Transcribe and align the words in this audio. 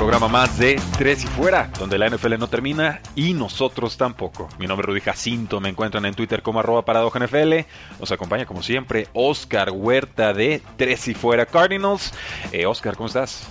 Programa 0.00 0.28
más 0.28 0.58
de 0.58 0.80
Tres 0.96 1.24
y 1.24 1.26
Fuera, 1.26 1.70
donde 1.78 1.98
la 1.98 2.08
NFL 2.08 2.38
no 2.38 2.48
termina 2.48 3.02
y 3.14 3.34
nosotros 3.34 3.98
tampoco. 3.98 4.48
Mi 4.58 4.66
nombre 4.66 4.86
es 4.86 4.88
Rudy 4.88 5.00
Jacinto, 5.02 5.60
me 5.60 5.68
encuentran 5.68 6.06
en 6.06 6.14
Twitter 6.14 6.40
como 6.40 6.58
arroba 6.58 6.82
NFL. 6.82 7.66
Nos 7.98 8.10
acompaña 8.10 8.46
como 8.46 8.62
siempre 8.62 9.08
Oscar 9.12 9.70
Huerta 9.70 10.32
de 10.32 10.62
Tres 10.78 11.06
y 11.08 11.12
Fuera 11.12 11.44
Cardinals. 11.44 12.14
Eh, 12.50 12.64
Oscar, 12.64 12.96
¿cómo 12.96 13.08
estás? 13.08 13.46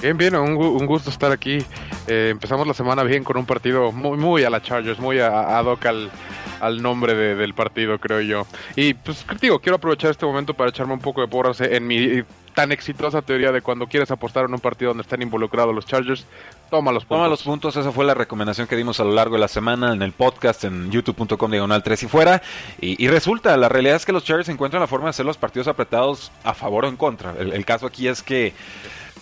Bien, 0.00 0.16
bien, 0.16 0.36
un, 0.36 0.86
gusto 0.86 1.10
estar 1.10 1.32
aquí. 1.32 1.58
Eh, 2.06 2.28
empezamos 2.30 2.64
la 2.64 2.74
semana 2.74 3.02
bien 3.02 3.24
con 3.24 3.36
un 3.36 3.44
partido 3.44 3.90
muy, 3.90 4.16
muy 4.16 4.44
a 4.44 4.50
la 4.50 4.62
Chargers, 4.62 5.00
muy 5.00 5.18
ad 5.18 5.64
hoc 5.64 5.84
al, 5.86 6.08
al 6.60 6.82
nombre 6.82 7.14
de, 7.14 7.34
del 7.34 7.54
partido, 7.54 7.98
creo 7.98 8.20
yo. 8.20 8.46
Y 8.76 8.94
pues 8.94 9.24
digo, 9.40 9.58
quiero 9.60 9.76
aprovechar 9.76 10.10
este 10.10 10.26
momento 10.26 10.54
para 10.54 10.70
echarme 10.70 10.94
un 10.94 11.00
poco 11.00 11.20
de 11.20 11.28
porras 11.28 11.60
en 11.60 11.86
mi 11.86 12.22
tan 12.58 12.72
exitosa 12.72 13.22
teoría 13.22 13.52
de 13.52 13.62
cuando 13.62 13.86
quieres 13.86 14.10
apostar 14.10 14.46
en 14.46 14.52
un 14.52 14.58
partido 14.58 14.90
donde 14.90 15.02
están 15.02 15.22
involucrados 15.22 15.72
los 15.72 15.86
Chargers, 15.86 16.26
toma 16.70 16.90
los 16.90 17.04
puntos. 17.04 17.18
Toma 17.18 17.28
los 17.28 17.42
puntos, 17.44 17.76
esa 17.76 17.92
fue 17.92 18.04
la 18.04 18.14
recomendación 18.14 18.66
que 18.66 18.74
dimos 18.74 18.98
a 18.98 19.04
lo 19.04 19.12
largo 19.12 19.36
de 19.36 19.40
la 19.42 19.46
semana 19.46 19.92
en 19.92 20.02
el 20.02 20.10
podcast 20.10 20.64
en 20.64 20.90
youtube.com 20.90 21.52
diagonal 21.52 21.84
3 21.84 22.02
y 22.02 22.08
fuera. 22.08 22.42
Y, 22.80 23.00
y, 23.00 23.06
resulta, 23.06 23.56
la 23.56 23.68
realidad 23.68 23.94
es 23.94 24.04
que 24.04 24.10
los 24.10 24.24
Chargers 24.24 24.48
encuentran 24.48 24.80
la 24.80 24.88
forma 24.88 25.04
de 25.04 25.10
hacer 25.10 25.24
los 25.24 25.36
partidos 25.36 25.68
apretados 25.68 26.32
a 26.42 26.52
favor 26.52 26.84
o 26.84 26.88
en 26.88 26.96
contra. 26.96 27.32
El, 27.38 27.52
el 27.52 27.64
caso 27.64 27.86
aquí 27.86 28.08
es 28.08 28.24
que 28.24 28.52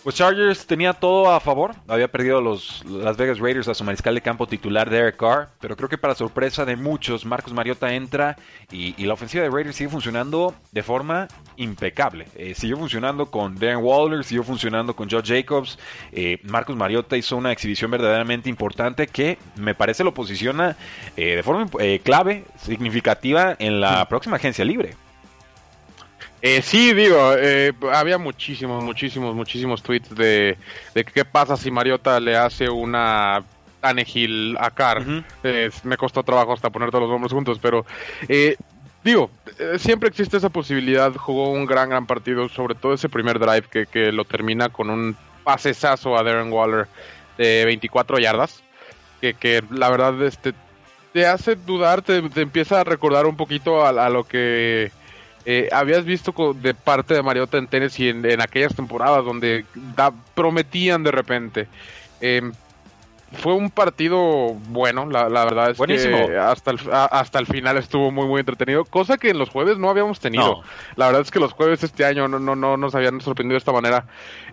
pues 0.07 0.15
Chargers 0.15 0.69
tenía 0.69 0.93
todo 0.93 1.33
a 1.33 1.41
favor. 1.41 1.75
Había 1.89 2.07
perdido 2.07 2.41
los 2.41 2.85
Las 2.85 3.17
Vegas 3.17 3.41
Raiders 3.41 3.67
a 3.67 3.75
su 3.75 3.83
mariscal 3.83 4.15
de 4.15 4.21
campo 4.21 4.47
titular 4.47 4.89
Derek 4.89 5.17
Carr. 5.17 5.49
Pero 5.61 5.77
creo 5.77 5.89
que 5.89 5.99
para 5.99 6.15
sorpresa 6.15 6.65
de 6.65 6.77
muchos, 6.77 7.27
Marcus 7.27 7.53
Mariota 7.53 7.93
entra 7.93 8.37
y, 8.71 8.95
y 9.03 9.07
la 9.07 9.15
ofensiva 9.15 9.43
de 9.43 9.51
Raiders 9.51 9.75
sigue 9.75 9.91
funcionando 9.91 10.55
de 10.71 10.85
forma 10.85 11.27
impecable. 11.57 12.29
Eh, 12.37 12.55
siguió 12.55 12.77
funcionando 12.77 13.33
con 13.33 13.57
Darren 13.57 13.79
Waller, 13.83 14.23
siguió 14.23 14.45
funcionando 14.45 14.95
con 14.95 15.11
Joe 15.11 15.23
Jacobs. 15.25 15.77
Eh, 16.13 16.39
Marcus 16.45 16.77
Mariota 16.77 17.17
hizo 17.17 17.37
una 17.37 17.51
exhibición 17.51 17.91
verdaderamente 17.91 18.49
importante 18.49 19.09
que 19.09 19.39
me 19.57 19.75
parece 19.75 20.05
lo 20.05 20.15
posiciona 20.15 20.77
eh, 21.17 21.35
de 21.35 21.43
forma 21.43 21.69
clave, 22.05 22.45
significativa 22.59 23.57
en 23.59 23.81
la 23.81 24.09
próxima 24.09 24.37
agencia 24.37 24.65
libre. 24.65 24.95
Eh, 26.43 26.63
sí, 26.63 26.93
digo, 26.93 27.33
eh, 27.37 27.73
había 27.93 28.19
muchísimos, 28.19 28.85
muchísimos, 28.85 29.35
muchísimos 29.35 29.83
tweets 29.83 30.15
de, 30.15 30.57
de 30.95 31.05
qué 31.05 31.25
pasa 31.25 31.57
si 31.57 31.71
Mariota 31.71 32.21
le 32.21 32.37
hace 32.37 32.69
una 32.69 33.43
Tanegil 33.81 34.57
a 34.61 34.71
Carr. 34.71 34.99
Uh 34.99 35.05
-huh. 35.05 35.25
eh, 35.45 35.71
me 35.85 35.97
costó 35.97 36.23
trabajo 36.23 36.53
hasta 36.53 36.71
poner 36.71 36.91
todos 36.91 37.03
los 37.03 37.11
nombres 37.11 37.33
juntos, 37.33 37.59
pero 37.61 37.87
eh, 38.29 38.57
digo, 39.03 39.31
siempre 39.79 40.09
existe 40.09 40.37
esa 40.37 40.51
posibilidad. 40.51 41.15
Jugó 41.15 41.51
un 41.51 41.67
gran, 41.67 41.89
gran 41.89 42.07
partido, 42.07 42.49
sobre 42.49 42.75
todo 42.75 42.93
ese 42.95 43.09
primer 43.09 43.39
drive 43.39 43.65
que, 43.71 43.87
que 43.87 44.13
lo 44.13 44.25
termina 44.25 44.69
con 44.69 44.91
un 44.91 45.17
pasesazo 45.43 46.17
a 46.19 46.23
Darren 46.23 46.53
Waller 46.53 46.87
de 47.39 47.65
24 47.65 48.19
yardas, 48.19 48.63
que, 49.21 49.35
que 49.35 49.63
la 49.71 49.89
verdad 49.91 50.21
este, 50.23 50.53
te 51.13 51.27
hace 51.27 51.55
dudar, 51.55 52.03
te, 52.03 52.21
te 52.29 52.43
empieza 52.43 52.81
a 52.81 52.85
recordar 52.85 53.27
un 53.27 53.37
poquito 53.37 53.85
a, 53.85 53.91
a 53.91 54.11
lo 54.11 54.25
que 54.25 54.91
eh, 55.47 55.69
habías 55.73 56.05
visto 56.05 56.35
de 56.55 56.75
parte 56.75 57.15
de 57.15 57.23
Mariota 57.23 57.57
en 57.57 57.69
Tennessee 57.69 58.09
en, 58.11 58.25
en 58.27 58.41
aquellas 58.43 58.75
temporadas 58.75 59.25
donde 59.25 59.65
da, 59.97 60.13
prometían 60.35 61.03
de 61.03 61.11
repente. 61.13 61.69
Eh, 62.21 62.43
fue 63.33 63.55
un 63.55 63.71
partido 63.71 64.55
bueno, 64.69 65.05
la, 65.11 65.29
la 65.29 65.45
verdad 65.45 65.71
es 65.71 65.79
Buenísimo. 65.79 66.29
que 66.29 66.37
hasta 66.39 66.71
el, 66.71 66.79
hasta 66.93 67.41
el 67.41 67.47
final 67.47 67.77
estuvo 67.77 68.13
muy 68.13 68.25
muy 68.27 68.39
entretenido, 68.39 68.85
cosa 68.85 69.19
que 69.19 69.31
en 69.31 69.39
los 69.39 69.49
jueves 69.51 69.79
no 69.79 69.91
habíamos 69.91 70.21
tenido. 70.21 70.45
No. 70.45 70.63
La 70.95 71.07
verdad 71.07 71.23
es 71.23 71.33
que 71.33 71.41
los 71.41 71.53
jueves 71.53 71.83
este 71.83 72.05
año 72.05 72.29
no, 72.29 72.39
no, 72.39 72.55
no 72.55 72.77
nos 72.77 72.95
habían 72.95 73.21
sorprendido 73.21 73.55
de 73.55 73.59
esta 73.59 73.73
manera. 73.73 74.05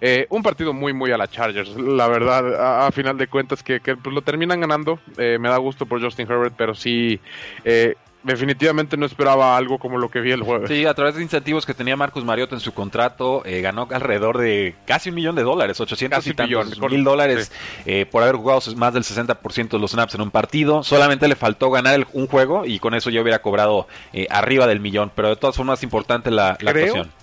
Eh, 0.01 0.25
un 0.29 0.41
partido 0.41 0.73
muy 0.73 0.91
muy 0.91 1.11
a 1.11 1.17
la 1.17 1.27
Chargers, 1.27 1.69
la 1.77 2.07
verdad, 2.07 2.55
a, 2.55 2.87
a 2.87 2.91
final 2.91 3.15
de 3.17 3.27
cuentas 3.27 3.61
que, 3.61 3.79
que 3.79 3.95
pues, 3.95 4.13
lo 4.13 4.23
terminan 4.23 4.59
ganando. 4.59 4.99
Eh, 5.17 5.37
me 5.39 5.49
da 5.49 5.57
gusto 5.57 5.85
por 5.85 6.01
Justin 6.01 6.29
Herbert, 6.29 6.55
pero 6.57 6.73
sí 6.73 7.19
eh, 7.63 7.95
definitivamente 8.23 8.97
no 8.97 9.05
esperaba 9.05 9.57
algo 9.57 9.77
como 9.77 9.97
lo 9.97 10.09
que 10.09 10.21
vi 10.21 10.31
el 10.31 10.41
jueves. 10.41 10.69
Sí, 10.69 10.85
a 10.85 10.93
través 10.93 11.15
de 11.15 11.23
incentivos 11.23 11.65
que 11.65 11.73
tenía 11.73 11.95
Marcus 11.95 12.23
Mariota 12.23 12.55
en 12.55 12.61
su 12.61 12.73
contrato, 12.73 13.43
eh, 13.45 13.61
ganó 13.61 13.87
alrededor 13.91 14.37
de 14.37 14.75
casi 14.85 15.09
un 15.09 15.15
millón 15.15 15.35
de 15.35 15.43
dólares, 15.43 15.79
800 15.79 16.17
casi 16.17 16.29
y 16.31 16.33
tantos 16.33 16.69
millón, 16.69 16.91
mil 16.91 17.03
dólares 17.03 17.51
sí. 17.53 17.81
eh, 17.85 18.05
por 18.05 18.23
haber 18.23 18.35
jugado 18.35 18.61
más 18.75 18.93
del 18.93 19.03
60% 19.03 19.69
de 19.69 19.79
los 19.79 19.91
snaps 19.91 20.15
en 20.15 20.21
un 20.21 20.31
partido. 20.31 20.83
Solamente 20.83 21.27
le 21.27 21.35
faltó 21.35 21.69
ganar 21.69 21.95
el, 21.95 22.07
un 22.13 22.27
juego 22.27 22.65
y 22.65 22.79
con 22.79 22.93
eso 22.93 23.09
yo 23.09 23.21
hubiera 23.21 23.41
cobrado 23.41 23.87
eh, 24.13 24.27
arriba 24.29 24.67
del 24.67 24.79
millón, 24.79 25.11
pero 25.13 25.29
de 25.29 25.35
todas 25.35 25.55
formas 25.55 25.83
importante 25.83 26.31
la, 26.31 26.57
la 26.61 26.71
Creo, 26.71 26.85
actuación 26.85 27.22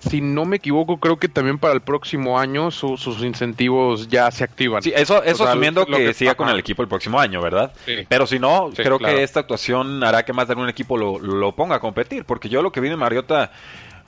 si 0.00 0.20
no 0.20 0.44
me 0.44 0.56
equivoco, 0.56 0.98
creo 0.98 1.18
que 1.18 1.28
también 1.28 1.58
para 1.58 1.74
el 1.74 1.80
próximo 1.80 2.38
año 2.38 2.70
su, 2.70 2.96
sus 2.96 3.22
incentivos 3.22 4.08
ya 4.08 4.30
se 4.30 4.44
activan. 4.44 4.82
Sí, 4.82 4.92
eso, 4.94 5.22
eso 5.22 5.42
o 5.42 5.46
sea, 5.46 5.50
asumiendo 5.50 5.86
que, 5.86 5.92
que, 5.92 6.14
siga 6.14 6.32
ajá. 6.32 6.36
con 6.36 6.48
el 6.48 6.58
equipo 6.58 6.82
el 6.82 6.88
próximo 6.88 7.18
año, 7.18 7.40
¿verdad? 7.40 7.72
Sí. 7.84 8.06
Pero 8.08 8.26
si 8.26 8.38
no, 8.38 8.70
Sí, 8.74 8.82
creo 8.82 8.98
claro. 8.98 9.16
que 9.16 9.22
esta 9.22 9.40
actuación 9.40 10.02
hará 10.04 10.24
que 10.24 10.32
más 10.32 10.46
de 10.48 10.52
algún 10.52 10.68
equipo 10.68 10.96
lo, 10.96 11.18
lo 11.18 11.52
ponga 11.52 11.76
a 11.76 11.80
competir, 11.80 12.24
porque 12.24 12.48
yo 12.48 12.62
lo 12.62 12.72
que 12.72 12.80
vi 12.80 12.88
de 12.88 12.96
Mariota 12.96 13.50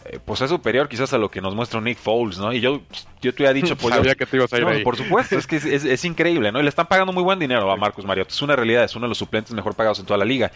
eh, 0.06 0.18
pues 0.24 0.40
es 0.40 0.48
superior 0.48 0.88
quizás 0.88 1.12
a 1.12 1.18
lo 1.18 1.30
que 1.30 1.42
nos 1.42 1.54
muestra 1.54 1.80
Nick 1.80 1.98
Foles, 1.98 2.38
¿no? 2.38 2.52
Y 2.52 2.60
yo, 2.60 2.80
yo 3.20 3.34
te 3.34 3.46
había 3.46 3.52
dicho, 3.52 3.76
pues 3.76 3.94
Sabía 3.94 4.12
yo, 4.12 4.16
que 4.16 4.24
te 4.24 4.36
ibas 4.38 4.50
a 4.52 4.56
ir 4.56 4.64
no, 4.64 4.70
ahí. 4.70 4.82
por 4.82 4.96
supuesto, 4.96 5.36
es 5.36 5.46
que 5.46 5.56
es, 5.56 5.66
es, 5.66 5.84
es, 5.84 6.04
increíble, 6.06 6.50
¿no? 6.50 6.58
Y 6.58 6.62
le 6.62 6.70
están 6.70 6.86
pagando 6.86 7.12
muy 7.12 7.22
buen 7.22 7.38
dinero 7.38 7.70
a 7.70 7.76
Marcus 7.76 8.06
Mariota, 8.06 8.30
es 8.32 8.40
una 8.40 8.56
realidad, 8.56 8.84
es 8.84 8.96
uno 8.96 9.04
de 9.04 9.10
los 9.10 9.18
suplentes 9.18 9.52
mejor 9.52 9.74
pagados 9.74 9.98
en 9.98 10.06
toda 10.06 10.16
la 10.16 10.24
liga. 10.24 10.52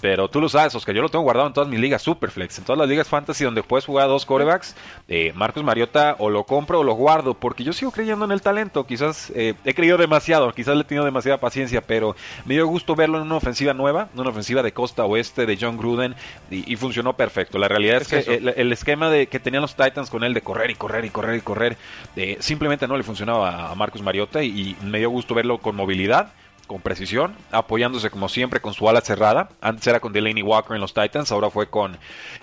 Pero 0.00 0.28
tú 0.28 0.40
lo 0.40 0.48
sabes, 0.48 0.74
Oscar, 0.74 0.96
yo 0.96 1.02
lo 1.02 1.08
tengo 1.10 1.22
guardado 1.22 1.46
en 1.46 1.52
todas 1.52 1.68
mis 1.68 1.78
ligas 1.78 2.02
Superflex, 2.02 2.58
en 2.58 2.64
todas 2.64 2.78
las 2.78 2.88
ligas 2.88 3.06
fantasy 3.06 3.44
donde 3.44 3.62
puedes 3.62 3.84
jugar 3.84 4.06
a 4.06 4.08
dos 4.08 4.26
corebacks, 4.26 4.74
eh, 5.06 5.32
Marcus 5.36 5.62
Mariota 5.62 6.16
o 6.18 6.28
lo 6.28 6.42
compro 6.44 6.80
o 6.80 6.84
lo 6.84 6.94
guardo, 6.94 7.34
porque 7.34 7.62
yo 7.62 7.72
sigo 7.72 7.92
creyendo 7.92 8.24
en 8.24 8.32
el 8.32 8.42
talento, 8.42 8.84
quizás 8.84 9.30
eh, 9.36 9.54
he 9.64 9.74
creído 9.74 9.96
demasiado, 9.96 10.52
quizás 10.52 10.74
le 10.74 10.82
he 10.82 10.84
tenido 10.84 11.04
demasiada 11.04 11.38
paciencia, 11.38 11.82
pero 11.82 12.16
me 12.46 12.54
dio 12.54 12.66
gusto 12.66 12.96
verlo 12.96 13.18
en 13.18 13.24
una 13.24 13.36
ofensiva 13.36 13.74
nueva, 13.74 14.08
una 14.16 14.30
ofensiva 14.30 14.64
de 14.64 14.72
costa 14.72 15.04
oeste 15.04 15.46
de 15.46 15.56
John 15.60 15.76
Gruden, 15.76 16.16
y, 16.50 16.72
y 16.72 16.76
funcionó 16.76 17.16
perfecto. 17.16 17.58
La 17.58 17.68
realidad 17.68 18.02
es, 18.02 18.12
es 18.12 18.26
que 18.26 18.34
el, 18.34 18.48
el, 18.48 18.72
esquema 18.88 19.10
de, 19.10 19.26
que 19.26 19.38
tenían 19.38 19.60
los 19.60 19.76
Titans 19.76 20.08
con 20.08 20.24
él 20.24 20.32
de 20.32 20.40
correr 20.40 20.70
y 20.70 20.74
correr 20.74 21.04
y 21.04 21.10
correr 21.10 21.36
y 21.36 21.40
correr, 21.42 21.76
eh, 22.16 22.38
simplemente 22.40 22.88
no 22.88 22.96
le 22.96 23.02
funcionaba 23.02 23.70
a 23.70 23.74
Marcus 23.74 24.00
Mariota 24.00 24.42
y, 24.42 24.48
y 24.48 24.76
me 24.84 24.98
dio 24.98 25.10
gusto 25.10 25.34
verlo 25.34 25.58
con 25.58 25.76
movilidad 25.76 26.32
con 26.66 26.80
precisión, 26.80 27.34
apoyándose 27.50 28.10
como 28.10 28.28
siempre 28.28 28.60
con 28.60 28.74
su 28.74 28.88
ala 28.88 29.00
cerrada. 29.00 29.48
Antes 29.60 29.86
era 29.86 30.00
con 30.00 30.12
Delaney 30.12 30.42
Walker 30.42 30.74
en 30.74 30.82
los 30.82 30.94
Titans, 30.94 31.32
ahora 31.32 31.50
fue 31.50 31.68
con, 31.68 31.96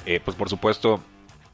eh, 0.05 0.19
pues 0.23 0.35
por 0.35 0.49
supuesto, 0.49 0.99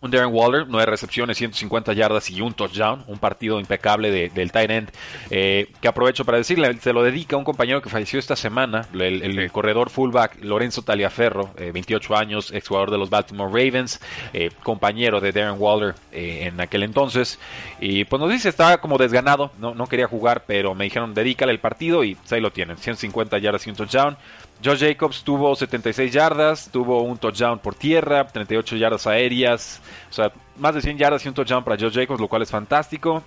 un 0.02 0.10
Darren 0.10 0.34
Waller, 0.34 0.66
nueve 0.68 0.88
recepciones, 0.88 1.38
150 1.38 1.94
yardas 1.94 2.30
y 2.32 2.42
un 2.42 2.54
touchdown, 2.54 3.04
un 3.08 3.20
partido 3.20 3.60
impecable 3.60 4.10
de, 4.10 4.30
del 4.30 4.52
tight 4.52 4.72
end, 4.72 4.92
eh, 5.30 5.72
que 5.80 5.88
aprovecho 5.88 6.26
para 6.26 6.40
decirle, 6.40 6.74
se 6.80 6.92
lo 6.92 7.04
dedica 7.04 7.36
a 7.36 7.40
un 7.40 7.46
compañero 7.46 7.82
que 7.82 7.90
falleció 7.90 8.18
esta 8.18 8.36
semana, 8.36 8.88
el, 8.94 9.52
corredor 9.52 9.90
fullback 9.90 10.44
Lorenzo 10.44 10.82
Taliaferro, 10.82 11.52
eh, 11.58 11.72
28 11.72 12.16
años, 12.16 12.52
exjugador 12.52 12.90
de 12.90 12.98
los 12.98 13.10
Baltimore 13.12 13.52
Ravens, 13.52 14.02
eh, 14.34 14.50
compañero 14.64 15.22
de 15.22 15.32
Darren 15.32 15.60
Waller 15.60 15.94
eh, 16.12 16.48
en 16.48 16.60
aquel 16.60 16.82
entonces, 16.82 17.38
y 17.80 18.04
pues 18.06 18.20
nos 18.20 18.32
dice, 18.32 18.50
estaba 18.50 18.80
como 18.80 18.98
desganado, 18.98 19.52
no, 19.60 19.76
no 19.76 19.86
quería 19.86 20.08
jugar, 20.08 20.46
pero 20.48 20.74
me 20.74 20.86
dijeron, 20.86 21.14
dedícale 21.14 21.52
el 21.52 21.60
partido 21.60 22.04
y 22.04 22.16
pues 22.16 22.34
ahí 22.34 22.42
lo 22.42 22.52
tienen, 22.52 22.78
150 22.78 23.38
yardas 23.38 23.68
y 23.68 23.70
un 23.70 23.76
touchdown, 23.76 24.18
Josh 24.64 24.80
Jacobs 24.80 25.24
tuvo 25.24 25.56
76 25.56 26.12
yardas, 26.14 26.70
tuvo 26.72 27.02
un 27.02 27.18
touchdown 27.18 27.60
por 27.60 27.76
tierra, 27.76 28.28
38 28.28 28.76
yardas 28.76 29.08
aéreas, 29.08 29.82
o 30.10 30.14
sea, 30.14 30.32
más 30.58 30.76
de 30.76 30.82
100 30.82 30.98
yardas 30.98 31.26
y 31.26 31.30
un 31.30 31.34
touchdown 31.34 31.64
para 31.64 31.78
Josh 31.78 31.94
Jacobs, 31.94 32.20
lo 32.20 32.28
cual 32.28 32.42
es 32.42 32.52
fantástico. 32.52 33.24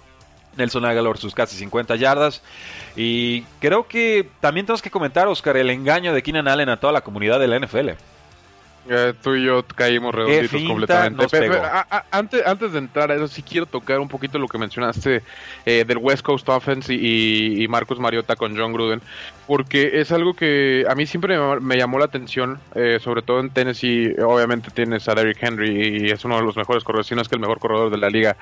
Nelson 0.57 0.85
Aguilar 0.85 1.19
sus 1.19 1.35
casi 1.35 1.57
50 1.57 1.97
yardas. 1.97 2.43
Y 2.97 3.43
creo 3.61 3.89
que 3.89 4.29
también 4.41 4.67
tenemos 4.67 4.83
que 4.83 4.91
comentar, 4.91 5.27
Oscar, 5.27 5.57
el 5.57 5.71
engaño 5.71 6.13
de 6.13 6.23
Keenan 6.23 6.49
Allen 6.49 6.69
a 6.69 6.79
toda 6.79 6.93
la 6.93 7.01
comunidad 7.01 7.41
de 7.41 7.49
la 7.49 7.59
NFL. 7.59 7.91
Eh, 8.89 9.15
tú 9.23 9.35
y 9.35 9.45
yo 9.47 9.65
caímos 9.65 10.15
redonditos 10.15 10.63
completamente. 10.63 11.27
antes, 12.11 12.47
antes 12.47 12.73
de 12.73 12.79
entrar 12.79 13.11
a 13.11 13.15
eso, 13.15 13.29
sí 13.29 13.43
quiero 13.43 13.65
tocar 13.65 13.99
un 13.99 14.09
poquito 14.09 14.39
lo 14.39 14.47
que 14.47 14.59
mencionaste 14.59 15.23
eh, 15.65 15.85
del 15.87 15.99
West 15.99 16.23
Coast 16.23 16.47
Offense 16.49 16.93
y, 16.93 17.67
Marcus 17.69 17.99
Mariota 17.99 18.37
con 18.37 18.57
John 18.57 18.73
Gruden, 18.73 19.01
porque 19.47 20.01
es 20.01 20.13
algo 20.13 20.35
que 20.35 20.85
a 20.89 20.95
mí 20.95 21.07
siempre 21.07 21.39
me, 21.61 21.77
llamó 21.77 21.99
la 21.99 22.05
atención, 22.05 22.61
eh, 22.75 22.99
sobre 23.03 23.23
todo 23.23 23.41
en 23.41 23.51
Tennessee. 23.51 24.15
Obviamente 24.23 24.71
tienes 24.71 25.09
a 25.09 25.15
Derrick 25.15 25.43
Henry 25.43 26.07
y 26.07 26.11
es 26.11 26.25
uno 26.25 26.37
de 26.37 26.43
los 26.43 26.57
mejores 26.57 26.85
corredores, 26.85 27.07
si 27.07 27.15
no 27.15 27.23
es 27.23 27.29
que 27.29 27.37
el 27.37 27.41
mejor 27.41 27.59
corredor 27.59 27.91
de 27.91 27.99
la 27.99 28.11
liga. 28.11 28.37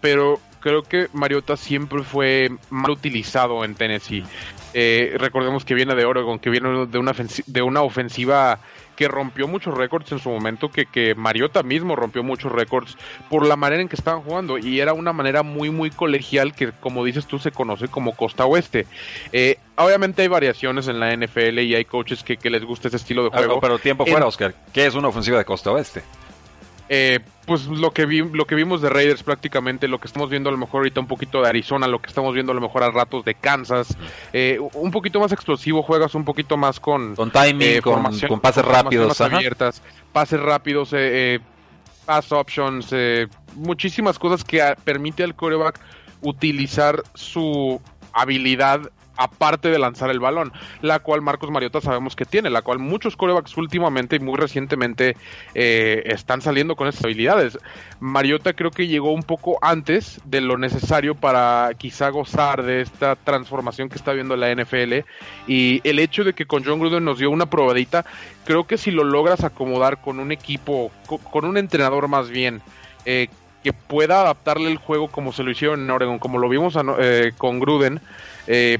pero 0.00 0.38
creo 0.60 0.82
que 0.82 1.08
Mariota 1.14 1.56
siempre 1.56 2.02
fue 2.02 2.50
mal 2.68 2.90
utilizado 2.90 3.64
en 3.64 3.74
Tennessee. 3.74 4.24
recordemos 5.16 5.64
que 5.64 5.74
viene 5.74 5.94
de 5.94 6.04
Oregon, 6.04 6.38
que 6.38 6.50
viene 6.50 6.86
de 6.86 6.98
una, 6.98 7.12
de 7.46 7.62
una 7.62 7.80
ofensiva 7.80 8.60
que 8.98 9.06
rompió 9.06 9.46
muchos 9.46 9.74
récords 9.74 10.10
en 10.10 10.18
su 10.18 10.28
momento, 10.28 10.72
que, 10.72 10.84
que 10.84 11.14
Mariota 11.14 11.62
mismo 11.62 11.94
rompió 11.94 12.24
muchos 12.24 12.50
récords 12.50 12.98
por 13.30 13.46
la 13.46 13.54
manera 13.54 13.80
en 13.80 13.88
que 13.88 13.94
estaban 13.94 14.22
jugando 14.22 14.58
y 14.58 14.80
era 14.80 14.92
una 14.92 15.12
manera 15.12 15.44
muy 15.44 15.70
muy 15.70 15.92
colegial 15.92 16.52
que 16.52 16.72
como 16.72 17.04
dices 17.04 17.26
tú 17.26 17.38
se 17.38 17.52
conoce 17.52 17.86
como 17.86 18.16
costa 18.16 18.44
oeste. 18.44 18.88
Eh, 19.30 19.60
obviamente 19.76 20.22
hay 20.22 20.28
variaciones 20.28 20.88
en 20.88 20.98
la 20.98 21.16
NFL 21.16 21.60
y 21.60 21.76
hay 21.76 21.84
coaches 21.84 22.24
que, 22.24 22.50
les 22.50 22.64
gusta 22.64 22.88
ese 22.88 22.96
estilo 22.96 23.22
de 23.22 23.30
juego. 23.30 23.60
pero 23.60 23.78
tiempo 23.78 24.04
fuera, 24.04 24.26
Oscar. 24.26 24.52
¿Qué 24.72 24.86
es 24.86 24.96
una 24.96 25.06
ofensiva 25.06 25.38
de 25.38 25.44
costa 25.44 25.70
oeste? 25.70 26.02
Eh, 26.88 27.20
pues 27.46 27.66
lo 27.66 27.92
que, 27.92 28.04
vi, 28.06 28.22
lo 28.22 28.46
que 28.46 28.54
vimos 28.54 28.82
de 28.82 28.90
Raiders 28.90 29.22
prácticamente, 29.22 29.88
lo 29.88 29.98
que 29.98 30.06
estamos 30.06 30.28
viendo 30.28 30.50
a 30.50 30.52
lo 30.52 30.58
mejor 30.58 30.80
ahorita 30.80 31.00
un 31.00 31.06
poquito 31.06 31.40
de 31.42 31.48
Arizona, 31.48 31.86
lo 31.86 32.00
que 32.00 32.08
estamos 32.08 32.34
viendo 32.34 32.52
a 32.52 32.54
lo 32.54 32.60
mejor 32.60 32.82
a 32.82 32.90
ratos 32.90 33.24
de 33.24 33.34
Kansas, 33.34 33.96
eh, 34.32 34.58
un 34.74 34.90
poquito 34.90 35.18
más 35.18 35.32
explosivo, 35.32 35.82
juegas 35.82 36.14
un 36.14 36.24
poquito 36.24 36.56
más 36.56 36.78
con... 36.78 37.16
Con 37.16 37.30
timing, 37.30 37.76
eh, 37.76 37.80
con, 37.82 38.02
pases 38.40 38.64
rápidos. 38.64 39.20
abiertas, 39.20 39.82
pases 40.12 40.40
rápidos, 40.40 40.90
eh, 40.92 41.40
pass 42.04 42.32
options, 42.32 42.94
muchísimas 43.54 44.18
cosas 44.18 44.44
que 44.44 44.62
permite 44.84 45.24
al 45.24 45.34
coreback 45.34 45.80
utilizar 46.20 47.02
su 47.14 47.80
habilidad 48.12 48.90
aparte 49.18 49.68
de 49.68 49.78
lanzar 49.78 50.10
el 50.10 50.20
balón, 50.20 50.52
la 50.80 51.00
cual 51.00 51.20
Marcos 51.20 51.50
Mariota 51.50 51.80
sabemos 51.80 52.16
que 52.16 52.24
tiene, 52.24 52.48
la 52.48 52.62
cual 52.62 52.78
muchos 52.78 53.16
corebacks 53.16 53.56
últimamente 53.56 54.16
y 54.16 54.20
muy 54.20 54.36
recientemente 54.36 55.16
eh, 55.54 56.02
están 56.06 56.40
saliendo 56.40 56.76
con 56.76 56.88
estas 56.88 57.04
habilidades. 57.04 57.58
Mariota 58.00 58.54
creo 58.54 58.70
que 58.70 58.86
llegó 58.86 59.12
un 59.12 59.24
poco 59.24 59.58
antes 59.60 60.20
de 60.24 60.40
lo 60.40 60.56
necesario 60.56 61.14
para 61.14 61.70
quizá 61.76 62.08
gozar 62.10 62.62
de 62.62 62.80
esta 62.80 63.16
transformación 63.16 63.88
que 63.88 63.96
está 63.96 64.12
viendo 64.12 64.36
la 64.36 64.54
NFL 64.54 65.04
y 65.46 65.80
el 65.84 65.98
hecho 65.98 66.24
de 66.24 66.32
que 66.32 66.46
con 66.46 66.64
John 66.64 66.78
Gruden 66.78 67.04
nos 67.04 67.18
dio 67.18 67.30
una 67.30 67.46
probadita, 67.46 68.06
creo 68.44 68.66
que 68.66 68.78
si 68.78 68.90
lo 68.90 69.04
logras 69.04 69.44
acomodar 69.44 70.00
con 70.00 70.20
un 70.20 70.32
equipo, 70.32 70.90
con 71.30 71.44
un 71.44 71.58
entrenador 71.58 72.08
más 72.08 72.30
bien, 72.30 72.62
eh, 73.04 73.28
que 73.62 73.72
pueda 73.72 74.20
adaptarle 74.20 74.70
el 74.70 74.76
juego 74.76 75.08
como 75.08 75.32
se 75.32 75.42
lo 75.42 75.50
hicieron 75.50 75.80
en 75.80 75.90
Oregon, 75.90 76.18
como 76.18 76.38
lo 76.38 76.48
vimos 76.48 76.78
eh, 77.00 77.32
con 77.36 77.58
Gruden, 77.58 78.00
eh, 78.46 78.78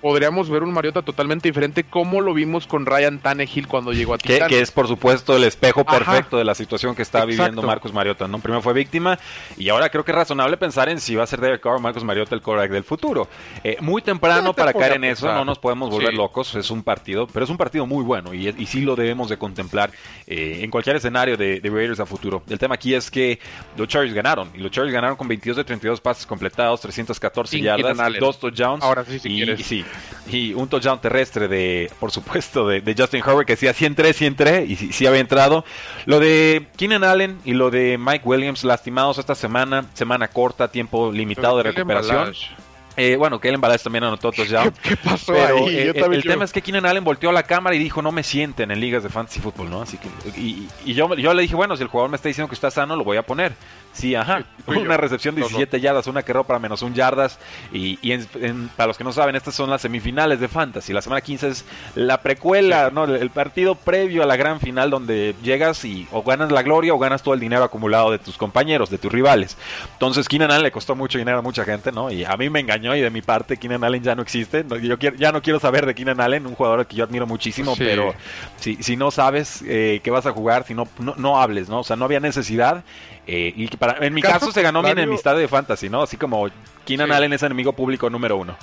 podríamos 0.00 0.48
ver 0.48 0.62
un 0.62 0.72
Mariota 0.72 1.02
totalmente 1.02 1.48
diferente 1.48 1.84
como 1.84 2.20
lo 2.20 2.34
vimos 2.34 2.66
con 2.66 2.86
Ryan 2.86 3.18
Tannehill 3.18 3.66
cuando 3.66 3.92
llegó 3.92 4.14
a 4.14 4.18
Titanes. 4.18 4.48
Que, 4.48 4.60
es 4.60 4.70
por 4.70 4.88
supuesto 4.88 5.36
el 5.36 5.44
espejo 5.44 5.84
perfecto 5.84 6.38
de 6.38 6.44
la 6.44 6.54
situación 6.54 6.94
que 6.94 7.02
está 7.02 7.24
viviendo 7.24 7.62
Marcus 7.62 7.92
Mariota, 7.92 8.26
¿no? 8.28 8.38
Primero 8.38 8.62
fue 8.62 8.72
víctima 8.72 9.18
y 9.56 9.68
ahora 9.68 9.90
creo 9.90 10.04
que 10.04 10.12
es 10.12 10.16
razonable 10.16 10.56
pensar 10.56 10.88
en 10.88 11.00
si 11.00 11.14
va 11.14 11.24
a 11.24 11.26
ser 11.26 11.40
Derek 11.40 11.60
Carr 11.60 11.76
o 11.76 11.80
Marcus 11.80 12.04
Mariota 12.04 12.34
el 12.34 12.42
quarterback 12.42 12.70
del 12.70 12.84
futuro. 12.84 13.28
Eh, 13.64 13.76
muy 13.80 14.02
temprano 14.02 14.54
para 14.54 14.72
caer 14.72 14.94
en 14.94 15.04
eso, 15.04 15.32
no 15.32 15.44
nos 15.44 15.58
podemos 15.58 15.90
volver 15.90 16.14
locos, 16.14 16.54
es 16.54 16.70
un 16.70 16.82
partido, 16.82 17.26
pero 17.26 17.44
es 17.44 17.50
un 17.50 17.56
partido 17.56 17.86
muy 17.86 18.04
bueno 18.04 18.34
y, 18.34 18.48
y 18.48 18.66
sí 18.66 18.80
lo 18.80 18.96
debemos 18.96 19.28
de 19.28 19.36
contemplar 19.36 19.90
eh, 20.26 20.60
en 20.62 20.70
cualquier 20.70 20.96
escenario 20.96 21.36
de, 21.36 21.60
Raiders 21.70 22.00
a 22.00 22.06
futuro. 22.06 22.42
El 22.48 22.58
tema 22.58 22.74
aquí 22.74 22.94
es 22.94 23.10
que 23.10 23.38
los 23.76 23.88
Chargers 23.88 24.14
ganaron 24.14 24.50
y 24.54 24.58
los 24.58 24.70
Chargers 24.70 24.92
ganaron 24.92 25.16
con 25.16 25.28
22 25.28 25.56
de 25.58 25.64
32 25.64 26.00
pases 26.00 26.26
completados, 26.26 26.80
314 26.80 27.60
yardas, 27.60 27.96
dos 28.18 28.38
touchdowns. 28.40 28.82
Ahora 28.82 29.04
sí, 29.04 29.18
si 29.18 29.42
y, 29.42 29.56
sí, 29.62 29.84
y 30.30 30.54
un 30.54 30.68
touchdown 30.68 31.00
terrestre 31.00 31.48
de, 31.48 31.90
por 31.98 32.10
supuesto, 32.10 32.66
de, 32.66 32.94
Justin 32.96 33.22
Herbert 33.26 33.46
que 33.46 33.56
sí 33.56 33.66
hacía 33.66 33.88
103, 33.88 34.16
103 34.16 34.70
y 34.70 34.76
sí, 34.92 35.06
había 35.06 35.20
entrado. 35.20 35.64
Lo 36.06 36.20
de 36.20 36.66
Keenan 36.76 37.04
Allen 37.04 37.38
y 37.44 37.54
lo 37.54 37.70
de 37.70 37.98
Mike 37.98 38.22
Williams 38.24 38.64
lastimados 38.64 39.18
esta 39.18 39.34
semana, 39.34 39.86
semana 39.94 40.28
corta, 40.28 40.68
tiempo 40.68 41.12
limitado 41.12 41.58
de 41.58 41.64
recuperación. 41.64 42.34
Eh, 42.96 43.16
bueno, 43.16 43.40
Kellen 43.40 43.60
Balazs 43.60 43.84
también 43.84 44.04
anotó 44.04 44.30
touchdown. 44.32 44.74
¿Qué, 44.82 44.96
pasó 44.96 45.32
ahí? 45.32 45.76
el, 45.78 46.22
tema 46.22 46.44
es 46.44 46.52
que 46.52 46.60
Keenan 46.60 46.84
Allen 46.86 47.04
volteó 47.04 47.30
a 47.30 47.32
la 47.32 47.44
cámara 47.44 47.74
y 47.76 47.78
dijo, 47.78 48.02
no 48.02 48.12
me 48.12 48.22
sienten 48.22 48.70
en 48.70 48.80
ligas 48.80 49.02
de 49.02 49.08
fantasy 49.08 49.40
fútbol, 49.40 49.70
¿no? 49.70 49.82
Así 49.82 49.96
que, 49.96 50.08
y, 50.38 50.68
yo, 50.92 51.14
yo 51.14 51.32
le 51.32 51.42
dije, 51.42 51.54
bueno, 51.54 51.76
si 51.76 51.82
el 51.82 51.88
jugador 51.88 52.10
me 52.10 52.16
está 52.16 52.28
diciendo 52.28 52.48
que 52.48 52.54
está 52.54 52.70
sano, 52.70 52.96
lo 52.96 53.04
voy 53.04 53.16
a 53.16 53.22
poner. 53.22 53.54
Sí, 53.92 54.14
ajá. 54.14 54.44
Una 54.66 54.96
recepción 54.96 55.34
de 55.34 55.40
17 55.40 55.80
yardas, 55.80 56.06
una 56.06 56.22
que 56.22 56.32
para 56.32 56.58
menos 56.58 56.82
un 56.82 56.94
yardas. 56.94 57.38
Y, 57.72 57.96
para 58.76 58.88
los 58.88 58.96
que 58.96 59.04
no 59.04 59.12
saben, 59.12 59.34
estas 59.34 59.54
son 59.54 59.68
las 59.68 59.82
semifinales 59.82 60.38
de 60.38 60.48
Fantasy. 60.48 60.92
La 60.92 61.02
semana 61.02 61.20
15 61.20 61.48
es 61.48 61.64
la 61.96 62.22
precuela, 62.22 62.90
¿no? 62.90 63.04
El 63.04 63.30
partido 63.30 63.74
previo 63.74 64.22
a 64.22 64.26
la 64.26 64.36
gran 64.36 64.60
final 64.60 64.90
donde 64.90 65.34
llegas 65.42 65.84
y 65.84 66.06
o 66.12 66.22
ganas 66.22 66.52
la 66.52 66.62
gloria 66.62 66.94
o 66.94 66.98
ganas 66.98 67.22
todo 67.22 67.34
el 67.34 67.40
dinero 67.40 67.64
acumulado 67.64 68.10
de 68.12 68.18
tus 68.18 68.36
compañeros, 68.36 68.90
de 68.90 68.98
tus 68.98 69.10
rivales. 69.10 69.56
Entonces, 69.94 70.28
Keenan 70.28 70.50
Allen 70.50 70.62
le 70.62 70.72
costó 70.72 70.94
mucho 70.94 71.18
dinero 71.18 71.38
a 71.38 71.42
mucha 71.42 71.64
gente, 71.64 71.90
¿no? 71.90 72.10
Y 72.10 72.24
a 72.24 72.36
mí 72.36 72.48
me 72.48 72.60
engañó 72.60 72.94
y 72.94 73.00
de 73.00 73.10
mi 73.10 73.22
parte, 73.22 73.56
Keenan 73.56 73.82
Allen 73.82 74.02
ya 74.02 74.14
no 74.14 74.22
existe. 74.22 74.64
Yo 74.82 74.96
ya 74.98 75.32
no 75.32 75.42
quiero 75.42 75.58
saber 75.58 75.84
de 75.86 75.94
Keenan 75.94 76.20
Allen, 76.20 76.46
un 76.46 76.54
jugador 76.54 76.86
que 76.86 76.96
yo 76.96 77.04
admiro 77.04 77.26
muchísimo, 77.26 77.74
pero 77.76 78.14
si, 78.56 78.76
si 78.82 78.96
no 78.96 79.10
sabes 79.10 79.64
eh, 79.66 80.00
qué 80.04 80.10
vas 80.10 80.26
a 80.26 80.32
jugar, 80.32 80.64
si 80.64 80.74
no, 80.74 80.86
no 80.98 81.40
hables, 81.40 81.68
¿no? 81.68 81.80
O 81.80 81.84
sea, 81.84 81.96
no 81.96 82.04
había 82.04 82.20
necesidad. 82.20 82.84
Eh, 83.32 83.52
y 83.54 83.68
para, 83.76 84.04
en 84.04 84.12
mi 84.12 84.22
caso, 84.22 84.50
se 84.50 84.60
ganó 84.60 84.82
mi 84.82 84.90
enemistad 84.90 85.36
de 85.36 85.46
fantasy, 85.46 85.88
¿no? 85.88 86.02
Así 86.02 86.16
como 86.16 86.48
Keenan 86.84 87.12
Allen 87.12 87.32
es 87.32 87.44
enemigo 87.44 87.72
público 87.72 88.10
número 88.10 88.36
uno. 88.36 88.56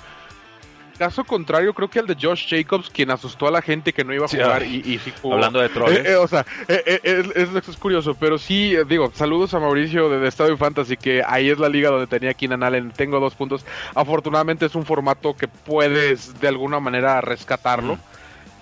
Caso 0.98 1.24
contrario, 1.24 1.74
creo 1.74 1.90
que 1.90 2.00
el 2.00 2.08
de 2.08 2.18
Josh 2.20 2.50
Jacobs, 2.50 2.90
quien 2.90 3.10
asustó 3.10 3.48
a 3.48 3.52
la 3.52 3.62
gente 3.62 3.94
que 3.94 4.04
no 4.04 4.14
iba 4.14 4.26
a 4.26 4.28
jugar 4.28 4.64
y, 4.64 4.78
y 4.78 5.00
Hablando 5.24 5.62
de 5.62 5.70
trolls. 5.70 5.96
Eh, 5.96 6.04
eh, 6.06 6.16
o 6.16 6.28
sea, 6.28 6.46
es, 6.68 7.78
curioso, 7.78 8.14
pero 8.16 8.38
sí, 8.38 8.76
digo, 8.90 9.10
saludos 9.14 9.54
a 9.54 9.60
Mauricio 9.60 10.10
de, 10.10 10.28
Estadio 10.28 10.58
Fantasy, 10.58 10.98
que 10.98 11.24
ahí 11.26 11.50
es 11.50 11.60
la 11.60 11.70
liga 11.70 11.90
donde 11.90 12.08
tenía 12.08 12.34
Keenan 12.34 12.64
Allen. 12.64 12.92
Tengo 12.92 13.22
dos 13.22 13.36
puntos. 13.36 13.66
Afortunadamente 13.96 14.66
es 14.66 14.76
un 14.76 14.86
formato 14.86 15.34
que 15.34 15.48
puedes 15.48 16.38
de 16.42 16.48
alguna 16.50 16.82
manera 16.82 17.22
rescatarlo. 17.22 18.00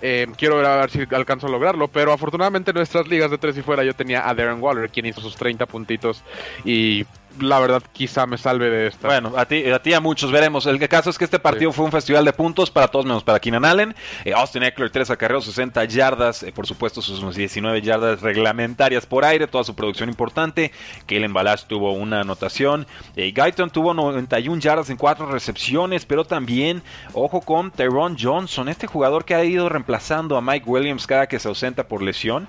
Eh, 0.08 0.28
quiero 0.36 0.58
ver 0.58 0.66
a 0.66 0.76
ver 0.76 0.90
si 0.90 1.00
alcanzo 1.10 1.48
a 1.48 1.50
lograrlo, 1.50 1.88
pero 1.88 2.12
afortunadamente 2.12 2.70
en 2.70 2.76
nuestras 2.76 3.08
ligas 3.08 3.28
de 3.28 3.38
tres 3.38 3.58
y 3.58 3.62
fuera 3.62 3.82
yo 3.82 3.92
tenía 3.92 4.28
a 4.28 4.34
Darren 4.34 4.62
Waller, 4.62 4.88
quien 4.88 5.04
hizo 5.04 5.20
sus 5.20 5.34
30 5.34 5.66
puntitos 5.66 6.22
y 6.64 7.04
la 7.40 7.58
verdad 7.58 7.82
quizá 7.92 8.26
me 8.26 8.38
salve 8.38 8.70
de 8.70 8.86
esta. 8.88 9.08
Bueno, 9.08 9.32
a 9.36 9.46
ti, 9.46 9.68
a 9.70 9.80
ti 9.80 9.92
a 9.92 10.00
muchos 10.00 10.30
veremos. 10.30 10.66
El 10.66 10.78
caso 10.88 11.10
es 11.10 11.18
que 11.18 11.24
este 11.24 11.38
partido 11.38 11.72
fue 11.72 11.84
un 11.84 11.92
festival 11.92 12.24
de 12.24 12.32
puntos 12.32 12.70
para 12.70 12.88
todos 12.88 13.04
menos 13.04 13.24
para 13.24 13.40
Keenan 13.40 13.64
Allen. 13.64 13.94
Eh, 14.24 14.32
Austin 14.32 14.62
Eckler 14.62 14.90
3 14.90 15.10
acarreos, 15.10 15.44
60 15.44 15.84
yardas, 15.84 16.42
eh, 16.42 16.52
por 16.52 16.66
supuesto 16.66 17.02
sus 17.02 17.34
19 17.34 17.82
yardas 17.82 18.20
reglamentarias 18.20 19.06
por 19.06 19.24
aire, 19.24 19.46
toda 19.46 19.64
su 19.64 19.74
producción 19.74 20.08
importante. 20.08 20.72
Kellen 21.06 21.32
Balash 21.32 21.64
tuvo 21.64 21.92
una 21.92 22.20
anotación. 22.20 22.86
Eh, 23.16 23.32
Guyton 23.36 23.70
tuvo 23.70 23.94
91 23.94 24.60
yardas 24.60 24.90
en 24.90 24.96
4 24.96 25.26
recepciones, 25.26 26.04
pero 26.04 26.24
también, 26.24 26.82
ojo 27.12 27.40
con 27.40 27.70
Tyrone 27.70 28.16
Johnson, 28.18 28.68
este 28.68 28.86
jugador 28.86 29.24
que 29.24 29.34
ha 29.34 29.44
ido 29.44 29.68
reemplazando 29.68 30.36
a 30.36 30.40
Mike 30.40 30.64
Williams 30.66 31.06
cada 31.06 31.26
que 31.26 31.38
se 31.38 31.48
ausenta 31.48 31.86
por 31.88 32.02
lesión. 32.02 32.48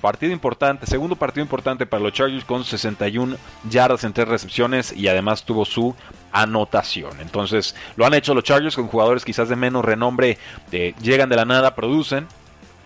partido 0.00 0.32
importante, 0.32 0.86
segundo 0.86 1.16
partido 1.16 1.42
importante 1.42 1.86
para 1.86 2.02
los 2.02 2.12
Chargers 2.12 2.44
con 2.44 2.64
61 2.64 3.36
yardas 3.68 3.97
en 4.04 4.12
tres 4.12 4.28
recepciones 4.28 4.92
y 4.92 5.08
además 5.08 5.44
tuvo 5.44 5.64
su 5.64 5.94
anotación. 6.32 7.20
Entonces 7.20 7.74
lo 7.96 8.06
han 8.06 8.14
hecho 8.14 8.34
los 8.34 8.44
Chargers 8.44 8.76
con 8.76 8.88
jugadores 8.88 9.24
quizás 9.24 9.48
de 9.48 9.56
menos 9.56 9.84
renombre, 9.84 10.38
eh, 10.72 10.94
llegan 11.00 11.28
de 11.28 11.36
la 11.36 11.44
nada, 11.44 11.74
producen 11.74 12.26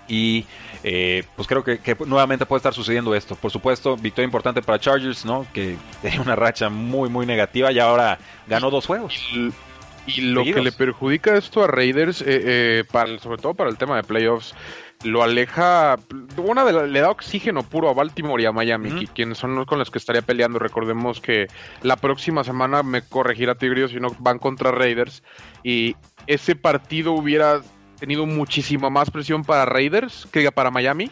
y 0.09 0.45
eh, 0.85 1.25
pues 1.37 1.47
creo 1.47 1.62
que, 1.62 1.78
nuevamente 2.07 2.47
puede 2.47 2.59
estar 2.59 2.75
sucediendo 2.75 3.14
esto. 3.14 3.37
Por 3.37 3.50
supuesto, 3.50 3.97
victoria 3.97 4.26
importante 4.26 4.62
para 4.62 4.78
Chargers, 4.78 5.25
¿no? 5.25 5.47
Que 5.52 5.76
tenía 6.02 6.21
una 6.21 6.37
racha 6.37 6.69
muy, 6.69 7.09
muy 7.09 7.26
negativa 7.26 7.73
y 7.73 7.78
ahora 7.78 8.19
ganó 8.47 8.71
dos 8.71 8.87
juegos. 8.87 9.14
Y, 10.04 10.21
lo 10.21 10.42
que 10.42 10.61
le 10.61 10.73
perjudica 10.73 11.37
esto 11.37 11.62
a 11.62 11.69
Raiders, 11.69 12.25
eh, 12.26 12.85
para, 12.90 13.21
sobre 13.21 13.40
todo 13.40 13.54
para 13.54 13.71
el 13.71 13.76
tema 13.76 13.95
de 13.95 14.02
playoffs, 14.02 14.52
lo 15.05 15.23
aleja, 15.23 15.99
una 16.37 16.65
de 16.65 16.89
le 16.89 17.01
da 17.01 17.11
oxígeno 17.11 17.63
puro 17.63 17.89
a 17.89 17.95
Baltimore 17.95 18.43
y 18.43 18.47
a 18.47 18.53
Miami, 18.53 19.07
quienes 19.09 19.39
son 19.39 19.65
con 19.65 19.79
los 19.79 19.91
que 19.91 19.99
estaría 19.99 20.23
peleando. 20.23 20.59
Recordemos 20.59 21.21
que 21.21 21.49
la 21.83 21.97
próxima 21.97 22.45
semana 22.45 22.83
me 22.83 23.03
corregirá 23.03 23.55
Tigres 23.55 23.91
si 23.91 24.01
no 24.01 24.15
van 24.19 24.39
contra 24.39 24.71
Raiders 24.71 25.23
y 25.63 25.97
ese 26.27 26.55
partido 26.55 27.13
hubiera 27.13 27.63
tenido 28.03 28.27
muchísima 28.27 28.91
más 28.91 29.11
presión 29.11 29.45
para 29.45 29.65
Raiders 29.65 30.27
que 30.33 30.51
para 30.51 30.73
Miami. 30.73 31.09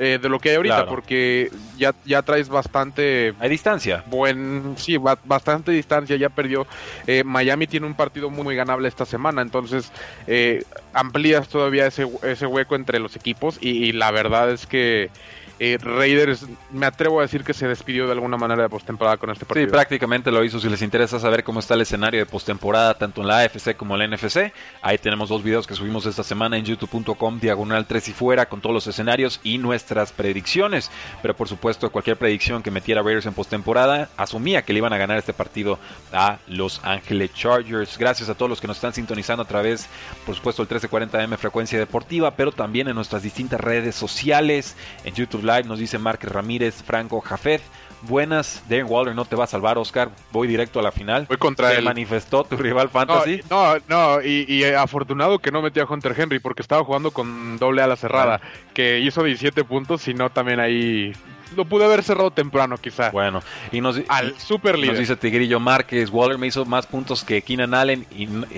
Eh, 0.00 0.20
de 0.22 0.28
lo 0.28 0.38
que 0.38 0.50
hay 0.50 0.54
ahorita, 0.54 0.76
Claro. 0.76 0.90
porque 0.90 1.50
ya, 1.76 1.92
ya 2.04 2.22
traes 2.22 2.48
bastante 2.48 3.34
Hay 3.40 3.48
distancia. 3.50 4.04
buen, 4.06 4.74
sí, 4.76 4.96
ba- 4.96 5.18
bastante 5.24 5.72
distancia, 5.72 6.14
ya 6.14 6.28
perdió. 6.28 6.68
Eh, 7.08 7.24
Miami 7.24 7.66
tiene 7.66 7.84
un 7.84 7.94
partido 7.94 8.30
muy, 8.30 8.44
muy 8.44 8.54
ganable 8.54 8.86
esta 8.86 9.04
semana, 9.04 9.42
entonces 9.42 9.90
eh, 10.28 10.62
amplías 10.92 11.48
todavía 11.48 11.86
ese, 11.88 12.06
ese 12.22 12.46
hueco 12.46 12.76
entre 12.76 13.00
los 13.00 13.16
equipos 13.16 13.58
y, 13.60 13.70
y 13.70 13.90
la 13.92 14.12
verdad 14.12 14.52
es 14.52 14.68
que 14.68 15.10
eh, 15.58 15.76
Raiders, 15.80 16.46
me 16.70 16.86
atrevo 16.86 17.18
a 17.18 17.22
decir 17.22 17.42
que 17.44 17.52
se 17.54 17.66
despidió 17.66 18.06
de 18.06 18.12
alguna 18.12 18.36
manera 18.36 18.62
de 18.62 18.68
postemporada 18.68 19.16
con 19.16 19.30
este 19.30 19.44
Sí, 19.44 19.48
partido. 19.48 19.70
prácticamente 19.72 20.30
lo 20.30 20.44
hizo. 20.44 20.60
Si 20.60 20.68
les 20.68 20.82
interesa 20.82 21.18
saber 21.18 21.42
cómo 21.44 21.60
está 21.60 21.74
el 21.74 21.80
escenario 21.80 22.20
de 22.20 22.26
postemporada, 22.26 22.94
tanto 22.94 23.20
en 23.22 23.28
la 23.28 23.40
AFC 23.40 23.76
como 23.76 23.94
en 23.96 24.10
la 24.10 24.16
NFC, 24.16 24.52
ahí 24.82 24.98
tenemos 24.98 25.28
dos 25.28 25.42
videos 25.42 25.66
que 25.66 25.74
subimos 25.74 26.06
esta 26.06 26.22
semana 26.22 26.56
en 26.56 26.64
youtube.com, 26.64 27.40
diagonal 27.40 27.86
3 27.86 28.08
y 28.08 28.12
fuera, 28.12 28.46
con 28.48 28.60
todos 28.60 28.74
los 28.74 28.86
escenarios 28.86 29.40
y 29.42 29.58
nuestras 29.58 30.12
predicciones. 30.12 30.90
Pero 31.22 31.34
por 31.34 31.48
supuesto, 31.48 31.90
cualquier 31.90 32.16
predicción 32.16 32.62
que 32.62 32.70
metiera 32.70 33.02
Raiders 33.02 33.26
en 33.26 33.34
postemporada, 33.34 34.08
asumía 34.16 34.62
que 34.62 34.72
le 34.72 34.78
iban 34.78 34.92
a 34.92 34.98
ganar 34.98 35.18
este 35.18 35.32
partido 35.32 35.78
a 36.12 36.38
Los 36.46 36.80
Ángeles 36.84 37.32
Chargers. 37.34 37.98
Gracias 37.98 38.28
a 38.28 38.34
todos 38.34 38.48
los 38.48 38.60
que 38.60 38.66
nos 38.66 38.76
están 38.76 38.92
sintonizando 38.94 39.42
a 39.42 39.46
través, 39.46 39.88
por 40.24 40.34
supuesto, 40.34 40.62
el 40.62 40.68
1340M 40.68 41.36
Frecuencia 41.36 41.78
Deportiva, 41.78 42.30
pero 42.32 42.52
también 42.52 42.88
en 42.88 42.94
nuestras 42.94 43.22
distintas 43.22 43.60
redes 43.60 43.94
sociales. 43.94 44.76
En 45.04 45.14
YouTube 45.14 45.42
Live 45.48 45.64
nos 45.64 45.78
dice 45.78 45.98
Márquez 45.98 46.30
Ramírez, 46.30 46.82
Franco 46.82 47.20
Jafet. 47.20 47.60
Buenas, 48.02 48.62
Darren 48.68 48.86
Waller 48.88 49.14
no 49.16 49.24
te 49.24 49.34
va 49.34 49.42
a 49.42 49.46
salvar, 49.48 49.76
Oscar. 49.76 50.10
Voy 50.30 50.46
directo 50.46 50.78
a 50.78 50.82
la 50.84 50.92
final. 50.92 51.26
Voy 51.26 51.36
contra 51.36 51.70
Se 51.70 51.78
él. 51.78 51.84
manifestó 51.84 52.44
tu 52.44 52.56
rival 52.56 52.84
No, 52.86 52.90
fantasy. 52.92 53.40
no, 53.50 53.74
no, 53.88 54.22
y, 54.22 54.44
y, 54.46 54.62
eh, 54.62 54.76
afortunado 54.76 55.40
que 55.40 55.50
no 55.50 55.62
metió 55.62 55.82
a 55.82 55.86
Hunter 55.92 56.14
Henry 56.16 56.38
porque 56.38 56.62
estaba 56.62 56.84
jugando 56.84 57.10
con 57.10 57.58
doble 57.58 57.82
ala 57.82 57.96
cerrada, 57.96 58.40
que 58.72 59.00
hizo 59.00 59.24
17 59.24 59.64
puntos, 59.64 60.06
y 60.06 60.14
no 60.14 60.30
también 60.30 60.60
ahí 60.60 61.12
lo 61.56 61.64
pude 61.64 61.86
haber 61.86 62.04
cerrado 62.04 62.30
temprano 62.30 62.76
quizá. 62.78 63.10
Bueno, 63.10 63.42
y 63.72 63.80
nos, 63.80 64.00
Al 64.08 64.38
super 64.38 64.74
Nos 64.76 64.82
líder. 64.82 64.98
dice 64.98 65.16
Tigrillo 65.16 65.58
Márquez, 65.58 66.10
Waller 66.10 66.38
me 66.38 66.46
hizo 66.46 66.64
más 66.66 66.86
puntos 66.86 67.24
que 67.24 67.42
Keenan 67.42 67.74
Allen 67.74 68.06
y, 68.14 68.28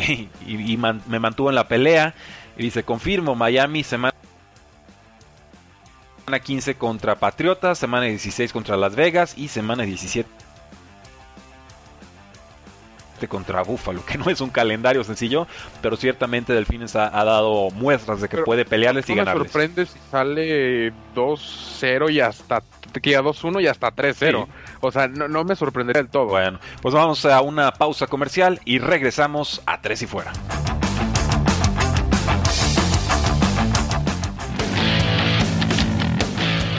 y- 0.47 0.73
y 0.73 0.76
man- 0.76 1.00
me 1.09 1.18
mantuvo 1.18 1.49
en 1.49 1.54
la 1.54 1.66
pelea. 1.66 2.12
Y 2.59 2.64
dice, 2.64 2.82
confirmo, 2.82 3.35
Miami 3.35 3.82
semana 3.85 4.10
15 6.39 6.77
contra 6.77 7.17
Patriotas, 7.17 7.79
semana 7.79 8.07
16 8.07 8.53
contra 8.53 8.77
Las 8.77 8.95
Vegas 8.95 9.35
y 9.37 9.49
semana 9.49 9.83
17 9.83 10.29
contra 13.29 13.63
Buffalo, 13.63 14.05
que 14.07 14.19
no 14.19 14.31
es 14.31 14.41
un 14.41 14.51
calendario 14.51 15.05
sencillo, 15.05 15.47
pero 15.83 15.97
ciertamente 15.97 16.53
Delfines 16.53 16.97
ha, 16.97 17.19
ha 17.19 17.25
dado 17.25 17.71
muestras 17.71 18.21
de 18.21 18.29
que 18.29 18.37
Pero 18.37 18.45
puede 18.45 18.65
pelearles 18.65 19.09
y 19.09 19.13
no 19.13 19.17
me 19.17 19.25
ganarles. 19.25 19.53
sorprende 19.53 19.87
si 19.87 19.99
sale 20.11 20.93
2-0 21.15 22.13
y 22.13 22.21
hasta 22.21 22.63
que 23.03 23.17
a 23.17 23.23
2-1 23.23 23.63
y 23.63 23.67
hasta 23.67 23.95
3-0. 23.95 24.47
O 24.81 24.91
sea, 24.91 25.09
no, 25.09 25.29
no 25.29 25.45
me 25.45 25.55
sorprendería 25.55 26.03
del 26.03 26.11
todo. 26.11 26.27
Bueno, 26.27 26.59
pues 26.83 26.95
vamos 26.95 27.25
a 27.25 27.41
una 27.41 27.73
pausa 27.73 28.07
comercial 28.07 28.61
y 28.65 28.79
regresamos 28.79 29.63
a 29.67 29.81
Tres 29.81 30.03
y 30.03 30.07
Fuera. 30.07 30.33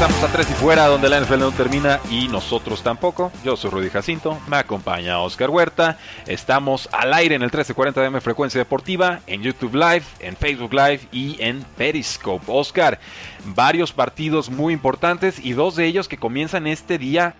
Regresamos 0.00 0.30
a 0.30 0.32
Tres 0.32 0.50
y 0.50 0.54
Fuera, 0.54 0.86
donde 0.86 1.10
la 1.10 1.20
NFL 1.20 1.40
no 1.40 1.52
termina 1.52 2.00
y 2.10 2.26
nosotros 2.28 2.82
tampoco. 2.82 3.30
Yo 3.44 3.54
soy 3.54 3.70
Rudy 3.70 3.90
Jacinto, 3.90 4.38
me 4.48 4.56
acompaña 4.56 5.20
Oscar 5.20 5.50
Huerta. 5.50 5.98
Estamos 6.26 6.88
al 6.90 7.12
aire 7.12 7.34
en 7.34 7.42
el 7.42 7.48
1340 7.48 8.00
de 8.00 8.06
M 8.06 8.20
Frecuencia 8.22 8.58
Deportiva, 8.58 9.20
en 9.26 9.42
YouTube 9.42 9.74
Live, 9.74 10.04
en 10.20 10.36
Facebook 10.36 10.72
Live 10.72 11.00
y 11.12 11.36
en 11.42 11.62
Periscope. 11.76 12.46
Oscar, 12.48 12.98
varios 13.54 13.92
partidos 13.92 14.48
muy 14.48 14.72
importantes 14.72 15.38
y 15.38 15.52
dos 15.52 15.76
de 15.76 15.84
ellos 15.84 16.08
que 16.08 16.16
comienzan 16.16 16.66
este 16.66 16.96
día 16.96 17.34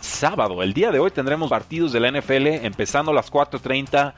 sábado. 0.00 0.60
El 0.60 0.74
día 0.74 0.90
de 0.90 0.98
hoy 0.98 1.12
tendremos 1.12 1.50
partidos 1.50 1.92
de 1.92 2.00
la 2.00 2.10
NFL 2.10 2.46
empezando 2.64 3.12
a 3.12 3.14
las 3.14 3.32
4.30 3.32 4.10
eh, 4.10 4.14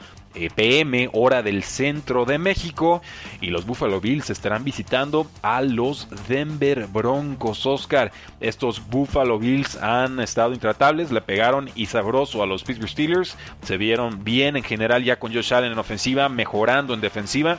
pm 0.55 1.09
hora 1.12 1.43
del 1.43 1.62
centro 1.62 2.25
de 2.25 2.38
México 2.38 3.02
y 3.40 3.49
los 3.49 3.66
Buffalo 3.66 4.00
Bills 4.00 4.31
estarán 4.31 4.64
visitando 4.64 5.26
a 5.43 5.62
los 5.62 6.09
Denver 6.28 6.87
Broncos. 6.87 7.66
Oscar, 7.66 8.12
estos 8.40 8.87
Buffalo 8.88 9.38
Bills 9.38 9.76
han 9.76 10.21
estado 10.21 10.52
intratables, 10.52 11.11
le 11.11 11.21
pegaron 11.21 11.71
y 11.75 11.87
sabroso 11.87 12.43
a 12.43 12.47
los 12.47 12.64
Pittsburgh 12.64 12.90
Steelers, 12.90 13.37
se 13.62 13.76
vieron 13.76 14.25
bien 14.25 14.57
en 14.57 14.62
general 14.62 15.05
ya 15.05 15.19
con 15.19 15.33
Josh 15.33 15.55
Allen 15.55 15.73
en 15.73 15.78
ofensiva, 15.78 16.28
mejorando 16.28 16.95
en 16.95 17.00
defensiva 17.00 17.59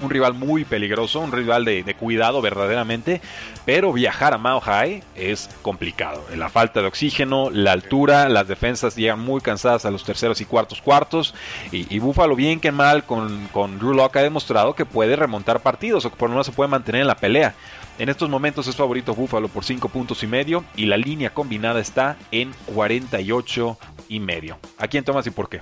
un 0.00 0.10
rival 0.10 0.34
muy 0.34 0.64
peligroso, 0.64 1.20
un 1.20 1.32
rival 1.32 1.64
de, 1.64 1.96
cuidado 1.98 2.40
verdaderamente, 2.40 3.20
pero 3.64 3.92
viajar 3.92 4.34
a 4.34 4.38
Mile 4.38 4.60
High 4.60 5.02
es 5.14 5.48
complicado. 5.62 6.24
La 6.36 6.48
falta 6.48 6.80
de 6.80 6.86
oxígeno, 6.86 7.50
la 7.50 7.72
altura, 7.72 8.28
las 8.28 8.48
defensas 8.48 8.96
llegan 8.96 9.20
muy 9.20 9.40
cansadas 9.40 9.84
a 9.84 9.90
los 9.90 10.04
terceros 10.04 10.40
y 10.40 10.44
cuartos 10.44 10.80
cuartos, 10.80 11.34
y, 11.72 11.98
Buffalo 11.98 12.36
bien 12.36 12.60
que 12.60 12.72
mal 12.72 13.04
con, 13.04 13.48
con 13.48 13.78
Drew 13.78 13.92
Locke 13.92 14.18
ha 14.18 14.22
demostrado 14.22 14.74
que 14.74 14.86
puede 14.86 15.16
remontar 15.16 15.60
partidos 15.60 16.04
o 16.04 16.10
que 16.10 16.16
por 16.16 16.28
lo 16.28 16.34
menos 16.34 16.46
se 16.46 16.52
puede 16.52 16.70
mantener 16.70 17.02
en 17.02 17.08
la 17.08 17.16
pelea. 17.16 17.54
En 17.98 18.08
estos 18.08 18.30
momentos 18.30 18.68
es 18.68 18.76
favorito 18.76 19.14
Buffalo 19.14 19.48
por 19.48 19.64
5 19.64 19.88
puntos 19.88 20.22
y 20.22 20.28
medio 20.28 20.64
y 20.76 20.86
la 20.86 20.96
línea 20.96 21.30
combinada 21.30 21.80
está 21.80 22.16
en 22.30 22.52
48 22.74 23.76
y 24.08 24.20
medio. 24.20 24.58
¿A 24.78 24.86
quién 24.86 25.04
tomas 25.04 25.26
y 25.26 25.30
por 25.30 25.48
qué? 25.48 25.58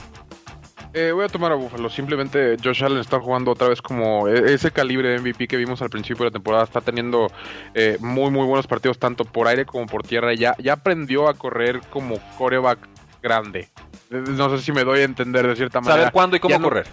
Eh, 0.99 1.13
voy 1.13 1.27
a 1.27 1.29
tomar 1.29 1.53
a 1.53 1.57
Buffalo. 1.57 1.91
Simplemente 1.91 2.57
Josh 2.65 2.83
Allen 2.83 2.97
está 3.01 3.21
jugando 3.21 3.51
otra 3.51 3.69
vez 3.69 3.83
como 3.83 4.29
e- 4.29 4.55
ese 4.55 4.71
calibre 4.71 5.11
de 5.11 5.17
MVP 5.21 5.47
que 5.47 5.59
vimos 5.59 5.83
al 5.83 5.91
principio 5.91 6.25
de 6.25 6.31
la 6.31 6.33
temporada. 6.33 6.65
Está 6.65 6.81
teniendo 6.81 7.27
eh, 7.75 7.99
muy, 8.01 8.31
muy 8.31 8.47
buenos 8.47 8.67
partidos, 8.67 8.99
tanto 8.99 9.27
por 9.27 9.47
aire 9.47 9.67
como 9.67 9.85
por 9.85 10.03
tierra. 10.05 10.33
Ya, 10.33 10.55
ya 10.59 10.73
aprendió 10.73 11.29
a 11.29 11.35
correr 11.35 11.83
como 11.91 12.17
coreback 12.39 12.79
grande. 13.23 13.69
Eh, 14.11 14.25
No 14.27 14.49
sé 14.57 14.63
si 14.65 14.73
me 14.73 14.85
doy 14.85 15.01
a 15.01 15.05
entender 15.05 15.47
de 15.47 15.55
cierta 15.55 15.83
manera. 15.83 15.99
Saber 15.99 16.13
cuándo 16.15 16.37
y 16.37 16.41
cómo 16.41 16.55
Ya 16.57 16.63
correr. 16.63 16.87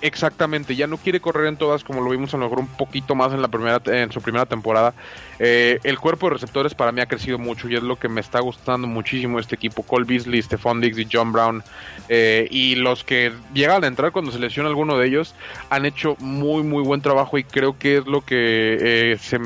Exactamente, 0.00 0.76
ya 0.76 0.86
no 0.86 0.96
quiere 0.96 1.20
correr 1.20 1.46
en 1.46 1.58
todas 1.58 1.84
como 1.84 2.00
lo 2.00 2.10
vimos 2.10 2.32
a 2.32 2.38
lo 2.38 2.44
mejor 2.44 2.60
un 2.60 2.68
poquito 2.68 3.14
más 3.14 3.34
en 3.34 3.42
la 3.42 3.48
primera 3.48 3.82
en 3.84 4.10
su 4.10 4.22
primera 4.22 4.46
temporada. 4.46 4.94
Eh, 5.38 5.78
el 5.84 5.98
cuerpo 5.98 6.28
de 6.28 6.34
receptores 6.34 6.74
para 6.74 6.90
mí 6.90 7.02
ha 7.02 7.06
crecido 7.06 7.38
mucho 7.38 7.68
y 7.68 7.74
es 7.74 7.82
lo 7.82 7.96
que 7.96 8.08
me 8.08 8.22
está 8.22 8.40
gustando 8.40 8.86
muchísimo 8.86 9.38
este 9.38 9.56
equipo. 9.56 9.82
Cole 9.82 10.06
Beasley, 10.06 10.40
Stephon 10.40 10.80
Diggs 10.80 10.98
y 10.98 11.06
John 11.10 11.32
Brown 11.32 11.62
eh, 12.08 12.48
y 12.50 12.76
los 12.76 13.04
que 13.04 13.32
llegan 13.52 13.84
a 13.84 13.86
entrar 13.86 14.12
cuando 14.12 14.32
se 14.32 14.38
lesiona 14.38 14.70
alguno 14.70 14.96
de 14.96 15.06
ellos 15.06 15.34
han 15.68 15.84
hecho 15.84 16.16
muy 16.18 16.62
muy 16.62 16.82
buen 16.82 17.02
trabajo 17.02 17.36
y 17.36 17.44
creo 17.44 17.78
que 17.78 17.98
es 17.98 18.06
lo 18.06 18.22
que 18.22 18.78
eh, 18.80 19.18
se 19.18 19.38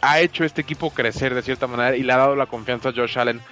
ha 0.00 0.20
hecho 0.20 0.44
este 0.44 0.62
equipo 0.62 0.90
crecer 0.90 1.34
de 1.34 1.42
cierta 1.42 1.66
manera 1.66 1.94
y 1.94 2.02
le 2.02 2.12
ha 2.12 2.16
dado 2.16 2.36
la 2.36 2.46
confianza 2.46 2.88
a 2.88 2.92
Josh 2.92 3.18
Allen 3.18 3.42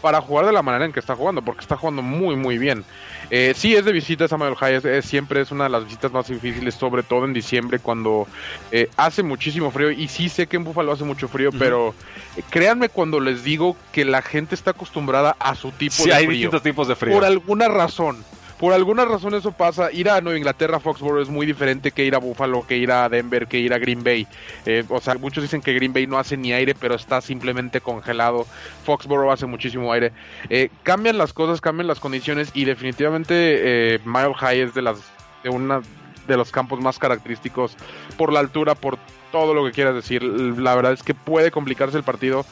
para 0.00 0.20
jugar 0.20 0.46
de 0.46 0.52
la 0.52 0.62
manera 0.62 0.84
en 0.84 0.92
que 0.92 1.00
está 1.00 1.14
jugando, 1.16 1.42
porque 1.42 1.60
está 1.60 1.76
jugando 1.76 2.02
muy, 2.02 2.36
muy 2.36 2.58
bien. 2.58 2.84
Eh, 3.30 3.52
sí, 3.56 3.74
es 3.76 3.84
de 3.84 3.92
visita 3.92 4.26
Samuel 4.28 4.56
High, 4.56 4.74
es, 4.76 4.84
es- 4.84 5.04
siempre 5.04 5.40
es 5.40 5.50
una 5.50 5.64
de 5.64 5.70
las 5.70 5.84
visitas 5.84 6.10
más 6.12 6.26
difíciles, 6.28 6.74
sobre 6.74 7.02
todo 7.02 7.24
en 7.24 7.32
diciembre, 7.32 7.78
cuando 7.78 8.26
eh, 8.72 8.88
hace 8.96 9.22
muchísimo 9.22 9.70
frío. 9.70 9.90
Y 9.90 10.08
sí 10.08 10.28
sé 10.28 10.46
que 10.46 10.56
en 10.56 10.64
Buffalo 10.64 10.92
hace 10.92 11.04
mucho 11.04 11.28
frío, 11.28 11.50
pero 11.58 11.94
eh, 12.36 12.42
créanme 12.50 12.88
cuando 12.88 13.20
les 13.20 13.44
digo 13.44 13.76
que 13.92 14.04
la 14.04 14.22
gente 14.22 14.54
está 14.54 14.72
acostumbrada 14.72 15.36
a 15.38 15.54
su 15.54 15.70
tipo 15.72 15.94
Sí, 15.94 16.08
de 16.08 16.14
hay 16.14 16.24
frío. 16.26 16.32
distintos 16.38 16.62
tipos 16.62 16.88
de 16.88 16.96
frío. 16.96 17.14
Por 17.14 17.24
alguna 17.24 17.68
razón. 17.68 18.24
Por 18.60 18.74
alguna 18.74 19.06
razón 19.06 19.32
eso 19.34 19.52
pasa. 19.52 19.90
Ir 19.90 20.10
a 20.10 20.20
Nueva 20.20 20.36
Inglaterra, 20.36 20.80
Foxborough, 20.80 21.22
es 21.22 21.30
muy 21.30 21.46
diferente 21.46 21.92
que 21.92 22.04
ir 22.04 22.14
a 22.14 22.18
Buffalo, 22.18 22.66
que 22.66 22.76
ir 22.76 22.92
a 22.92 23.08
Denver, 23.08 23.46
que 23.46 23.58
ir 23.58 23.72
a 23.72 23.78
Green 23.78 24.04
Bay. 24.04 24.26
Eh, 24.66 24.84
o 24.90 25.00
sea, 25.00 25.14
muchos 25.14 25.42
dicen 25.42 25.62
que 25.62 25.72
Green 25.72 25.94
Bay 25.94 26.06
no 26.06 26.18
hace 26.18 26.36
ni 26.36 26.52
aire, 26.52 26.74
pero 26.74 26.94
está 26.94 27.22
simplemente 27.22 27.80
congelado. 27.80 28.46
Foxborough 28.84 29.32
hace 29.32 29.46
muchísimo 29.46 29.90
aire. 29.94 30.12
Eh, 30.50 30.68
cambian 30.82 31.16
las 31.16 31.32
cosas, 31.32 31.62
cambian 31.62 31.86
las 31.86 32.00
condiciones 32.00 32.50
y 32.52 32.66
definitivamente 32.66 33.94
eh, 33.94 33.98
Mile 34.04 34.34
High 34.34 34.60
es 34.60 34.74
de 34.74 34.82
las 34.82 34.98
de 35.42 35.48
una 35.48 35.80
de 36.26 36.36
los 36.36 36.52
campos 36.52 36.80
más 36.80 36.98
característicos 36.98 37.76
por 38.18 38.30
la 38.30 38.40
altura, 38.40 38.74
por 38.74 38.98
todo 39.32 39.54
lo 39.54 39.64
que 39.64 39.72
quieras 39.72 39.94
decir. 39.94 40.22
La 40.22 40.74
verdad 40.74 40.92
es 40.92 41.02
que 41.02 41.14
puede 41.14 41.50
complicarse 41.50 41.96
el 41.96 42.04
partido, 42.04 42.44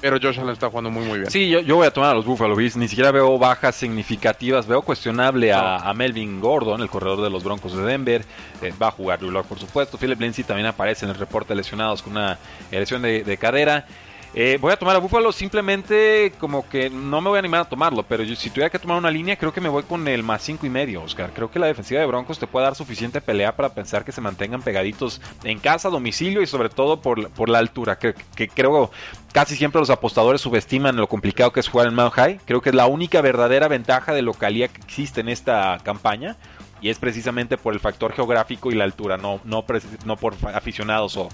pero 0.00 0.18
Josh 0.20 0.38
Allen 0.38 0.52
está 0.52 0.68
jugando 0.68 0.90
muy 0.90 1.04
muy 1.04 1.18
bien. 1.20 1.30
Sí, 1.30 1.48
yo, 1.48 1.60
yo 1.60 1.76
voy 1.76 1.86
a 1.86 1.90
tomar 1.90 2.10
a 2.10 2.14
los 2.14 2.24
Buffalo 2.24 2.54
Bills. 2.56 2.76
Ni 2.76 2.88
siquiera 2.88 3.10
veo 3.10 3.38
bajas 3.38 3.74
significativas. 3.74 4.66
Veo 4.66 4.82
cuestionable 4.82 5.52
a, 5.52 5.76
a 5.76 5.94
Melvin 5.94 6.40
Gordon, 6.40 6.80
el 6.80 6.88
corredor 6.88 7.22
de 7.22 7.30
los 7.30 7.44
Broncos 7.44 7.76
de 7.76 7.82
Denver. 7.82 8.24
Eh, 8.62 8.72
va 8.80 8.88
a 8.88 8.90
jugar 8.90 9.18
Drew 9.18 9.42
por 9.44 9.58
supuesto. 9.58 9.98
Philip 9.98 10.20
Lindsay 10.20 10.44
también 10.44 10.66
aparece 10.66 11.04
en 11.04 11.10
el 11.10 11.18
reporte 11.18 11.50
de 11.50 11.56
lesionados 11.56 12.02
con 12.02 12.12
una 12.12 12.38
lesión 12.70 13.02
de, 13.02 13.24
de 13.24 13.36
cadera. 13.36 13.86
Eh, 14.34 14.58
voy 14.60 14.72
a 14.72 14.76
tomar 14.76 14.94
a 14.94 14.98
Buffalo 14.98 15.32
simplemente 15.32 16.34
como 16.38 16.68
que 16.68 16.90
no 16.90 17.20
me 17.22 17.30
voy 17.30 17.36
a 17.36 17.38
animar 17.38 17.62
a 17.62 17.64
tomarlo, 17.64 18.02
pero 18.02 18.24
si 18.36 18.50
tuviera 18.50 18.68
que 18.68 18.78
tomar 18.78 18.98
una 18.98 19.10
línea, 19.10 19.36
creo 19.36 19.54
que 19.54 19.60
me 19.60 19.70
voy 19.70 19.84
con 19.84 20.06
el 20.06 20.22
más 20.22 20.42
cinco 20.42 20.66
y 20.66 20.70
medio, 20.70 21.02
Oscar. 21.02 21.32
Creo 21.34 21.50
que 21.50 21.58
la 21.58 21.66
defensiva 21.66 22.00
de 22.00 22.06
Broncos 22.06 22.38
te 22.38 22.46
puede 22.46 22.64
dar 22.64 22.74
suficiente 22.74 23.22
pelea 23.22 23.56
para 23.56 23.70
pensar 23.70 24.04
que 24.04 24.12
se 24.12 24.20
mantengan 24.20 24.60
pegaditos 24.60 25.22
en 25.44 25.58
casa, 25.58 25.88
domicilio 25.88 26.42
y 26.42 26.46
sobre 26.46 26.68
todo 26.68 27.00
por, 27.00 27.30
por 27.30 27.48
la 27.48 27.58
altura, 27.58 27.98
que, 27.98 28.14
que 28.36 28.48
creo 28.48 28.90
casi 29.38 29.54
siempre 29.54 29.78
los 29.78 29.88
apostadores 29.88 30.40
subestiman 30.40 30.96
lo 30.96 31.08
complicado 31.08 31.52
que 31.52 31.60
es 31.60 31.68
jugar 31.68 31.86
en 31.86 31.94
Mount 31.94 32.12
High. 32.14 32.40
Creo 32.44 32.60
que 32.60 32.70
es 32.70 32.74
la 32.74 32.88
única 32.88 33.20
verdadera 33.20 33.68
ventaja 33.68 34.12
de 34.12 34.20
localía 34.20 34.66
que 34.66 34.80
existe 34.80 35.20
en 35.20 35.28
esta 35.28 35.78
campaña 35.84 36.36
y 36.80 36.88
es 36.88 36.98
precisamente 36.98 37.56
por 37.56 37.72
el 37.72 37.78
factor 37.78 38.12
geográfico 38.12 38.72
y 38.72 38.74
la 38.74 38.82
altura, 38.82 39.16
no, 39.16 39.40
no, 39.44 39.64
por 39.64 40.34
aficionados 40.52 41.16
o, 41.16 41.28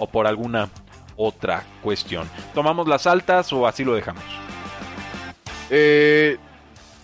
o 0.00 0.08
por 0.08 0.26
alguna 0.26 0.68
otra 1.14 1.62
cuestión. 1.80 2.28
¿Tomamos 2.54 2.88
las 2.88 3.06
altas 3.06 3.52
o 3.52 3.68
así 3.68 3.84
lo 3.84 3.94
dejamos? 3.94 4.24
Eh, 5.70 6.38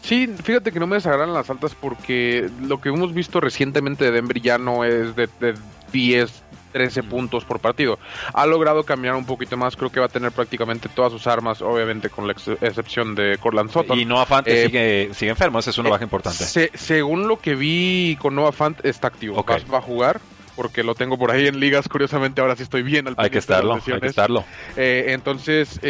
sí, 0.03 0.27
fíjate 0.27 0.73
que 0.73 0.81
no 0.81 0.89
me 0.89 0.97
desagradan 0.97 1.33
las 1.33 1.49
altas 1.49 1.77
porque 1.77 2.51
lo 2.61 2.81
que 2.81 2.89
hemos 2.89 3.15
visto 3.15 3.41
recientemente 3.41 4.07
de 4.07 4.11
Denver 4.11 4.41
ya 4.41 4.59
no 4.59 4.83
es 4.83 5.15
de, 5.15 5.29
de 5.39 5.55
10, 5.93 6.43
13 6.71 7.03
puntos 7.03 7.45
por 7.45 7.61
partido. 7.61 7.99
Ha 8.33 8.47
logrado 8.47 8.85
cambiar 8.85 9.15
un 9.15 9.27
poquito 9.27 9.57
más, 9.57 9.77
creo 9.77 9.91
que 9.91 10.01
va 10.01 10.07
a 10.07 10.11
tener 10.11 10.33
prácticamente 10.33 10.89
todas 10.89 11.13
sus 11.13 11.27
armas, 11.27 11.63
obviamente 11.63 12.11
con 12.11 12.27
la 12.27 12.33
excepción 12.33 13.15
de 13.15 13.39
Corland 13.39 13.71
Sutton. 13.71 13.99
Y 13.99 14.05
Noah 14.05 14.27
Fant 14.27 14.47
eh, 14.49 14.67
sigue, 14.67 15.11
sigue, 15.15 15.31
enfermo, 15.31 15.59
esa 15.59 15.71
es 15.71 15.79
una 15.79 15.89
eh, 15.89 15.93
baja 15.93 16.05
importante. 16.05 16.45
según 16.75 17.29
lo 17.29 17.39
que 17.39 17.55
vi 17.55 18.17
con 18.21 18.35
Noah 18.35 18.53
Fant, 18.53 18.85
está 18.85 19.09
activo, 19.09 19.45
va, 19.45 19.79
a 19.79 19.83
jugar 19.83 20.21
porque 20.57 20.83
lo 20.83 20.95
tengo 20.95 21.17
por 21.17 21.31
ahí 21.31 21.47
en 21.47 21.59
ligas. 21.59 21.89
Curiosamente, 21.89 22.41
ahora 22.41 22.57
sí 22.57 22.63
estoy 22.63 22.83
bien 22.83 23.09
al 23.09 23.15
Hay 23.17 23.31
que 23.31 23.39
estarlo, 23.39 23.75
hay 23.75 24.01
que 24.01 24.07
estarlo. 24.07 24.45
Eh, 24.77 25.07
entonces, 25.09 25.81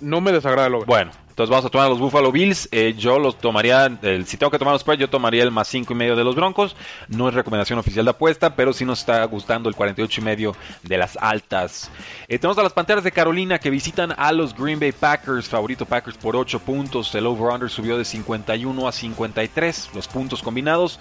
no 0.00 0.20
me 0.20 0.32
desagrada 0.32 0.68
lo 0.68 0.84
Bueno, 0.84 1.10
entonces 1.38 1.52
vamos 1.52 1.66
a 1.66 1.70
tomar 1.70 1.88
los 1.88 2.00
Buffalo 2.00 2.32
Bills. 2.32 2.68
Eh, 2.72 2.96
yo 2.98 3.16
los 3.20 3.38
tomaría, 3.38 3.88
si 4.26 4.36
tengo 4.36 4.50
que 4.50 4.58
tomar 4.58 4.74
los 4.74 4.80
spread, 4.80 4.98
yo 4.98 5.08
tomaría 5.08 5.44
el 5.44 5.52
más 5.52 5.68
5 5.68 5.92
y 5.92 5.94
medio 5.94 6.16
de 6.16 6.24
los 6.24 6.34
Broncos. 6.34 6.74
No 7.06 7.28
es 7.28 7.34
recomendación 7.34 7.78
oficial 7.78 8.04
de 8.06 8.10
apuesta, 8.10 8.56
pero 8.56 8.72
sí 8.72 8.84
nos 8.84 8.98
está 8.98 9.22
gustando 9.26 9.68
el 9.68 9.76
48 9.76 10.20
y 10.20 10.24
medio 10.24 10.56
de 10.82 10.98
las 10.98 11.16
altas. 11.16 11.92
Eh, 12.26 12.40
tenemos 12.40 12.58
a 12.58 12.64
las 12.64 12.72
Panteras 12.72 13.04
de 13.04 13.12
Carolina 13.12 13.60
que 13.60 13.70
visitan 13.70 14.12
a 14.16 14.32
los 14.32 14.52
Green 14.52 14.80
Bay 14.80 14.90
Packers. 14.90 15.48
Favorito 15.48 15.86
Packers 15.86 16.16
por 16.16 16.34
8 16.34 16.58
puntos. 16.58 17.14
El 17.14 17.24
over-under 17.24 17.70
subió 17.70 17.96
de 17.96 18.04
51 18.04 18.88
a 18.88 18.90
53. 18.90 19.90
Los 19.94 20.08
puntos 20.08 20.42
combinados. 20.42 20.98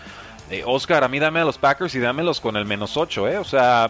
Eh, 0.51 0.61
Oscar, 0.67 1.03
a 1.03 1.07
mí 1.07 1.17
dame 1.17 1.39
a 1.39 1.45
los 1.45 1.57
Packers 1.57 1.95
y 1.95 1.99
dámelos 1.99 2.39
con 2.39 2.57
el 2.57 2.65
menos 2.65 2.95
8, 2.95 3.27
¿eh? 3.27 3.37
O 3.39 3.43
sea, 3.43 3.89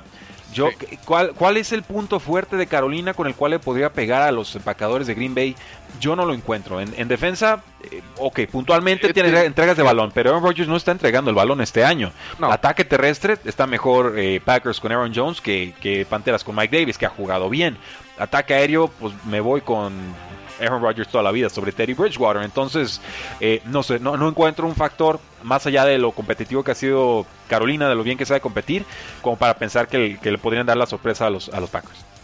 yo, 0.53 0.69
¿cuál, 1.05 1.33
¿Cuál 1.33 1.57
es 1.57 1.71
el 1.71 1.83
punto 1.83 2.19
fuerte 2.19 2.55
de 2.55 2.67
Carolina 2.67 3.13
con 3.13 3.27
el 3.27 3.35
cual 3.35 3.51
le 3.51 3.59
podría 3.59 3.91
pegar 3.91 4.21
a 4.21 4.31
los 4.31 4.55
empacadores 4.55 5.07
de 5.07 5.13
Green 5.13 5.35
Bay? 5.35 5.55
Yo 5.99 6.15
no 6.15 6.25
lo 6.25 6.33
encuentro. 6.33 6.79
En, 6.79 7.07
defensa, 7.07 7.63
eh, 7.91 8.01
ok, 8.17 8.41
puntualmente 8.51 9.13
tiene 9.13 9.29
este, 9.29 9.45
entregas 9.45 9.77
de 9.77 9.83
balón, 9.83 10.11
pero 10.13 10.29
Aaron 10.29 10.43
Rodgers 10.43 10.67
no 10.67 10.75
está 10.75 10.91
entregando 10.91 11.29
el 11.29 11.35
balón 11.35 11.61
este 11.61 11.83
año. 11.83 12.11
Ataque 12.41 12.85
terrestre 12.85 13.37
está 13.45 13.67
mejor 13.67 14.13
eh, 14.17 14.41
Packers 14.43 14.79
con 14.79 14.91
Aaron 14.91 15.11
Jones 15.13 15.41
que, 15.41 15.73
que 15.81 16.05
Panteras 16.05 16.43
con 16.43 16.55
Mike 16.55 16.77
Davis, 16.77 16.97
que 16.97 17.05
ha 17.05 17.09
jugado 17.09 17.49
bien. 17.49 17.77
Ataque 18.17 18.53
aéreo, 18.53 18.87
pues 18.87 19.13
me 19.25 19.41
voy 19.41 19.61
con 19.61 19.93
Aaron 20.59 20.81
Rodgers 20.81 21.07
toda 21.09 21.23
la 21.23 21.31
vida 21.31 21.49
sobre 21.49 21.71
Teddy 21.71 21.93
Bridgewater. 21.93 22.43
Entonces, 22.43 23.01
eh, 23.39 23.61
no 23.65 23.83
sé, 23.83 23.99
no, 23.99 24.15
encuentro 24.27 24.67
un 24.67 24.75
factor 24.75 25.19
más 25.43 25.65
allá 25.65 25.85
de 25.85 25.97
lo 25.97 26.11
competitivo 26.11 26.63
que 26.63 26.71
ha 26.71 26.75
sido 26.75 27.25
Carolina, 27.47 27.89
de 27.89 27.95
lo 27.95 28.03
bien 28.03 28.17
que 28.17 28.25
sabe 28.25 28.41
competir, 28.41 28.85
como 29.21 29.37
para 29.37 29.53
pensar 29.55 29.87
que, 29.87 30.17
que 30.21 30.31
le 30.31 30.37
podrían 30.37 30.65
dar 30.65 30.77
la 30.77 30.85
sorpresa 30.85 31.27
a 31.27 31.29
los, 31.29 31.49
a 31.49 31.59
los 31.59 31.69
Packers. 31.69 32.16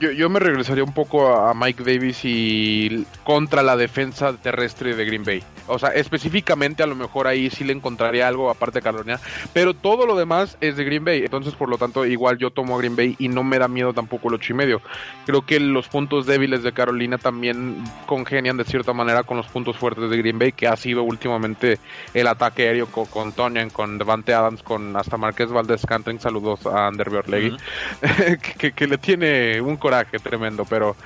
Yo, 0.00 0.10
yo, 0.10 0.30
me 0.30 0.40
regresaría 0.40 0.84
un 0.84 0.94
poco 0.94 1.34
a 1.34 1.52
Mike 1.54 1.84
Davis 1.84 2.20
y 2.24 3.06
contra 3.24 3.62
la 3.62 3.76
defensa 3.76 4.32
terrestre 4.32 4.96
de 4.96 5.04
Green 5.04 5.22
Bay. 5.22 5.42
O 5.66 5.78
sea, 5.78 5.90
específicamente 5.90 6.82
a 6.82 6.86
lo 6.86 6.94
mejor 6.94 7.26
ahí 7.26 7.50
sí 7.50 7.62
le 7.62 7.72
encontraría 7.72 8.26
algo 8.26 8.50
aparte 8.50 8.78
de 8.78 8.82
Carolina, 8.82 9.20
pero 9.52 9.74
todo 9.74 10.06
lo 10.06 10.16
demás 10.16 10.56
es 10.60 10.76
de 10.76 10.84
Green 10.84 11.04
Bay. 11.04 11.20
Entonces, 11.20 11.54
por 11.54 11.68
lo 11.68 11.78
tanto, 11.78 12.06
igual 12.06 12.38
yo 12.38 12.50
tomo 12.50 12.74
a 12.74 12.78
Green 12.78 12.96
Bay 12.96 13.16
y 13.18 13.28
no 13.28 13.44
me 13.44 13.58
da 13.58 13.68
miedo 13.68 13.92
tampoco 13.92 14.28
el 14.28 14.34
ocho 14.34 14.52
y 14.52 14.56
medio. 14.56 14.80
Creo 15.26 15.44
que 15.44 15.60
los 15.60 15.88
puntos 15.88 16.26
débiles 16.26 16.62
de 16.62 16.72
Carolina 16.72 17.18
también 17.18 17.84
congenian 18.06 18.56
de 18.56 18.64
cierta 18.64 18.92
manera 18.92 19.22
con 19.22 19.36
los 19.36 19.46
puntos 19.46 19.76
fuertes 19.76 20.10
de 20.10 20.16
Green 20.16 20.38
Bay, 20.38 20.52
que 20.52 20.66
ha 20.66 20.76
sido 20.76 21.02
últimamente 21.02 21.78
el 22.14 22.26
ataque 22.26 22.68
aéreo 22.68 22.86
con, 22.86 23.06
con 23.06 23.32
Tonyan, 23.32 23.70
con 23.70 23.98
Devante 23.98 24.34
Adams, 24.34 24.62
con 24.62 24.96
hasta 24.96 25.16
Marqués 25.16 25.50
Valdez 25.50 25.84
Cantring. 25.86 26.18
Saludos 26.18 26.66
a 26.66 26.86
Ander 26.86 27.10
Beorlegui, 27.10 27.56
que, 28.58 28.72
que 28.72 28.86
le 28.86 28.98
tiene 28.98 29.60
un 29.60 29.76
coraje 29.82 30.18
tremendo, 30.20 30.64
pero 30.64 30.96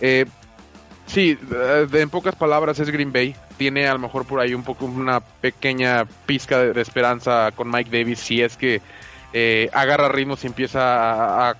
eh, 0.00 0.26
sí, 1.06 1.36
en 1.92 2.10
pocas 2.10 2.36
palabras 2.36 2.78
es 2.78 2.90
Green 2.90 3.12
Bay. 3.12 3.34
Tiene 3.56 3.88
a 3.88 3.94
lo 3.94 3.98
mejor 3.98 4.26
por 4.26 4.38
ahí 4.38 4.54
un 4.54 4.62
poco 4.62 4.84
una 4.84 5.20
pequeña 5.20 6.04
pizca 6.26 6.58
de, 6.58 6.80
esperanza 6.80 7.50
con 7.56 7.70
Mike 7.70 7.90
Davis 7.90 8.20
si 8.20 8.42
es 8.42 8.56
que 8.56 8.80
eh, 9.32 9.70
agarra 9.72 10.08
ritmos 10.08 10.44
y 10.44 10.46
empieza 10.46 11.48
a, 11.50 11.56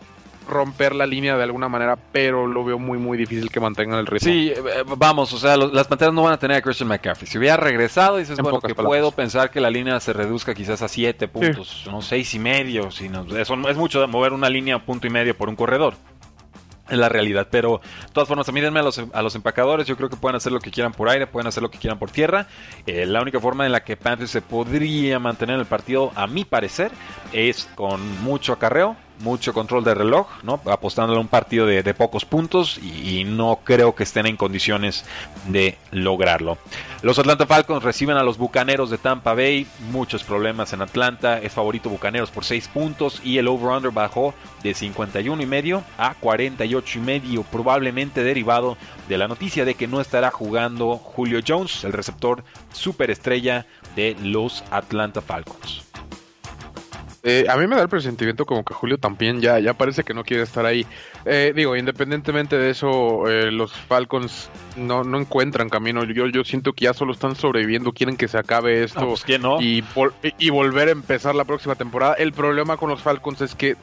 romper 0.49 0.95
la 0.95 1.07
línea 1.07 1.37
de 1.37 1.43
alguna 1.43 1.69
manera, 1.69 1.97
pero 2.11 2.47
lo 2.47 2.65
veo 2.65 2.79
muy, 2.79 2.97
muy 2.97 3.19
difícil 3.19 3.51
que 3.51 3.61
mantengan 3.61 3.99
el 3.99 4.07
ritmo. 4.07 4.33
Sí, 4.33 4.51
eh, 4.51 4.63
vamos, 4.97 5.31
o 5.35 5.39
sea, 5.39 5.59
las 5.59 5.87
panteras 5.87 6.15
no 6.15 6.23
van 6.23 6.33
a 6.33 6.39
tener 6.39 6.57
a 6.57 6.63
Christian 6.63 6.89
McCaffrey. 6.89 7.31
Si 7.31 7.37
hubiera 7.37 7.59
regresado, 7.59 8.17
dices, 8.17 8.39
bueno, 8.39 8.59
que 8.61 8.75
puedo 8.75 9.13
pensar 9.13 9.51
que 9.51 9.61
la 9.61 9.69
línea 9.69 10.01
se 10.01 10.15
reduzca 10.15 10.55
quizás 10.55 10.81
a 10.81 10.89
7 10.89 11.29
puntos, 11.29 11.85
no 11.91 12.01
6 12.01 12.35
y 12.35 12.39
medio. 12.39 12.91
Si 12.91 13.11
no, 13.11 13.27
eso 13.37 13.69
es 13.69 13.77
mucho 13.77 14.09
mover 14.09 14.33
una 14.33 14.49
línea 14.49 14.77
a 14.77 14.79
punto 14.79 15.07
y 15.07 15.11
medio 15.11 15.37
por 15.37 15.51
un 15.51 15.57
corredor 15.57 15.95
en 16.89 17.01
la 17.01 17.09
realidad. 17.09 17.49
Pero 17.51 17.81
de 18.07 18.13
todas 18.13 18.29
formas, 18.29 18.53
mírenme 18.53 18.81
a 18.81 18.83
los, 18.83 18.99
a 19.13 19.23
los 19.23 19.35
empacadores. 19.35 19.87
Yo 19.87 19.97
creo 19.97 20.09
que 20.09 20.17
pueden 20.17 20.37
hacer 20.37 20.53
lo 20.53 20.61
que 20.61 20.71
quieran 20.71 20.93
por 20.93 21.09
aire, 21.09 21.27
pueden 21.27 21.47
hacer 21.47 21.63
lo 21.63 21.71
que 21.71 21.79
quieran 21.79 21.99
por 21.99 22.11
tierra. 22.11 22.47
Eh, 22.87 23.07
la 23.07 23.23
única 23.23 23.41
forma 23.41 23.67
en 23.67 23.73
la 23.73 23.85
que 23.85 23.97
Panthers 23.97 24.31
se 24.31 24.43
podría 24.43 25.19
mantener 25.19 25.55
en 25.55 25.61
el 25.61 25.67
partido, 25.67 26.13
a 26.15 26.27
mi 26.27 26.45
parecer, 26.45 26.91
es 27.33 27.69
con 27.75 28.01
mucho 28.23 28.53
acarreo, 28.53 28.97
mucho 29.21 29.53
control 29.53 29.85
de 29.85 29.95
reloj, 29.95 30.27
¿no? 30.43 30.61
apostándole 30.67 31.19
a 31.19 31.21
un 31.21 31.29
partido 31.29 31.67
de, 31.67 31.95
pocos 31.95 32.25
puntos 32.25 32.79
y, 32.79 33.25
no 33.25 33.61
creo 33.65 33.95
que 33.95 34.05
estén 34.05 34.27
en 34.27 34.37
condiciones 34.37 35.05
de 35.47 35.77
lograrlo. 35.91 36.59
Los 37.03 37.19
Atlanta 37.19 37.47
Falcons 37.47 37.83
reciben 37.83 38.17
a 38.17 38.23
los 38.23 38.39
Bucaneros 38.39 38.91
de 38.91 38.99
Tampa 38.99 39.35
Bay, 39.35 39.67
muchos 39.91 40.23
problemas 40.23 40.73
en 40.73 40.83
Atlanta, 40.83 41.39
es 41.39 41.53
favorito 41.53 41.89
Bucaneros 41.89 42.31
por 42.31 42.45
6 42.45 42.69
puntos 42.69 43.21
y 43.25 43.39
el 43.39 43.49
over-under 43.49 43.91
bajó 43.91 44.35
de 44.63 44.75
51 44.75 45.43
y 45.43 45.47
medio 45.47 45.83
a 45.99 46.15
48 46.15 46.99
y 46.99 47.03
medio, 47.03 47.43
probablemente 47.43 48.23
derivado 48.23 48.77
de 49.09 49.19
la 49.19 49.29
noticia 49.29 49.65
de 49.65 49.75
que 49.75 49.89
no 49.89 50.01
estará 50.01 50.31
jugando 50.31 50.97
Julio 50.97 51.41
Jones, 51.47 51.85
el 51.85 51.93
receptor 51.93 52.45
superestrella 52.73 53.67
de 53.97 54.17
los 54.23 54.65
Atlanta 54.71 55.21
Falcons. 55.21 55.88
Eh, 57.31 57.45
a 57.47 57.59
mí 57.59 57.67
me 57.67 57.77
da 57.77 57.83
el 57.83 57.91
presentimiento 57.91 58.47
como 58.47 58.65
que 58.65 58.73
Julio 58.73 58.97
también 58.97 59.43
ya, 59.43 59.59
ya 59.59 59.75
parece 59.75 60.03
que 60.03 60.15
no 60.15 60.25
quiere 60.25 60.45
estar 60.45 60.65
ahí. 60.65 60.87
Eh, 61.27 61.53
digo, 61.55 61.77
independientemente 61.77 62.57
de 62.57 62.71
eso, 62.71 63.29
eh, 63.29 63.51
los 63.53 63.71
Falcons 63.73 64.49
no, 64.77 65.05
no 65.05 65.19
encuentran 65.19 65.69
camino. 65.69 66.05
Yo, 66.05 66.27
yo 66.29 66.43
siento 66.43 66.73
que 66.73 66.87
ya 66.87 66.95
solo 66.95 67.13
están 67.13 67.37
sobreviviendo, 67.37 67.93
quieren 67.93 68.17
que 68.17 68.29
se 68.29 68.39
acabe 68.39 68.83
esto 68.83 69.07
pues, 69.07 69.41
no? 69.41 69.61
y, 69.61 69.85
y 70.39 70.49
volver 70.49 70.89
a 70.89 70.93
empezar 70.93 71.35
la 71.35 71.45
próxima 71.45 71.75
temporada. 71.75 72.15
El 72.15 72.33
problema 72.33 72.79
con 72.79 72.89
los 72.89 73.03
Falcons 73.03 73.43
es 73.43 73.55
que 73.55 73.77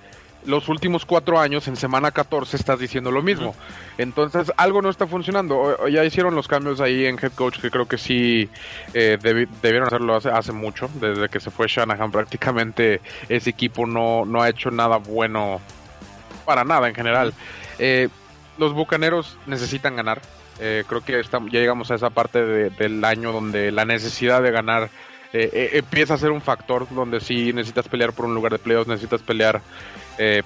los 0.46 0.70
últimos 0.70 1.06
cuatro 1.06 1.40
años, 1.40 1.68
en 1.68 1.76
semana 1.76 2.12
14, 2.12 2.58
estás 2.58 2.80
diciendo 2.80 3.12
lo 3.12 3.22
mismo. 3.22 3.56
Entonces, 3.98 4.52
algo 4.58 4.82
no 4.82 4.90
está 4.90 5.08
funcionando. 5.08 5.88
ya 5.88 6.04
hicieron 6.04 6.36
los 6.36 6.48
cambios 6.48 6.82
ahí 6.82 7.06
en 7.06 7.18
head 7.22 7.32
coach 7.34 7.60
que 7.60 7.72
creo 7.72 7.88
que 7.88 7.98
sí 7.98 8.50
eh, 8.94 9.18
debieron 9.22 9.88
hacerlo 9.88 10.16
hace, 10.16 10.30
hace 10.30 10.52
mucho. 10.52 10.90
Desde 10.96 11.30
que 11.30 11.40
se 11.40 11.52
fue 11.52 11.68
Shanahan, 11.68 12.12
prácticamente 12.12 13.02
ese 13.30 13.50
equipo 13.50 13.86
no, 13.86 14.26
no 14.26 14.42
ha 14.42 14.50
hecho 14.50 14.72
nada 14.72 14.98
bueno 14.98 15.62
para 16.46 16.64
nada 16.64 16.88
en 16.88 16.96
general. 16.96 17.34
Eh, 17.80 18.10
los 18.58 18.74
bucaneros 18.74 19.38
necesitan 19.48 19.96
ganar. 19.96 20.22
Eh, 20.60 20.84
creo 20.88 21.02
que 21.02 21.22
ya 21.22 21.60
llegamos 21.60 21.92
a 21.92 21.96
esa 21.96 22.10
parte 22.10 22.44
del 22.70 23.04
año 23.04 23.32
donde 23.32 23.72
la 23.72 23.86
necesidad 23.86 24.42
de 24.42 24.52
ganar 24.52 24.90
empieza 25.34 26.14
a 26.14 26.18
ser 26.18 26.32
un 26.32 26.40
factor 26.40 26.88
donde 26.92 27.20
sí 27.20 27.52
necesitas 27.52 27.90
pelear 27.90 28.14
por 28.14 28.26
un 28.26 28.34
lugar 28.34 28.54
de 28.54 28.60
playoffs, 28.60 28.88
necesitas 28.88 29.22
pelear 29.22 29.62
eh, 30.18 30.44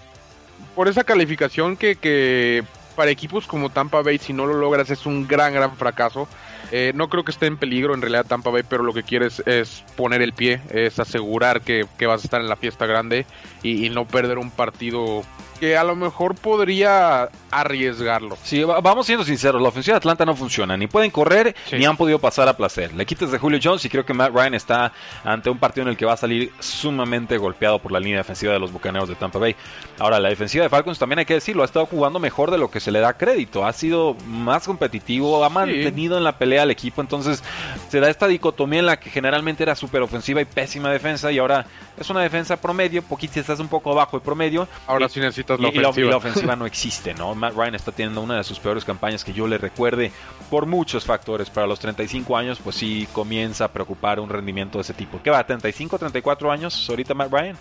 por 0.75 0.87
esa 0.87 1.03
calificación 1.03 1.77
que, 1.77 1.95
que, 1.95 2.63
para 2.95 3.11
equipos 3.11 3.47
como 3.47 3.69
Tampa 3.69 4.01
Bay, 4.01 4.17
si 4.17 4.33
no 4.33 4.45
lo 4.45 4.55
logras, 4.55 4.89
es 4.89 5.05
un 5.05 5.27
gran, 5.27 5.53
gran 5.53 5.75
fracaso. 5.77 6.27
Eh, 6.71 6.91
no 6.95 7.09
creo 7.09 7.23
que 7.23 7.31
esté 7.31 7.47
en 7.47 7.57
peligro 7.57 7.93
en 7.93 8.01
realidad 8.01 8.25
Tampa 8.25 8.49
Bay, 8.49 8.63
pero 8.67 8.83
lo 8.83 8.93
que 8.93 9.03
quieres 9.03 9.41
es 9.45 9.83
poner 9.95 10.21
el 10.21 10.33
pie, 10.33 10.61
es 10.69 10.99
asegurar 10.99 11.61
que, 11.61 11.87
vas 12.05 12.21
a 12.21 12.25
estar 12.25 12.41
en 12.41 12.49
la 12.49 12.57
fiesta 12.57 12.85
grande 12.85 13.25
y, 13.63 13.89
no 13.89 14.05
perder 14.05 14.37
un 14.37 14.51
partido 14.51 15.23
que 15.59 15.75
a 15.75 15.83
lo 15.83 15.95
mejor 15.95 16.35
podría 16.35 17.29
arriesgarlo. 17.51 18.37
Sí, 18.43 18.63
vamos 18.63 19.05
siendo 19.05 19.25
sinceros, 19.25 19.61
la 19.61 19.67
ofensiva 19.67 19.95
de 19.95 19.97
Atlanta 19.97 20.25
no 20.25 20.35
funciona, 20.35 20.77
ni 20.77 20.87
pueden 20.87 21.11
correr, 21.11 21.55
ni 21.73 21.85
han 21.85 21.97
podido 21.97 22.19
pasar 22.19 22.47
a 22.47 22.55
placer. 22.55 22.93
Le 22.93 23.05
quitas 23.05 23.31
de 23.31 23.37
Julio 23.37 23.59
Jones 23.61 23.83
y 23.83 23.89
creo 23.89 24.05
que 24.05 24.13
Matt 24.13 24.31
Ryan 24.33 24.53
está 24.53 24.93
ante 25.23 25.49
un 25.49 25.57
partido 25.57 25.83
en 25.83 25.89
el 25.89 25.97
que 25.97 26.05
va 26.05 26.13
a 26.13 26.17
salir 26.17 26.53
sumamente 26.59 27.37
golpeado 27.37 27.79
por 27.79 27.91
la 27.91 27.99
línea 27.99 28.19
defensiva 28.19 28.53
de 28.53 28.59
los 28.59 28.71
Bucaneros 28.71 29.09
de 29.09 29.15
Tampa 29.15 29.39
Bay. 29.39 29.55
Ahora, 29.97 30.19
la 30.19 30.29
defensiva 30.29 30.63
de 30.63 30.69
Falcons 30.69 30.99
también 30.99 31.19
hay 31.19 31.25
que 31.25 31.33
decirlo, 31.33 31.63
ha 31.63 31.65
estado 31.65 31.85
jugando 31.85 32.19
mejor 32.19 32.51
de 32.51 32.57
lo 32.57 32.71
que 32.71 32.79
se 32.79 32.91
le 32.91 32.99
da 32.99 33.17
crédito, 33.17 33.65
ha 33.65 33.73
sido 33.73 34.15
más 34.27 34.65
competitivo, 34.65 35.43
ha 35.43 35.49
mantenido 35.49 36.17
en 36.17 36.23
la 36.23 36.37
pelea 36.37 36.63
al 36.63 36.71
equipo, 36.71 37.01
entonces 37.01 37.43
se 37.89 37.99
da 37.99 38.09
esta 38.09 38.27
dicotomía 38.27 38.79
en 38.79 38.85
la 38.85 38.99
que 38.99 39.09
generalmente 39.09 39.63
era 39.63 39.75
súper 39.75 40.01
ofensiva 40.01 40.41
y 40.41 40.45
pésima 40.45 40.89
defensa 40.89 41.31
y 41.31 41.39
ahora 41.39 41.65
es 41.97 42.09
una 42.09 42.21
defensa 42.21 42.61
promedio, 42.61 43.01
poquito 43.01 43.39
estás 43.49 43.59
un 43.59 43.67
poco 43.67 43.91
abajo 43.91 44.19
de 44.19 44.23
promedio. 44.23 44.67
Ahora 44.87 45.09
sí 45.09 45.19
necesitas 45.19 45.59
la 45.59 45.69
ofensiva. 45.69 46.07
Y 46.07 46.09
la, 46.09 46.17
ofensiva 46.17 46.55
no 46.55 46.65
existe, 46.65 47.13
¿no? 47.13 47.33
Matt 47.35 47.55
Ryan 47.55 47.75
está 47.75 47.91
teniendo 47.91 48.21
una 48.21 48.37
de 48.37 48.43
sus 48.43 48.59
peores 48.59 48.85
campañas 48.85 49.23
que 49.23 49.33
yo 49.33 49.47
le 49.47 49.57
recuerde 49.57 50.11
por 50.49 50.65
muchos 50.65 51.05
factores. 51.05 51.49
Para 51.49 51.67
los 51.67 51.79
35 51.79 52.37
años, 52.37 52.59
pues 52.63 52.75
sí 52.75 53.07
comienza 53.13 53.65
a 53.65 53.67
preocupar 53.69 54.19
un 54.19 54.29
rendimiento 54.29 54.77
de 54.77 54.83
ese 54.83 54.93
tipo. 54.93 55.19
¿Qué 55.23 55.29
va? 55.29 55.45
¿35, 55.45 55.97
34 55.97 56.51
años 56.51 56.89
ahorita 56.89 57.13
Matt 57.13 57.31
Ryan? 57.31 57.57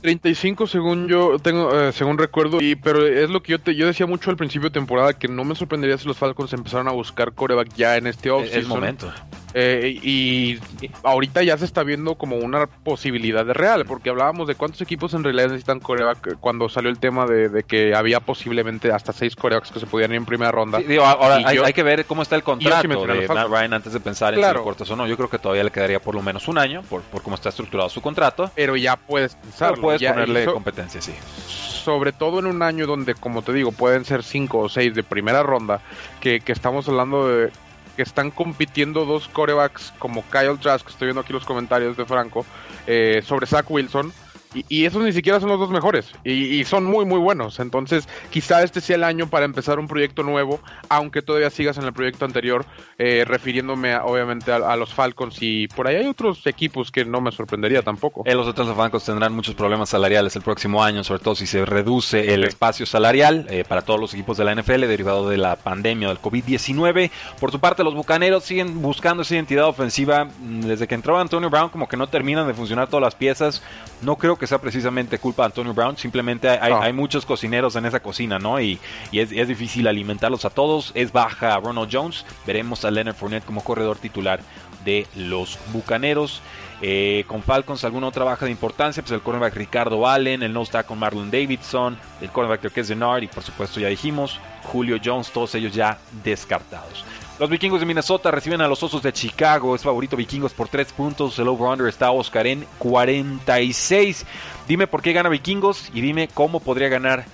35 0.00 0.66
según 0.66 1.06
yo 1.06 1.38
tengo 1.38 1.70
eh, 1.78 1.92
según 1.92 2.18
recuerdo 2.18 2.60
y 2.60 2.74
pero 2.74 3.06
es 3.06 3.30
lo 3.30 3.40
que 3.40 3.52
yo 3.52 3.60
te, 3.60 3.76
yo 3.76 3.86
decía 3.86 4.04
mucho 4.04 4.30
al 4.30 4.36
principio 4.36 4.68
de 4.68 4.74
temporada 4.74 5.12
que 5.12 5.28
no 5.28 5.44
me 5.44 5.54
sorprendería 5.54 5.96
si 5.96 6.08
los 6.08 6.16
Falcons 6.16 6.52
empezaron 6.52 6.88
a 6.88 6.90
buscar 6.90 7.32
coreback 7.34 7.72
ya 7.74 7.96
en 7.96 8.08
este 8.08 8.28
offseason. 8.30 8.60
Es 8.60 8.66
momento. 8.66 9.12
Eh, 9.54 9.98
y 10.02 10.58
ahorita 11.02 11.42
ya 11.42 11.58
se 11.58 11.64
está 11.64 11.82
viendo 11.82 12.14
como 12.14 12.36
una 12.36 12.66
posibilidad 12.66 13.44
de 13.44 13.52
real, 13.52 13.84
porque 13.84 14.10
hablábamos 14.10 14.48
de 14.48 14.54
cuántos 14.54 14.80
equipos 14.80 15.14
en 15.14 15.24
realidad 15.24 15.46
necesitan 15.46 15.80
coreback 15.80 16.38
cuando 16.40 16.68
salió 16.68 16.90
el 16.90 16.98
tema 16.98 17.26
de, 17.26 17.64
que 17.64 17.94
había 17.94 18.20
posiblemente 18.20 18.92
hasta 18.92 19.12
seis 19.12 19.36
corebacks 19.36 19.70
que 19.70 19.80
se 19.80 19.86
podían 19.86 20.12
ir 20.12 20.16
en 20.16 20.24
primera 20.24 20.50
ronda. 20.50 20.80
ahora 21.04 21.40
hay, 21.46 21.72
que 21.72 21.82
ver 21.82 22.04
cómo 22.04 22.22
está 22.22 22.36
el 22.36 22.42
contrato 22.42 22.88
de 22.88 23.28
Matt 23.28 23.48
Ryan 23.48 23.74
antes 23.74 23.92
de 23.92 24.00
pensar 24.00 24.34
en 24.34 24.44
si 24.44 24.54
cortas 24.60 24.90
o 24.90 24.96
no. 24.96 25.06
Yo 25.06 25.16
creo 25.16 25.28
que 25.28 25.38
todavía 25.38 25.64
le 25.64 25.70
quedaría 25.70 26.00
por 26.00 26.14
lo 26.14 26.22
menos 26.22 26.48
un 26.48 26.58
año 26.58 26.82
por, 26.82 27.02
por 27.02 27.22
cómo 27.22 27.36
está 27.36 27.48
estructurado 27.48 27.88
su 27.88 28.00
contrato. 28.00 28.50
Pero 28.54 28.76
ya 28.76 28.96
puedes 28.96 29.34
pensarlo. 29.36 29.80
puedes 29.80 30.02
ponerle 30.02 30.44
competencia, 30.46 31.00
sí. 31.00 31.14
Sobre 31.46 32.12
todo 32.12 32.38
en 32.38 32.46
un 32.46 32.62
año 32.62 32.86
donde, 32.86 33.14
como 33.14 33.42
te 33.42 33.52
digo, 33.52 33.72
pueden 33.72 34.04
ser 34.04 34.22
cinco 34.22 34.60
o 34.60 34.68
seis 34.68 34.94
de 34.94 35.02
primera 35.02 35.42
ronda, 35.42 35.80
que, 36.20 36.40
que 36.40 36.52
estamos 36.52 36.88
hablando 36.88 37.28
de 37.28 37.50
que 37.96 38.02
están 38.02 38.30
compitiendo 38.30 39.04
dos 39.04 39.28
corebacks 39.28 39.92
como 39.98 40.24
Kyle 40.30 40.58
Trask, 40.58 40.88
estoy 40.88 41.06
viendo 41.06 41.20
aquí 41.20 41.32
los 41.32 41.44
comentarios 41.44 41.96
de 41.96 42.06
Franco, 42.06 42.44
eh, 42.86 43.22
sobre 43.24 43.46
Zach 43.46 43.70
Wilson 43.70 44.12
y, 44.54 44.84
esos 44.84 45.02
ni 45.02 45.12
siquiera 45.12 45.40
son 45.40 45.48
los 45.48 45.58
dos 45.58 45.70
mejores. 45.70 46.12
Y, 46.24 46.64
son 46.64 46.84
muy, 46.84 47.04
muy 47.04 47.18
buenos. 47.18 47.60
Entonces, 47.60 48.08
quizá 48.30 48.62
este 48.62 48.80
sea 48.80 48.96
el 48.96 49.04
año 49.04 49.26
para 49.28 49.44
empezar 49.44 49.78
un 49.78 49.88
proyecto 49.88 50.22
nuevo, 50.22 50.60
aunque 50.88 51.22
todavía 51.22 51.50
sigas 51.50 51.78
en 51.78 51.84
el 51.84 51.92
proyecto 51.92 52.24
anterior, 52.24 52.64
eh, 52.98 53.24
refiriéndome 53.26 53.96
obviamente 53.96 54.52
a, 54.52 54.76
los 54.76 54.92
Falcons. 54.94 55.38
Y 55.40 55.68
por 55.68 55.86
ahí 55.86 55.96
hay 55.96 56.06
otros 56.06 56.46
equipos 56.46 56.90
que 56.90 57.04
no 57.04 57.20
me 57.20 57.32
sorprendería 57.32 57.82
tampoco. 57.82 58.22
Eh, 58.26 58.34
los 58.34 58.46
otros 58.46 58.74
Falcons 58.76 59.04
tendrán 59.04 59.34
muchos 59.34 59.54
problemas 59.54 59.88
salariales 59.88 60.36
el 60.36 60.42
próximo 60.42 60.82
año, 60.82 61.04
sobre 61.04 61.22
todo 61.22 61.34
si 61.34 61.46
se 61.46 61.64
reduce 61.64 62.34
el 62.34 62.44
espacio 62.44 62.86
salarial 62.86 63.46
eh, 63.50 63.64
para 63.66 63.82
todos 63.82 64.00
los 64.00 64.14
equipos 64.14 64.36
de 64.36 64.44
la 64.44 64.54
NFL 64.54 64.80
derivado 64.86 65.28
de 65.28 65.36
la 65.36 65.56
pandemia 65.56 66.08
del 66.08 66.18
COVID-19. 66.18 67.10
Por 67.40 67.50
su 67.50 67.60
parte, 67.60 67.84
los 67.84 67.94
Bucaneros 67.94 68.44
siguen 68.44 68.82
buscando 68.82 69.22
esa 69.22 69.34
identidad 69.34 69.66
ofensiva. 69.66 70.28
Desde 70.40 70.86
que 70.86 70.94
entró 70.94 71.18
Antonio 71.18 71.50
Brown, 71.50 71.70
como 71.70 71.88
que 71.88 71.96
no 71.96 72.08
terminan 72.08 72.46
de 72.46 72.54
funcionar 72.54 72.88
todas 72.88 73.02
las 73.02 73.14
piezas. 73.14 73.62
No 74.02 74.16
creo 74.16 74.36
que 74.36 74.41
sea 74.46 74.58
precisamente 74.58 75.18
culpa 75.18 75.42
de 75.42 75.46
Antonio 75.46 75.74
Brown, 75.74 75.96
simplemente 75.96 76.48
hay, 76.48 76.92
muchos 76.92 77.24
cocineros 77.26 77.76
en 77.76 77.86
esa 77.86 78.00
cocina, 78.00 78.38
¿no? 78.38 78.60
Y, 78.60 78.78
es, 79.12 79.48
difícil 79.48 79.86
alimentarlos 79.86 80.44
a 80.44 80.50
todos. 80.50 80.92
Es 80.94 81.12
baja 81.12 81.58
Ronald 81.58 81.88
Jones. 81.92 82.24
Veremos 82.46 82.84
a 82.84 82.90
Leonard 82.90 83.14
Fournette 83.14 83.44
como 83.44 83.62
corredor 83.62 83.98
titular 83.98 84.40
de 84.84 85.06
los 85.16 85.58
Bucaneros. 85.72 86.42
Eh, 86.84 87.24
con 87.28 87.44
Falcons, 87.44 87.84
alguna 87.84 88.08
otra 88.08 88.24
baja 88.24 88.44
de 88.44 88.50
importancia, 88.50 89.04
pues 89.04 89.12
el 89.12 89.20
cornerback 89.20 89.54
Ricardo 89.54 90.08
Allen, 90.08 90.42
el 90.42 90.52
no 90.52 90.62
está 90.62 90.82
con 90.82 90.98
Marlon 90.98 91.30
Davidson, 91.30 91.96
el 92.20 92.30
cornerback 92.30 92.72
que 92.72 92.80
es 92.80 92.88
Denard 92.88 93.22
y 93.22 93.28
por 93.28 93.44
supuesto 93.44 93.78
ya 93.78 93.86
dijimos, 93.86 94.40
Julio 94.64 94.98
Jones, 95.02 95.30
todos 95.30 95.54
ellos 95.54 95.72
ya 95.72 95.98
descartados. 96.24 97.04
Los 97.38 97.50
vikingos 97.50 97.80
de 97.80 97.86
Minnesota 97.86 98.30
reciben 98.30 98.60
a 98.60 98.68
los 98.68 98.82
Osos 98.82 99.02
de 99.02 99.12
Chicago. 99.12 99.74
Es 99.74 99.82
favorito 99.82 100.16
vikingos 100.16 100.52
por 100.52 100.68
3 100.68 100.92
puntos. 100.92 101.38
El 101.38 101.48
over-under 101.48 101.88
está 101.88 102.10
Oscar 102.10 102.46
en 102.46 102.66
46. 102.78 104.26
Dime 104.68 104.86
por 104.86 105.02
qué 105.02 105.12
gana 105.12 105.28
vikingos 105.28 105.90
y 105.94 106.02
dime 106.02 106.28
cómo 106.28 106.60
podría 106.60 106.88
ganar 106.88 107.24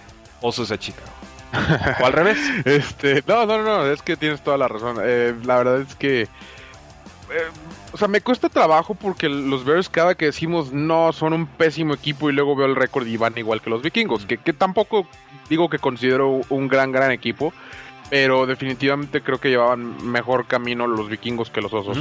Osos 0.40 0.68
de 0.68 0.78
Chicago. 0.78 1.08
¿O 2.00 2.06
al 2.06 2.12
revés? 2.12 2.38
Este, 2.64 3.22
no, 3.26 3.46
no, 3.46 3.62
no, 3.62 3.86
es 3.86 4.02
que 4.02 4.16
tienes 4.16 4.42
toda 4.42 4.56
la 4.56 4.68
razón. 4.68 4.98
Eh, 5.02 5.34
la 5.44 5.56
verdad 5.56 5.80
es 5.80 5.94
que... 5.94 6.22
Eh, 6.22 6.28
o 7.92 7.96
sea, 7.96 8.08
me 8.08 8.20
cuesta 8.20 8.48
trabajo 8.48 8.94
porque 8.94 9.28
los 9.28 9.64
Bears 9.64 9.88
cada 9.88 10.14
que 10.14 10.26
decimos 10.26 10.72
no, 10.72 11.12
son 11.12 11.32
un 11.32 11.46
pésimo 11.46 11.94
equipo 11.94 12.30
y 12.30 12.32
luego 12.32 12.54
veo 12.54 12.66
el 12.66 12.76
récord 12.76 13.06
y 13.06 13.16
van 13.16 13.36
igual 13.36 13.60
que 13.60 13.70
los 13.70 13.82
vikingos, 13.82 14.26
que, 14.26 14.38
que 14.38 14.52
tampoco 14.52 15.06
digo 15.48 15.68
que 15.68 15.78
considero 15.78 16.40
un 16.50 16.68
gran, 16.68 16.92
gran 16.92 17.10
equipo, 17.10 17.52
pero 18.10 18.46
definitivamente 18.46 19.22
creo 19.22 19.38
que 19.38 19.50
llevaban 19.50 20.10
mejor 20.10 20.46
camino 20.46 20.86
los 20.86 21.08
vikingos 21.08 21.50
que 21.50 21.60
los 21.60 21.72
osos. 21.72 21.98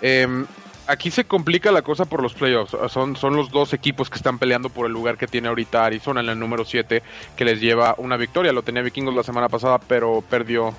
Em, 0.00 0.46
aquí 0.86 1.10
se 1.10 1.24
complica 1.24 1.70
la 1.70 1.82
cosa 1.82 2.04
por 2.04 2.22
los 2.22 2.34
playoffs. 2.34 2.76
Son, 2.90 3.16
son 3.16 3.36
los 3.36 3.50
dos 3.50 3.72
equipos 3.72 4.10
que 4.10 4.16
están 4.16 4.38
peleando 4.38 4.70
por 4.70 4.86
el 4.86 4.92
lugar 4.92 5.16
que 5.16 5.26
tiene 5.26 5.48
ahorita 5.48 5.84
Arizona 5.84 6.20
en 6.20 6.28
el 6.28 6.38
número 6.38 6.64
7, 6.64 7.02
que 7.36 7.44
les 7.44 7.60
lleva 7.60 7.94
una 7.98 8.16
victoria. 8.16 8.52
Lo 8.52 8.62
tenía 8.62 8.82
vikingos 8.82 9.14
la 9.14 9.22
semana 9.22 9.48
pasada, 9.48 9.78
pero 9.78 10.22
perdió. 10.28 10.74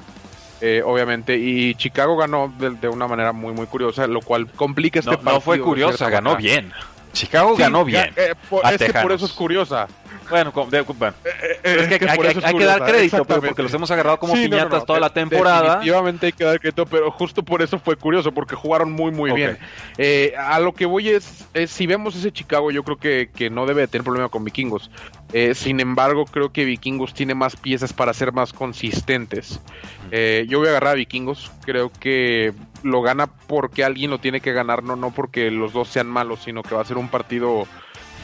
Eh, 0.62 0.82
obviamente, 0.86 1.38
y 1.38 1.74
Chicago 1.76 2.18
ganó 2.18 2.54
de, 2.60 2.90
una 2.90 3.08
manera 3.08 3.32
muy, 3.32 3.54
muy 3.54 3.66
curiosa, 3.66 4.08
lo 4.08 4.20
cual 4.20 4.52
complica 4.52 5.00
este 5.00 5.12
partido. 5.12 5.34
No 5.36 5.40
fue 5.40 5.62
curiosa, 5.62 6.10
ganó 6.10 6.36
bien. 6.36 6.74
Chicago 7.14 7.56
ganó 7.56 7.86
bien. 7.86 8.12
Eh, 8.16 8.34
es 8.72 8.78
que 8.78 8.94
por 8.94 9.12
eso 9.12 9.26
es 9.26 9.32
curiosa. 9.32 9.88
Bueno, 10.30 10.54
de, 10.70 10.82
bueno. 10.82 11.16
Eh, 11.26 11.30
eh, 11.64 11.78
es 11.80 11.88
que, 11.88 12.10
hay, 12.10 12.56
que 12.56 12.66
dar 12.66 12.86
crédito, 12.86 13.26
porque 13.26 13.64
los 13.64 13.74
hemos 13.74 13.90
agarrado 13.90 14.20
como 14.20 14.34
piñatas 14.34 14.86
toda 14.86 15.00
la 15.00 15.10
temporada. 15.10 15.76
Definitivamente 15.76 16.28
hay 16.28 16.32
que 16.32 16.44
dar 16.44 16.60
crédito, 16.60 16.86
pero 16.86 17.12
justo 17.12 17.44
por 17.44 17.62
eso 17.62 17.80
fue 17.80 17.96
curioso, 17.96 18.32
porque 18.32 18.56
jugaron 18.56 18.92
muy, 18.92 19.12
muy 19.12 19.32
bien. 19.32 19.58
Eh, 19.98 20.34
a 20.38 20.60
lo 20.60 20.74
que 20.74 20.86
voy 20.86 21.10
es, 21.10 21.46
si 21.68 21.88
vemos 21.88 22.16
ese 22.16 22.32
Chicago, 22.32 22.72
yo 22.72 22.84
creo 22.84 22.98
que, 22.98 23.30
que 23.36 23.50
no 23.50 23.66
debe 23.66 23.88
tener 23.88 24.04
problema 24.04 24.30
con 24.30 24.44
vikingos. 24.44 24.92
Sin 25.54 25.80
embargo, 25.80 26.26
creo 26.26 26.52
que 26.52 26.66
vikingos 26.66 27.14
tiene 27.14 27.36
más 27.36 27.56
piezas 27.56 27.94
para 27.94 28.14
ser 28.14 28.32
más 28.34 28.54
consistentes. 28.54 29.60
yo 30.12 30.60
voy 30.60 30.68
a 30.68 30.72
agarrar 30.72 30.94
a 30.94 30.96
vikingos, 30.96 31.52
creo 31.66 31.92
que 31.92 32.54
lo 32.84 33.02
gana 33.02 33.28
porque 33.28 33.84
alguien 33.84 34.10
lo 34.10 34.20
tiene 34.20 34.42
que 34.42 34.54
ganar, 34.54 34.84
no, 34.84 34.96
no 34.96 35.12
porque 35.12 35.52
los 35.52 35.74
dos 35.74 35.90
sean 35.90 36.08
malos, 36.08 36.44
sino 36.44 36.64
que 36.64 36.76
va 36.76 36.82
a 36.82 36.86
ser 36.86 36.98
un 36.98 37.10
partido 37.10 37.68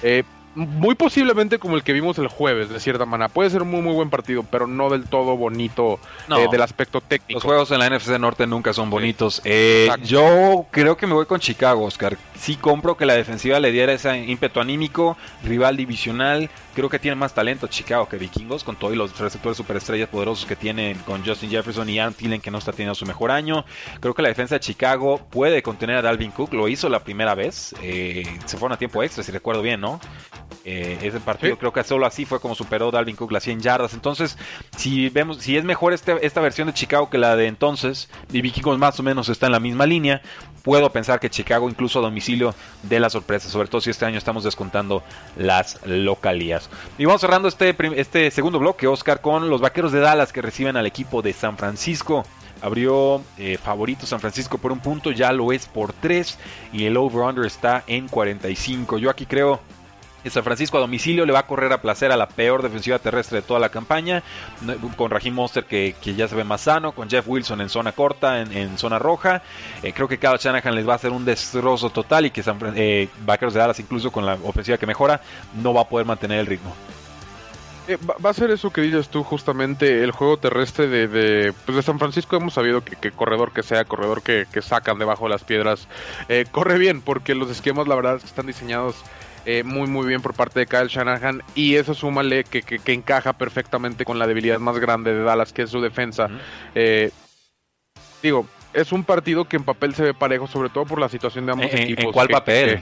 eh, 0.03 0.23
muy 0.55 0.95
posiblemente 0.95 1.59
como 1.59 1.75
el 1.75 1.83
que 1.83 1.93
vimos 1.93 2.17
el 2.17 2.27
jueves, 2.27 2.69
de 2.69 2.79
cierta 2.79 3.05
manera. 3.05 3.29
Puede 3.29 3.49
ser 3.49 3.61
un 3.61 3.69
muy, 3.69 3.81
muy 3.81 3.93
buen 3.93 4.09
partido, 4.09 4.43
pero 4.43 4.67
no 4.67 4.89
del 4.89 5.07
todo 5.07 5.35
bonito 5.35 5.99
eh, 6.29 6.47
del 6.49 6.61
aspecto 6.61 7.01
técnico. 7.01 7.33
Los 7.33 7.43
juegos 7.43 7.71
en 7.71 7.79
la 7.79 7.89
NFC 7.89 8.17
Norte 8.19 8.47
nunca 8.47 8.73
son 8.73 8.89
bonitos. 8.89 9.41
Eh, 9.43 9.89
yo 10.03 10.65
creo 10.71 10.97
que 10.97 11.07
me 11.07 11.13
voy 11.13 11.25
con 11.25 11.39
Chicago, 11.39 11.83
Oscar. 11.83 12.17
Sí 12.37 12.55
compro 12.55 12.95
que 12.95 13.05
la 13.05 13.13
defensiva 13.13 13.59
le 13.59 13.71
diera 13.71 13.93
ese 13.93 14.17
ímpetu 14.17 14.59
anímico, 14.59 15.17
rival 15.43 15.77
divisional. 15.77 16.49
Creo 16.73 16.89
que 16.89 16.99
tiene 16.99 17.15
más 17.15 17.33
talento 17.33 17.67
Chicago 17.67 18.07
que 18.09 18.17
Vikingos, 18.17 18.63
con 18.63 18.75
todos 18.75 18.95
los 18.95 19.17
receptores 19.17 19.57
superestrellas 19.57 20.09
poderosos 20.09 20.45
que 20.45 20.55
tienen 20.55 20.97
con 20.99 21.25
Justin 21.25 21.49
Jefferson 21.49 21.89
y 21.89 21.99
Aaron 21.99 22.13
Thielen, 22.13 22.41
que 22.41 22.51
no 22.51 22.57
está 22.57 22.71
teniendo 22.71 22.95
su 22.95 23.05
mejor 23.05 23.31
año. 23.31 23.65
Creo 23.99 24.13
que 24.13 24.21
la 24.21 24.29
defensa 24.29 24.55
de 24.55 24.59
Chicago 24.59 25.19
puede 25.29 25.63
contener 25.63 25.97
a 25.97 26.01
Dalvin 26.01 26.31
Cook. 26.31 26.53
Lo 26.53 26.67
hizo 26.67 26.89
la 26.89 26.99
primera 26.99 27.35
vez. 27.35 27.73
Eh, 27.81 28.25
se 28.45 28.57
fueron 28.57 28.73
a 28.73 28.77
tiempo 28.77 29.03
extra, 29.03 29.23
si 29.23 29.31
recuerdo 29.31 29.61
bien, 29.61 29.79
¿no? 29.79 29.99
Eh, 30.67 30.97
ese 31.03 31.19
partido 31.19 31.57
creo 31.59 31.71
que 31.71 31.83
solo 31.83 32.07
así 32.07 32.25
fue 32.25 32.39
como 32.39 32.55
superó 32.55 32.89
Dalvin 32.89 33.15
Cook 33.15 33.31
las 33.31 33.43
100 33.43 33.61
yardas. 33.61 33.93
Entonces, 33.93 34.37
si 34.75 35.09
vemos, 35.09 35.37
si 35.37 35.57
es 35.57 35.63
mejor 35.63 35.93
este, 35.93 36.25
esta 36.25 36.41
versión 36.41 36.67
de 36.67 36.73
Chicago 36.73 37.09
que 37.09 37.19
la 37.19 37.35
de 37.35 37.47
entonces, 37.47 38.09
y 38.31 38.41
Vikingos 38.41 38.77
más 38.79 38.99
o 38.99 39.03
menos 39.03 39.29
está 39.29 39.45
en 39.45 39.51
la 39.51 39.59
misma 39.59 39.85
línea, 39.85 40.21
puedo 40.63 40.91
pensar 40.91 41.19
que 41.19 41.29
Chicago 41.29 41.69
incluso 41.69 41.99
a 41.99 42.01
domicilio 42.01 42.55
de 42.81 42.99
la 42.99 43.11
sorpresa, 43.11 43.47
sobre 43.49 43.67
todo 43.67 43.81
si 43.81 43.91
este 43.91 44.05
año 44.05 44.17
estamos 44.17 44.43
descontando 44.43 45.03
las 45.37 45.85
localías. 45.85 46.69
Y 46.97 47.05
vamos 47.05 47.21
cerrando 47.21 47.47
este, 47.47 47.75
este 47.95 48.31
segundo 48.31 48.57
bloque, 48.57 48.87
Oscar, 48.87 49.21
con 49.21 49.49
los 49.49 49.61
Vaqueros 49.61 49.91
de 49.91 49.99
Dallas 49.99 50.33
que 50.33 50.41
reciben 50.41 50.77
al 50.77 50.87
equipo 50.87 51.21
de 51.21 51.33
San 51.33 51.57
Francisco 51.57 52.25
abrió 52.61 53.21
eh, 53.37 53.59
favorito 53.61 54.07
San 54.07 54.19
Francisco 54.19 54.57
por 54.57 54.71
un 54.71 54.79
punto, 54.79 55.11
ya 55.11 55.31
lo 55.31 55.51
es 55.51 55.67
por 55.67 55.93
tres 55.93 56.39
y 56.73 56.85
el 56.85 56.97
over-under 56.97 57.45
está 57.45 57.83
en 57.85 58.07
45. 58.07 58.97
Yo 58.97 59.09
aquí 59.09 59.25
creo 59.25 59.59
San 60.29 60.43
Francisco 60.43 60.77
a 60.77 60.81
domicilio 60.81 61.25
le 61.25 61.33
va 61.33 61.39
a 61.39 61.47
correr 61.47 61.71
a 61.73 61.81
placer 61.81 62.11
a 62.11 62.17
la 62.17 62.27
peor 62.27 62.61
defensiva 62.61 62.99
terrestre 62.99 63.41
de 63.41 63.47
toda 63.47 63.59
la 63.59 63.69
campaña. 63.69 64.23
Con 64.95 65.11
Raheem 65.11 65.33
Monster 65.33 65.65
que, 65.65 65.95
ya 66.03 66.27
se 66.27 66.35
ve 66.35 66.43
más 66.43 66.61
sano. 66.61 66.91
Con 66.93 67.09
Jeff 67.09 67.27
Wilson 67.27 67.61
en 67.61 67.69
zona 67.69 67.91
corta, 67.91 68.41
en, 68.41 68.77
zona 68.77 68.99
roja. 68.99 69.41
Eh, 69.83 69.93
creo 69.93 70.07
que 70.07 70.17
cada 70.17 70.37
Shanahan 70.37 70.75
les 70.75 70.87
va 70.87 70.93
a 70.93 70.95
hacer 70.95 71.11
un 71.11 71.25
destrozo 71.25 71.89
total. 71.89 72.25
Y 72.25 72.31
que 72.31 72.43
San, 72.43 72.57
eh, 72.75 73.09
Vaqueros 73.25 73.53
de 73.53 73.59
Dallas, 73.59 73.79
incluso 73.79 74.11
con 74.11 74.25
la 74.25 74.37
ofensiva 74.43 74.77
que 74.77 74.85
mejora, 74.85 75.21
no 75.61 75.73
va 75.73 75.81
a 75.81 75.89
poder 75.89 76.05
mantener 76.05 76.39
el 76.39 76.45
ritmo. 76.45 76.73
Eh, 77.87 77.97
va, 78.03 78.31
a 78.31 78.33
ser 78.33 78.49
eso 78.49 78.71
que 78.71 78.81
dices 78.81 79.09
tú, 79.09 79.23
justamente 79.23 80.03
el 80.03 80.09
juego 80.09 80.37
terrestre 80.37 80.87
de, 80.87 81.07
de, 81.07 81.53
pues 81.65 81.75
de 81.75 81.83
San 81.83 81.99
Francisco. 81.99 82.35
Hemos 82.35 82.55
sabido 82.55 82.83
que, 82.83 83.11
corredor 83.11 83.51
que 83.51 83.61
sea, 83.61 83.85
corredor 83.85 84.23
que, 84.23 84.47
sacan 84.61 84.97
debajo 84.97 85.25
de 85.25 85.29
las 85.29 85.43
piedras, 85.43 85.87
eh, 86.27 86.45
corre 86.51 86.79
bien, 86.79 87.01
porque 87.01 87.35
los 87.35 87.49
esquemas, 87.51 87.87
la 87.87 87.95
verdad, 87.95 88.15
es 88.15 88.23
que 88.23 88.29
están 88.29 88.47
diseñados 88.47 88.95
eh, 89.45 89.63
muy, 89.63 89.87
muy 89.87 90.07
bien 90.07 90.21
por 90.21 90.33
parte 90.33 90.59
de 90.59 90.67
Kyle 90.67 90.87
Shanahan. 90.87 91.43
Y 91.55 91.75
eso 91.75 91.93
súmale 91.93 92.43
que, 92.43 92.61
que, 92.61 92.93
encaja 92.93 93.33
perfectamente 93.33 94.05
con 94.05 94.19
la 94.19 94.27
debilidad 94.27 94.59
más 94.59 94.79
grande 94.79 95.13
de 95.13 95.23
Dallas, 95.23 95.53
que 95.53 95.63
es 95.63 95.69
su 95.69 95.81
defensa. 95.81 96.29
digo, 98.21 98.47
es 98.73 98.91
un 98.91 99.03
partido 99.03 99.45
que 99.45 99.57
en 99.57 99.63
papel 99.63 99.95
se 99.95 100.03
ve 100.03 100.13
parejo, 100.13 100.47
sobre 100.47 100.69
todo 100.69 100.85
por 100.85 100.99
la 100.99 101.09
situación 101.09 101.45
de 101.45 101.51
ambos 101.53 101.73
equipos. 101.73 102.05
¿En 102.05 102.11
cuál 102.11 102.27
papel? 102.27 102.81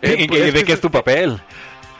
Pues, 0.00 0.52
¿De 0.52 0.64
qué 0.64 0.72
es 0.72 0.80
tu 0.80 0.90
papel? 0.90 1.40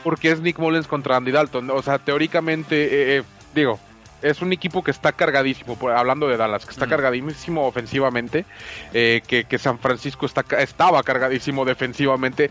porque 0.07 0.31
es 0.31 0.39
Nick 0.39 0.57
Mullens 0.57 0.87
contra 0.87 1.17
Andy 1.17 1.31
Dalton. 1.31 1.69
O 1.69 1.81
sea, 1.81 1.99
teóricamente, 1.99 2.85
eh, 2.85 3.17
eh, 3.17 3.23
digo, 3.53 3.77
es 4.21 4.41
un 4.41 4.53
equipo 4.53 4.83
que 4.83 4.91
está 4.91 5.11
cargadísimo, 5.11 5.77
hablando 5.89 6.27
de 6.27 6.37
Dallas, 6.37 6.65
que 6.65 6.71
está 6.71 6.87
cargadísimo 6.87 7.65
ofensivamente, 7.65 8.45
eh, 8.93 9.21
que, 9.27 9.57
San 9.57 9.79
Francisco 9.79 10.25
está, 10.25 10.45
estaba 10.59 11.03
cargadísimo 11.03 11.65
defensivamente. 11.65 12.49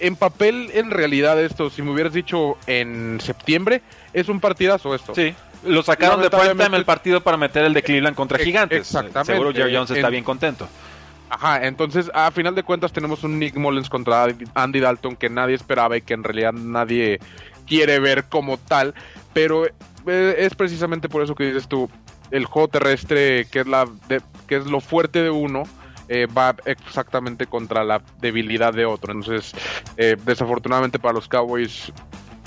En 0.00 0.16
papel, 0.16 0.70
en 0.74 0.90
realidad, 0.90 1.40
esto, 1.40 1.70
si 1.70 1.82
me 1.82 1.90
hubieras 1.90 2.12
dicho 2.12 2.56
en 2.66 3.18
septiembre, 3.20 3.82
es 4.12 4.28
un 4.28 4.40
partidazo 4.40 4.94
esto. 4.94 5.14
Sí. 5.14 5.34
Lo 5.64 5.82
sacaron 5.82 6.20
de 6.20 6.64
en 6.64 6.74
el 6.74 6.84
partido 6.84 7.22
para 7.22 7.36
meter 7.36 7.64
el 7.64 7.74
de 7.74 7.82
Cleveland 7.82 8.16
contra 8.16 8.38
Gigantes. 8.38 8.78
Exactamente. 8.78 9.32
Seguro 9.32 9.52
Jerry 9.52 9.74
Jones 9.74 9.90
está 9.90 10.08
bien 10.08 10.22
contento. 10.22 10.68
Ajá, 11.28 11.66
entonces 11.66 12.10
a 12.14 12.30
final 12.30 12.54
de 12.54 12.62
cuentas 12.62 12.92
tenemos 12.92 13.24
un 13.24 13.38
Nick 13.38 13.56
Mullens 13.56 13.88
contra 13.88 14.28
Andy 14.54 14.80
Dalton 14.80 15.16
que 15.16 15.28
nadie 15.28 15.56
esperaba 15.56 15.96
y 15.96 16.02
que 16.02 16.14
en 16.14 16.22
realidad 16.22 16.52
nadie 16.52 17.18
quiere 17.66 17.98
ver 17.98 18.24
como 18.24 18.58
tal, 18.58 18.94
pero 19.36 19.66
eh, 19.66 20.34
es 20.38 20.54
precisamente 20.54 21.10
por 21.10 21.22
eso 21.22 21.34
que 21.34 21.44
dices 21.44 21.68
tú, 21.68 21.90
el 22.30 22.46
juego 22.46 22.68
terrestre 22.68 23.46
que 23.50 23.60
es 23.60 23.66
la 23.66 23.86
que 24.48 24.56
es 24.56 24.64
lo 24.64 24.80
fuerte 24.80 25.22
de 25.22 25.28
uno 25.28 25.64
eh, 26.08 26.26
va 26.26 26.56
exactamente 26.64 27.46
contra 27.46 27.84
la 27.84 28.00
debilidad 28.18 28.72
de 28.72 28.86
otro. 28.86 29.12
Entonces, 29.12 29.52
eh, 29.98 30.16
desafortunadamente 30.24 30.98
para 30.98 31.12
los 31.12 31.28
Cowboys 31.28 31.92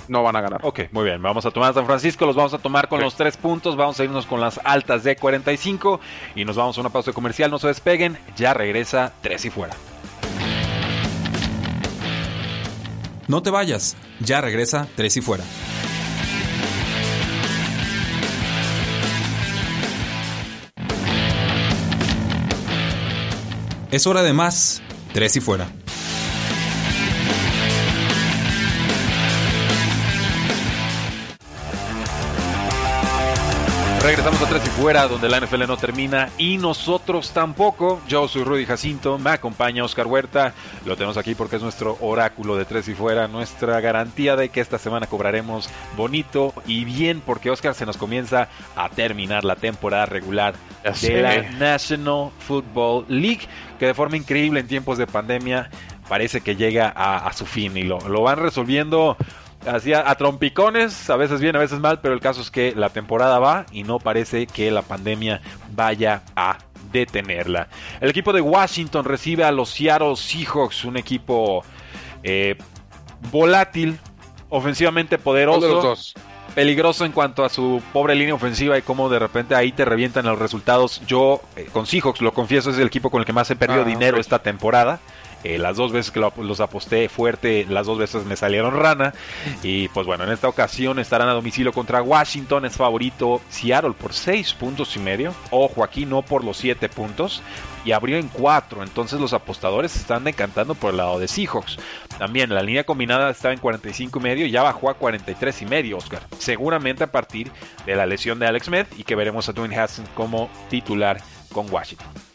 no 0.08 0.24
van 0.24 0.36
a 0.38 0.42
ganar. 0.42 0.62
Ok, 0.64 0.92
muy 0.92 1.04
bien. 1.04 1.22
Vamos 1.22 1.46
a 1.46 1.52
tomar 1.52 1.70
a 1.70 1.74
San 1.74 1.86
Francisco, 1.86 2.26
los 2.26 2.36
vamos 2.36 2.56
a 2.56 2.58
tomar 2.58 2.88
con 2.88 3.02
los 3.02 3.14
tres 3.14 3.38
puntos. 3.38 3.76
Vamos 3.76 4.00
a 4.00 4.04
irnos 4.04 4.26
con 4.26 4.42
las 4.42 4.60
altas 4.64 5.04
de 5.04 5.16
45 5.16 6.00
y 6.34 6.44
nos 6.44 6.56
vamos 6.56 6.76
a 6.80 6.82
una 6.82 6.90
pausa 6.90 7.14
comercial. 7.14 7.52
No 7.52 7.60
se 7.60 7.68
despeguen, 7.68 8.18
ya 8.36 8.56
regresa 8.56 9.14
tres 9.22 9.46
y 9.46 9.52
fuera. 9.52 9.76
No 13.28 13.44
te 13.44 13.52
vayas, 13.52 13.96
ya 14.22 14.42
regresa 14.42 14.88
tres 14.96 15.18
y 15.18 15.22
fuera. 15.22 15.44
Es 23.92 24.06
hora 24.06 24.22
de 24.22 24.34
más, 24.34 24.84
tres 25.14 25.36
y 25.36 25.42
fuera. 25.42 25.68
Regresamos 34.02 34.42
a 34.42 34.48
Tres 34.48 34.66
y 34.66 34.70
Fuera, 34.70 35.08
donde 35.08 35.28
la 35.28 35.42
NFL 35.42 35.68
no 35.68 35.76
termina 35.76 36.30
y 36.38 36.58
nosotros 36.58 37.32
tampoco. 37.32 38.02
Yo 38.08 38.30
soy 38.30 38.44
Rudy 38.46 38.66
Jacinto, 38.66 39.20
me 39.20 39.32
acompaña 39.32 39.84
Oscar 39.84 40.08
Huerta. 40.08 40.54
Lo 40.86 40.96
tenemos 40.96 41.18
aquí 41.18 41.36
porque 41.36 41.58
es 41.58 41.62
nuestro 41.62 41.98
oráculo 42.00 42.56
de 42.56 42.64
Tres 42.64 42.88
y 42.88 42.94
Fuera, 42.94 43.28
nuestra 43.28 43.82
garantía 43.82 44.38
de 44.38 44.50
que 44.50 44.62
esta 44.62 44.80
semana 44.80 45.06
cobraremos 45.08 45.70
bonito 45.98 46.54
y 46.66 46.86
bien, 46.86 47.22
porque 47.24 47.50
Oscar 47.50 47.76
se 47.76 47.86
nos 47.86 47.98
comienza 47.98 48.48
a 48.78 48.88
terminar 48.88 49.44
la 49.44 49.58
temporada 49.58 50.06
regular 50.06 50.56
de 51.02 51.22
la 51.22 51.42
National 51.52 52.32
Football 52.40 53.06
League, 53.10 53.48
que 53.80 53.88
de 53.88 53.94
forma 53.94 54.18
increíble 54.18 54.60
en 54.60 54.68
tiempos 54.68 54.98
de 54.98 55.08
pandemia 55.08 55.70
parece 56.08 56.42
que 56.42 56.56
llega 56.56 56.94
a, 56.96 57.32
su 57.34 57.46
fin 57.46 57.76
y 57.78 57.84
lo, 57.84 58.00
lo 58.08 58.22
van 58.22 58.38
resolviendo 58.38 59.18
Hacía 59.68 60.10
a 60.10 60.16
trompicones, 60.16 61.10
a 61.10 61.18
veces 61.18 61.42
bien, 61.42 61.54
a 61.58 61.60
veces 61.60 61.80
mal, 61.80 62.00
pero 62.00 62.14
el 62.14 62.22
caso 62.22 62.40
es 62.40 62.50
que 62.50 62.74
la 62.74 62.90
temporada 62.90 63.40
va 63.40 63.66
y 63.74 63.84
no 63.84 64.00
parece 64.00 64.48
que 64.48 64.72
la 64.72 64.84
pandemia 64.84 65.42
vaya 65.76 66.24
a 66.34 66.60
detenerla. 66.94 67.68
El 68.00 68.10
equipo 68.10 68.32
de 68.32 68.40
Washington 68.40 69.04
recibe 69.04 69.44
a 69.44 69.52
los 69.52 69.70
Seattle 69.70 70.16
Seahawks, 70.16 70.86
un 70.86 70.96
equipo 70.96 71.66
eh, 72.24 72.56
volátil, 73.32 74.00
ofensivamente 74.48 75.18
poderoso. 75.18 75.98
Peligroso 76.60 77.06
en 77.06 77.14
cuanto 77.14 77.46
a 77.46 77.50
su 77.50 77.82
pobre 77.94 78.16
línea 78.16 78.36
ofensiva 78.36 78.78
y 78.78 78.82
cómo 78.82 79.08
de 79.08 79.18
repente 79.18 79.56
ahí 79.56 79.72
te 79.72 79.86
revientan 79.86 80.26
los 80.26 80.38
resultados. 80.38 81.02
Yo, 81.08 81.42
eh, 81.56 81.70
con 81.72 81.86
Seahawks, 81.86 82.20
lo 82.20 82.34
confieso, 82.34 82.72
es 82.72 82.78
el 82.78 82.88
equipo 82.88 83.10
con 83.10 83.22
el 83.22 83.26
que 83.26 83.32
más 83.32 83.50
he 83.50 83.56
perdido 83.56 83.84
ah, 83.84 83.86
dinero 83.86 84.20
esta 84.20 84.40
temporada. 84.40 85.00
Eh, 85.44 85.58
las 85.58 85.78
dos 85.78 85.92
veces 85.92 86.12
que 86.12 86.20
los 86.20 86.60
aposté 86.60 87.08
fuerte, 87.10 87.66
las 87.70 87.88
dos 87.88 87.98
veces 87.98 88.26
me 88.26 88.36
salieron 88.36 88.76
rana. 88.76 89.14
Y 89.64 89.88
pues 89.90 90.06
bueno, 90.06 90.24
en 90.24 90.32
esta 90.32 90.48
ocasión 90.48 91.00
estarán 91.00 91.30
a 91.30 91.34
domicilio 91.34 91.72
contra 91.72 92.02
Washington. 92.02 92.66
Es 92.66 92.76
favorito 92.76 93.42
Seattle 93.50 93.94
por 93.94 94.14
6 94.14 94.54
puntos 94.54 94.96
y 94.96 95.00
medio. 95.00 95.34
Ojo, 95.52 95.84
aquí 95.84 96.06
no 96.06 96.22
por 96.22 96.44
los 96.44 96.58
7 96.58 96.90
puntos. 96.90 97.42
Y 97.86 97.94
abrió 97.94 98.18
en 98.18 98.28
4. 98.28 98.84
Entonces 98.84 99.20
los 99.20 99.34
apostadores 99.34 99.96
están 99.96 100.26
decantando 100.26 100.76
por 100.76 100.92
el 100.92 100.98
lado 100.98 101.20
de 101.20 101.28
Seahawks. 101.28 101.78
También 102.18 102.54
la 102.54 102.62
línea 102.62 102.84
combinada 102.84 103.30
estaba 103.30 103.54
en 103.54 103.60
45 103.60 104.20
y 104.20 104.22
medio 104.22 104.46
ya 104.48 104.64
bajó 104.64 104.90
a 104.90 104.96
43 104.96 105.62
y 105.62 105.66
medio, 105.66 105.98
Oscar. 105.98 106.22
Seguramente 106.38 107.04
a 107.04 107.12
partir 107.12 107.52
de 107.86 107.96
la 107.96 108.06
lesión 108.06 108.40
de 108.40 108.48
Alex 108.48 108.66
Smith 108.66 108.88
y 108.98 109.04
que 109.04 109.16
veremos 109.16 109.48
a 109.48 109.54
Dwayne 109.54 109.78
Haskins 109.78 110.10
como 110.10 110.50
titular 110.70 111.22
con 111.52 111.72
Washington. 111.72 112.29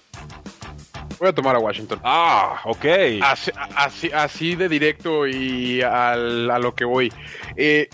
Voy 1.25 1.31
a 1.31 1.35
tomar 1.35 1.57
a 1.57 1.59
Washington. 1.59 2.01
Ah, 2.05 2.61
ok. 2.67 2.85
Así, 3.23 4.11
así, 4.13 4.57
de 4.57 4.69
directo 4.69 5.27
y 5.27 5.81
a 5.81 6.17
lo 6.17 6.75
que 6.75 6.85
voy. 6.85 7.11
Eh, 7.57 7.89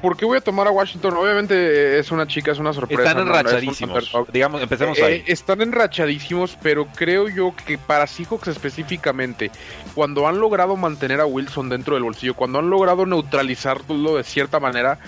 ¿Por 0.00 0.16
qué 0.16 0.24
voy 0.24 0.38
a 0.38 0.40
tomar 0.40 0.66
a 0.66 0.70
Washington? 0.70 1.14
Obviamente 1.18 1.54
eh, 1.54 1.98
es 1.98 2.10
una 2.10 2.26
chica, 2.26 2.52
es 2.52 2.58
una 2.58 2.72
sorpresa. 2.72 3.02
Están 3.02 3.26
enrachadísimos. 3.26 4.10
Digamos, 4.32 4.62
empecemos 4.62 4.98
ahí. 5.00 5.16
Eh, 5.16 5.24
están 5.26 5.60
enrachadísimos, 5.60 6.56
pero 6.62 6.86
creo 6.86 7.28
yo 7.28 7.54
que 7.66 7.76
para 7.76 8.06
Seahawks 8.06 8.48
específicamente, 8.48 9.50
cuando 9.94 10.26
han 10.26 10.40
logrado 10.40 10.74
mantener 10.74 11.20
a 11.20 11.26
Wilson 11.26 11.68
dentro 11.68 11.96
del 11.96 12.04
bolsillo, 12.04 12.32
cuando 12.32 12.60
han 12.60 12.70
logrado 12.70 13.04
neutralizarlo 13.04 14.16
de 14.16 14.24
cierta 14.24 14.58
manera, 14.58 14.98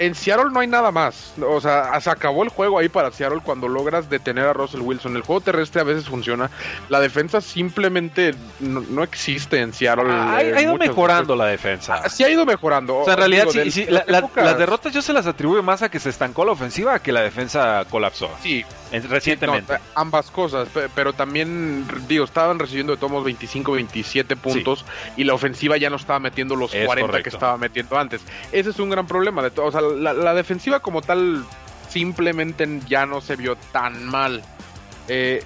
en 0.00 0.14
Seattle 0.14 0.50
no 0.50 0.60
hay 0.60 0.66
nada 0.66 0.90
más. 0.90 1.34
O 1.46 1.60
sea, 1.60 2.00
se 2.00 2.08
acabó 2.08 2.42
el 2.42 2.48
juego 2.48 2.78
ahí 2.78 2.88
para 2.88 3.12
Seattle 3.12 3.40
cuando 3.44 3.68
logras 3.68 4.08
detener 4.08 4.46
a 4.46 4.54
Russell 4.54 4.80
Wilson. 4.80 5.14
El 5.14 5.22
juego 5.22 5.42
terrestre 5.42 5.82
a 5.82 5.84
veces 5.84 6.06
funciona. 6.08 6.50
La 6.88 7.00
defensa 7.00 7.42
simplemente 7.42 8.34
no, 8.60 9.02
existe 9.02 9.60
en 9.60 9.74
Seattle. 9.74 10.10
ha, 10.10 10.62
ido 10.62 10.76
mejorando 10.76 11.36
la 11.36 11.46
defensa. 11.46 12.00
Ah, 12.02 12.08
sí 12.08 12.24
ha 12.24 12.30
ido 12.30 12.46
mejorando. 12.46 13.00
O 13.00 13.04
sea, 13.04 13.12
en 13.12 13.18
realidad 13.18 13.46
sí, 13.50 13.86
las 13.88 14.58
derrotas 14.58 14.92
yo 14.94 15.02
se 15.02 15.12
las 15.12 15.26
atribuyo 15.26 15.62
más 15.62 15.82
a 15.82 15.90
que 15.90 16.00
se 16.00 16.08
estancó 16.08 16.46
la 16.46 16.52
ofensiva 16.52 16.98
que 16.98 17.12
la 17.12 17.20
defensa 17.20 17.84
colapsó. 17.90 18.30
Sí. 18.42 18.64
Recientemente. 18.90 19.74
ambas 19.94 20.30
cosas, 20.30 20.68
pero 20.94 21.12
también, 21.12 21.86
digo, 22.08 22.24
estaban 22.24 22.58
recibiendo 22.58 22.94
de 22.94 22.98
tomos 22.98 23.24
25, 23.24 23.72
27 23.72 24.36
puntos 24.36 24.84
y 25.16 25.24
la 25.24 25.34
ofensiva 25.34 25.76
ya 25.76 25.90
no 25.90 25.96
estaba 25.96 26.18
metiendo 26.18 26.56
los 26.56 26.72
40 26.72 27.22
que 27.22 27.28
estaba 27.28 27.56
metiendo 27.56 27.98
antes. 27.98 28.20
Ese 28.50 28.70
es 28.70 28.78
un 28.78 28.90
gran 28.90 29.06
problema. 29.06 29.42
De 29.42 29.60
o 29.60 29.70
sea, 29.70 29.80
la, 29.96 30.34
defensiva 30.34 30.80
como 30.80 31.02
tal 31.02 31.44
simplemente 31.88 32.66
ya 32.88 33.06
no 33.06 33.20
se 33.20 33.36
vio 33.36 33.56
tan 33.72 34.04
mal. 34.04 34.42
Eh, 35.08 35.42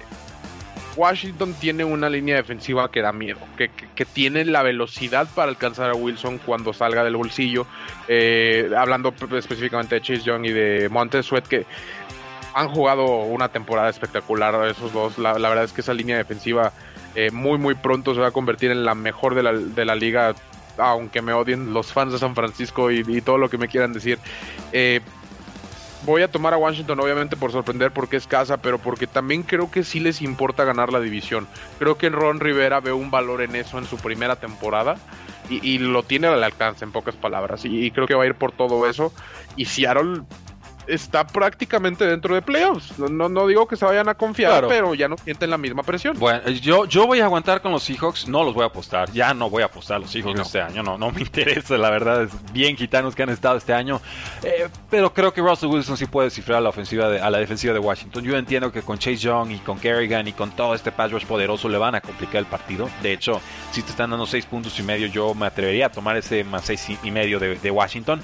Washington 0.95 1.53
tiene 1.59 1.83
una 1.83 2.09
línea 2.09 2.37
defensiva 2.37 2.89
que 2.89 3.01
da 3.01 3.11
miedo, 3.11 3.39
que, 3.57 3.69
tiene 4.05 4.45
la 4.45 4.63
velocidad 4.63 5.27
para 5.35 5.49
alcanzar 5.49 5.89
a 5.89 5.93
Wilson 5.93 6.37
cuando 6.39 6.73
salga 6.73 7.03
del 7.03 7.17
bolsillo. 7.17 7.67
Eh, 8.07 8.71
hablando 8.77 9.13
específicamente 9.37 9.95
de 9.95 10.01
Chase 10.01 10.21
Young 10.21 10.45
y 10.45 10.51
de 10.51 10.89
Montez 10.89 11.25
Sweat, 11.25 11.47
que 11.47 11.65
han 12.53 12.69
jugado 12.69 13.05
una 13.05 13.49
temporada 13.49 13.89
espectacular 13.89 14.67
esos 14.69 14.93
dos. 14.93 15.17
La, 15.17 15.33
verdad 15.33 15.65
es 15.65 15.73
que 15.73 15.81
esa 15.81 15.93
línea 15.93 16.17
defensiva 16.17 16.71
eh, 17.15 17.29
muy 17.31 17.57
muy 17.57 17.75
pronto 17.75 18.13
se 18.13 18.21
va 18.21 18.27
a 18.27 18.31
convertir 18.31 18.71
en 18.71 18.85
la 18.85 18.95
mejor 18.95 19.35
de 19.35 19.43
la, 19.43 19.53
de 19.53 19.85
la 19.85 19.95
liga 19.95 20.33
aunque 20.77 21.21
me 21.21 21.33
odien 21.33 21.73
los 21.73 21.91
fans 21.91 22.13
de 22.13 22.19
San 22.19 22.35
Francisco 22.35 22.91
y, 22.91 23.21
todo 23.21 23.37
lo 23.37 23.49
que 23.49 23.57
me 23.57 23.67
quieran 23.67 23.93
decir. 23.93 24.19
Eh, 24.71 25.01
voy 26.05 26.21
a 26.21 26.27
tomar 26.27 26.53
a 26.53 26.57
Washington 26.57 26.99
obviamente 26.99 27.35
por 27.35 27.51
sorprender 27.51 27.91
porque 27.91 28.17
es 28.17 28.27
casa, 28.27 28.57
pero 28.57 28.77
porque 28.77 29.07
también 29.07 29.43
creo 29.43 29.71
que 29.71 29.83
sí 29.83 29.99
les 29.99 30.21
importa 30.21 30.63
ganar 30.63 30.93
la 30.93 30.99
división. 30.99 31.47
Creo 31.79 31.97
que 31.97 32.09
Ron 32.09 32.39
Rivera 32.39 32.79
ve 32.79 32.93
un 32.93 33.11
valor 33.11 33.41
en 33.41 33.55
eso 33.55 33.77
en 33.77 33.85
su 33.85 33.97
primera 33.97 34.35
temporada 34.35 34.97
y, 35.49 35.77
lo 35.77 36.03
tiene 36.03 36.27
al 36.27 36.43
alcance 36.43 36.85
en 36.85 36.91
pocas 36.91 37.15
palabras. 37.15 37.65
Y, 37.65 37.91
creo 37.91 38.07
que 38.07 38.15
va 38.15 38.23
a 38.23 38.27
ir 38.27 38.35
por 38.35 38.51
todo 38.51 38.87
eso. 38.87 39.13
Y 39.55 39.65
Seattle 39.65 40.23
está 40.87 41.25
prácticamente 41.25 42.05
dentro 42.05 42.35
de 42.35 42.41
playoffs. 42.41 42.97
No, 42.97 43.29
no, 43.29 43.47
digo 43.47 43.67
que 43.67 43.75
se 43.75 43.85
vayan 43.85 44.09
a 44.09 44.15
confiar, 44.15 44.67
pero 44.67 44.93
ya 44.93 45.07
no 45.07 45.17
sienten 45.17 45.49
la 45.49 45.57
misma 45.57 45.83
presión. 45.83 46.17
Bueno, 46.17 46.49
yo, 46.49 46.85
yo 46.85 47.07
voy 47.07 47.19
a 47.19 47.25
aguantar 47.25 47.61
con 47.61 47.71
los 47.71 47.83
Seahawks, 47.83 48.27
no 48.27 48.43
los 48.43 48.53
voy 48.53 48.63
a 48.63 48.67
apostar. 48.67 49.11
Ya 49.11 49.33
no 49.33 49.49
voy 49.49 49.63
a 49.63 49.65
apostar 49.65 49.97
a 49.97 49.99
los 49.99 50.11
Seahawks 50.11 50.39
este 50.39 50.61
año, 50.61 50.83
no, 50.83 50.97
no 50.97 51.11
me 51.11 51.21
interesa, 51.21 51.77
la 51.77 51.89
verdad. 51.89 52.23
Es 52.23 52.53
bien 52.53 52.77
gitanos 52.77 53.15
que 53.15 53.23
han 53.23 53.29
estado 53.29 53.57
este 53.57 53.73
año. 53.73 54.01
Eh, 54.43 54.67
pero 54.89 55.13
creo 55.13 55.33
que 55.33 55.41
Russell 55.41 55.69
Wilson 55.69 55.97
sí 55.97 56.05
puede 56.05 56.29
cifrar 56.29 56.59
a 56.59 56.61
la, 56.61 56.69
ofensiva 56.69 57.09
de, 57.09 57.19
a 57.19 57.29
la 57.29 57.39
defensiva 57.39 57.73
de 57.73 57.79
Washington. 57.79 58.23
Yo 58.23 58.37
entiendo 58.37 58.71
que 58.71 58.81
con 58.81 58.97
Chase 58.97 59.17
Young 59.17 59.51
y 59.51 59.57
con 59.59 59.79
Kerrigan 59.79 60.27
y 60.27 60.33
con 60.33 60.51
todo 60.51 60.75
este 60.75 60.91
pass 60.91 61.11
rush 61.11 61.25
poderoso 61.25 61.69
le 61.69 61.77
van 61.77 61.95
a 61.95 62.01
complicar 62.01 62.37
el 62.37 62.45
partido. 62.45 62.89
De 63.01 63.13
hecho, 63.13 63.41
si 63.71 63.81
te 63.81 63.91
están 63.91 64.11
dando 64.11 64.25
seis 64.25 64.45
puntos 64.45 64.79
y 64.79 64.83
medio, 64.83 65.07
yo 65.07 65.33
me 65.33 65.45
atrevería 65.45 65.87
a 65.87 65.89
tomar 65.89 66.17
ese 66.17 66.43
más 66.43 66.65
seis 66.65 66.87
y 67.03 67.11
medio 67.11 67.39
de, 67.39 67.55
de 67.55 67.71
Washington. 67.71 68.21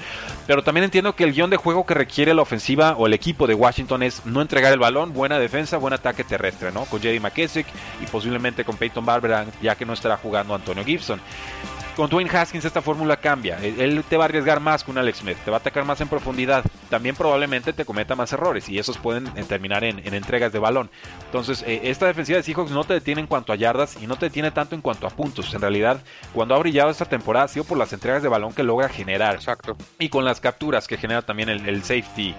Pero 0.48 0.64
también 0.64 0.86
entiendo 0.86 1.16
que 1.16 1.24
el 1.24 1.34
guion 1.34 1.50
de 1.50 1.58
juego 1.58 1.86
que 1.86 1.94
requiere 1.94 2.34
la 2.34 2.42
ofensiva 2.42 2.51
o 2.98 3.08
el 3.08 3.14
equipo 3.14 3.48
de 3.48 3.54
Washington 3.54 4.04
es 4.04 4.26
no 4.26 4.42
entregar 4.42 4.74
el 4.74 4.80
balón, 4.80 5.14
buena 5.14 5.40
defensa, 5.40 5.78
buen 5.78 5.94
ataque 5.94 6.24
terrestre, 6.24 6.72
¿no? 6.72 6.86
Con 6.86 7.02
Jerry 7.02 7.20
McKissick 7.20 7.66
y 8.02 8.06
posiblemente 8.08 8.66
con 8.66 8.78
Peyton 8.78 9.06
Barber, 9.06 9.48
ya 9.62 9.76
que 9.76 9.86
no 9.86 9.94
estará 9.94 10.18
jugando 10.18 10.54
Antonio 10.54 10.84
Gibson. 10.84 11.22
Con 11.96 12.10
Dwayne 12.10 12.30
Haskins 12.32 12.64
esta 12.64 12.82
fórmula 12.82 13.18
cambia. 13.18 13.58
Él 13.62 14.04
te 14.08 14.16
va 14.16 14.24
a 14.24 14.26
arriesgar 14.26 14.62
más 14.62 14.84
que 14.84 14.92
un 14.92 14.98
Alex 14.98 15.20
Smith, 15.20 15.38
te 15.44 15.52
va 15.52 15.58
a 15.58 15.60
atacar 15.60 15.84
más 15.84 16.00
en 16.00 16.08
profundidad. 16.08 16.64
También 16.90 17.16
probablemente 17.16 17.74
te 17.74 17.84
cometa 17.84 18.16
más 18.16 18.32
errores 18.32 18.70
y 18.70 18.80
esos 18.80 18.98
pueden 18.98 19.28
eh, 19.36 19.44
terminar 19.44 19.84
en, 19.84 20.00
entregas 20.14 20.54
de 20.54 20.60
balón. 20.60 20.90
Entonces, 21.26 21.64
eh, 21.68 21.82
esta 21.84 22.06
defensiva 22.08 22.38
de 22.38 22.44
Seahawks 22.44 22.72
no 22.72 22.86
te 22.86 22.94
detiene 22.94 23.22
en 23.22 23.28
cuanto 23.28 23.52
a 23.52 23.58
yardas 23.58 23.98
y 24.02 24.08
no 24.08 24.16
te 24.16 24.28
detiene 24.28 24.52
tanto 24.52 24.74
en 24.76 24.82
cuanto 24.82 25.06
a 25.06 25.10
puntos. 25.10 25.54
En 25.54 25.62
realidad, 25.62 26.02
cuando 26.34 26.56
ha 26.56 26.60
brillado 26.60 26.90
esta 26.90 27.06
temporada 27.06 27.46
ha 27.46 27.50
sido 27.50 27.66
por 27.66 27.78
las 27.78 27.92
entregas 27.92 28.24
de 28.24 28.30
balón 28.30 28.54
que 28.54 28.64
logra 28.64 28.88
generar. 28.88 29.36
Exacto. 29.36 29.76
Y 30.00 30.08
con 30.08 30.24
las 30.24 30.40
capturas 30.40 30.88
que 30.88 30.98
genera 30.98 31.22
también 31.22 31.50
el, 31.50 31.84
safety 31.84 32.36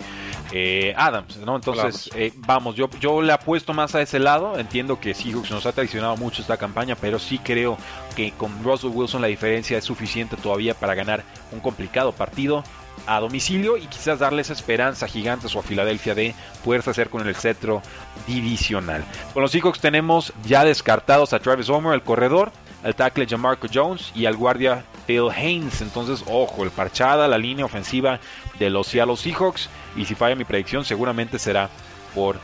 eh, 0.53 0.95
Adams, 0.97 1.39
¿no? 1.39 1.57
Entonces, 1.57 2.11
vamos, 2.37 2.77
yo, 2.77 2.89
yo 3.01 3.23
le 3.23 3.33
apuesto 3.33 3.73
más 3.73 3.95
a 3.95 4.03
ese 4.03 4.19
lado. 4.19 4.59
Entiendo 4.59 5.01
que 5.01 5.15
Seahawks 5.15 5.51
nos 5.51 5.67
ha 5.67 5.73
traicionado 5.73 6.17
mucho 6.17 6.43
esta 6.43 6.57
campaña, 6.57 6.95
pero 6.95 7.19
sí 7.19 7.39
creo 7.39 7.79
que 8.15 8.33
con 8.33 8.63
Russell 8.63 8.91
Wilson 8.91 9.23
la 9.23 9.29
diferencia 9.29 9.79
es 9.79 9.85
suficiente 9.85 10.37
todavía 10.37 10.75
para 10.75 10.95
ganar 10.95 11.25
un 11.53 11.61
complicado 11.61 12.13
partido 12.13 12.63
a 13.07 13.21
domicilio 13.21 13.77
y 13.77 13.87
quizás 13.87 14.19
darles 14.19 14.51
esperanza 14.51 15.07
a 15.07 15.09
Gigantes 15.09 15.55
o 15.57 15.61
a 15.61 15.63
Filadelfia 15.63 16.15
de 16.15 16.35
poderse 16.65 16.91
hacer 16.91 17.11
con 17.11 17.27
el 17.27 17.35
cetro 17.35 17.83
divisional. 18.27 19.05
Con 19.33 19.43
los 19.43 19.51
Seahawks 19.51 19.81
tenemos 19.81 20.33
ya 20.45 20.65
descartados 20.65 21.33
a 21.33 21.41
Travis 21.41 21.69
Homer, 21.69 21.95
el 21.95 22.03
corredor, 22.03 22.53
al 22.83 22.95
tackle 22.95 23.27
Jamarco 23.27 23.67
Jones 23.73 24.13
y 24.15 24.27
al 24.27 24.37
guardia 24.37 24.85
Phil 25.07 25.29
Haynes. 25.31 25.81
Entonces, 25.81 26.25
ojo, 26.27 26.65
el 26.65 26.71
parchada, 26.71 27.29
la 27.29 27.39
línea 27.39 27.65
ofensiva 27.65 28.21
de 28.59 28.71
los 28.71 28.89
Seattle 28.89 29.17
Seahawks. 29.17 29.69
Y 29.97 30.05
si 30.05 30.15
falla 30.15 30.37
mi 30.37 30.45
predicción, 30.45 30.85
seguramente 30.85 31.39
será 31.39 31.69
por 32.15 32.37